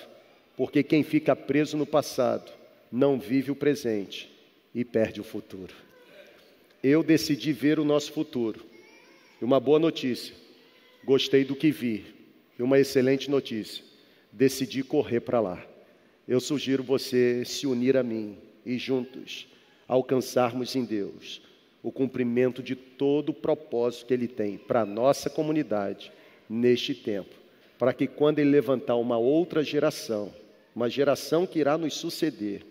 porque 0.55 0.83
quem 0.83 1.03
fica 1.03 1.35
preso 1.35 1.75
no 1.75 1.85
passado 1.85 2.51
não 2.91 3.19
vive 3.19 3.51
o 3.51 3.55
presente 3.55 4.31
e 4.73 4.85
perde 4.85 5.19
o 5.19 5.23
futuro. 5.23 5.73
Eu 6.83 7.03
decidi 7.03 7.51
ver 7.51 7.79
o 7.79 7.85
nosso 7.85 8.11
futuro. 8.11 8.65
E 9.41 9.45
uma 9.45 9.59
boa 9.59 9.79
notícia: 9.79 10.35
gostei 11.03 11.43
do 11.43 11.55
que 11.55 11.71
vi. 11.71 12.05
E 12.57 12.63
uma 12.63 12.79
excelente 12.79 13.29
notícia: 13.29 13.83
decidi 14.31 14.83
correr 14.83 15.21
para 15.21 15.39
lá 15.39 15.63
eu 16.27 16.41
sugiro 16.41 16.83
você 16.83 17.45
se 17.45 17.65
unir 17.65 17.95
a 17.95 18.03
mim 18.03 18.37
e 18.65 18.77
juntos 18.77 19.47
alcançarmos 19.87 20.75
em 20.75 20.83
Deus 20.83 21.41
o 21.83 21.91
cumprimento 21.91 22.61
de 22.61 22.75
todo 22.75 23.29
o 23.29 23.33
propósito 23.33 24.07
que 24.07 24.13
Ele 24.13 24.27
tem 24.27 24.57
para 24.57 24.81
a 24.81 24.85
nossa 24.85 25.29
comunidade 25.29 26.11
neste 26.49 26.93
tempo, 26.93 27.35
para 27.77 27.93
que 27.93 28.07
quando 28.07 28.39
ele 28.39 28.49
levantar 28.49 28.95
uma 28.95 29.17
outra 29.17 29.63
geração, 29.63 30.33
uma 30.75 30.89
geração 30.89 31.45
que 31.45 31.59
irá 31.59 31.77
nos 31.77 31.95
suceder, 31.95 32.63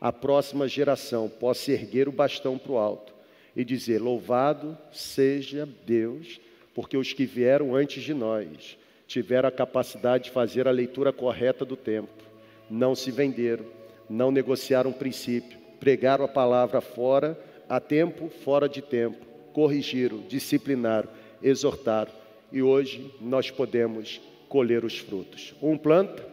a 0.00 0.12
próxima 0.12 0.68
geração 0.68 1.28
possa 1.28 1.72
erguer 1.72 2.08
o 2.08 2.12
bastão 2.12 2.58
para 2.58 2.72
o 2.72 2.78
alto 2.78 3.14
e 3.56 3.64
dizer: 3.64 4.00
Louvado 4.00 4.76
seja 4.92 5.68
Deus, 5.86 6.40
porque 6.74 6.96
os 6.96 7.12
que 7.12 7.24
vieram 7.24 7.74
antes 7.74 8.02
de 8.02 8.12
nós 8.12 8.76
tiveram 9.06 9.48
a 9.48 9.52
capacidade 9.52 10.24
de 10.24 10.30
fazer 10.30 10.66
a 10.66 10.72
leitura 10.72 11.12
correta 11.12 11.64
do 11.64 11.76
tempo, 11.76 12.24
não 12.70 12.94
se 12.94 13.10
venderam, 13.10 13.64
não 14.08 14.30
negociaram 14.30 14.92
princípio, 14.92 15.58
pregaram 15.78 16.24
a 16.24 16.28
palavra 16.28 16.80
fora, 16.80 17.38
a 17.68 17.80
tempo, 17.80 18.30
fora 18.44 18.68
de 18.68 18.82
tempo, 18.82 19.24
corrigiram, 19.52 20.20
disciplinaram, 20.28 21.08
exortaram, 21.42 22.12
e 22.52 22.62
hoje 22.62 23.12
nós 23.20 23.50
podemos 23.50 24.20
colher 24.48 24.84
os 24.84 24.98
frutos. 24.98 25.54
Um 25.62 25.76
planta, 25.76 26.24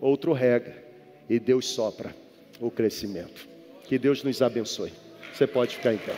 outro 0.00 0.32
rega, 0.32 0.76
e 1.28 1.38
Deus 1.38 1.66
sopra 1.66 2.14
o 2.60 2.70
crescimento. 2.70 3.48
Que 3.84 3.98
Deus 3.98 4.22
nos 4.22 4.40
abençoe. 4.40 4.92
Você 5.32 5.46
pode 5.46 5.76
ficar 5.76 5.92
em 5.94 5.98
pé. 5.98 6.14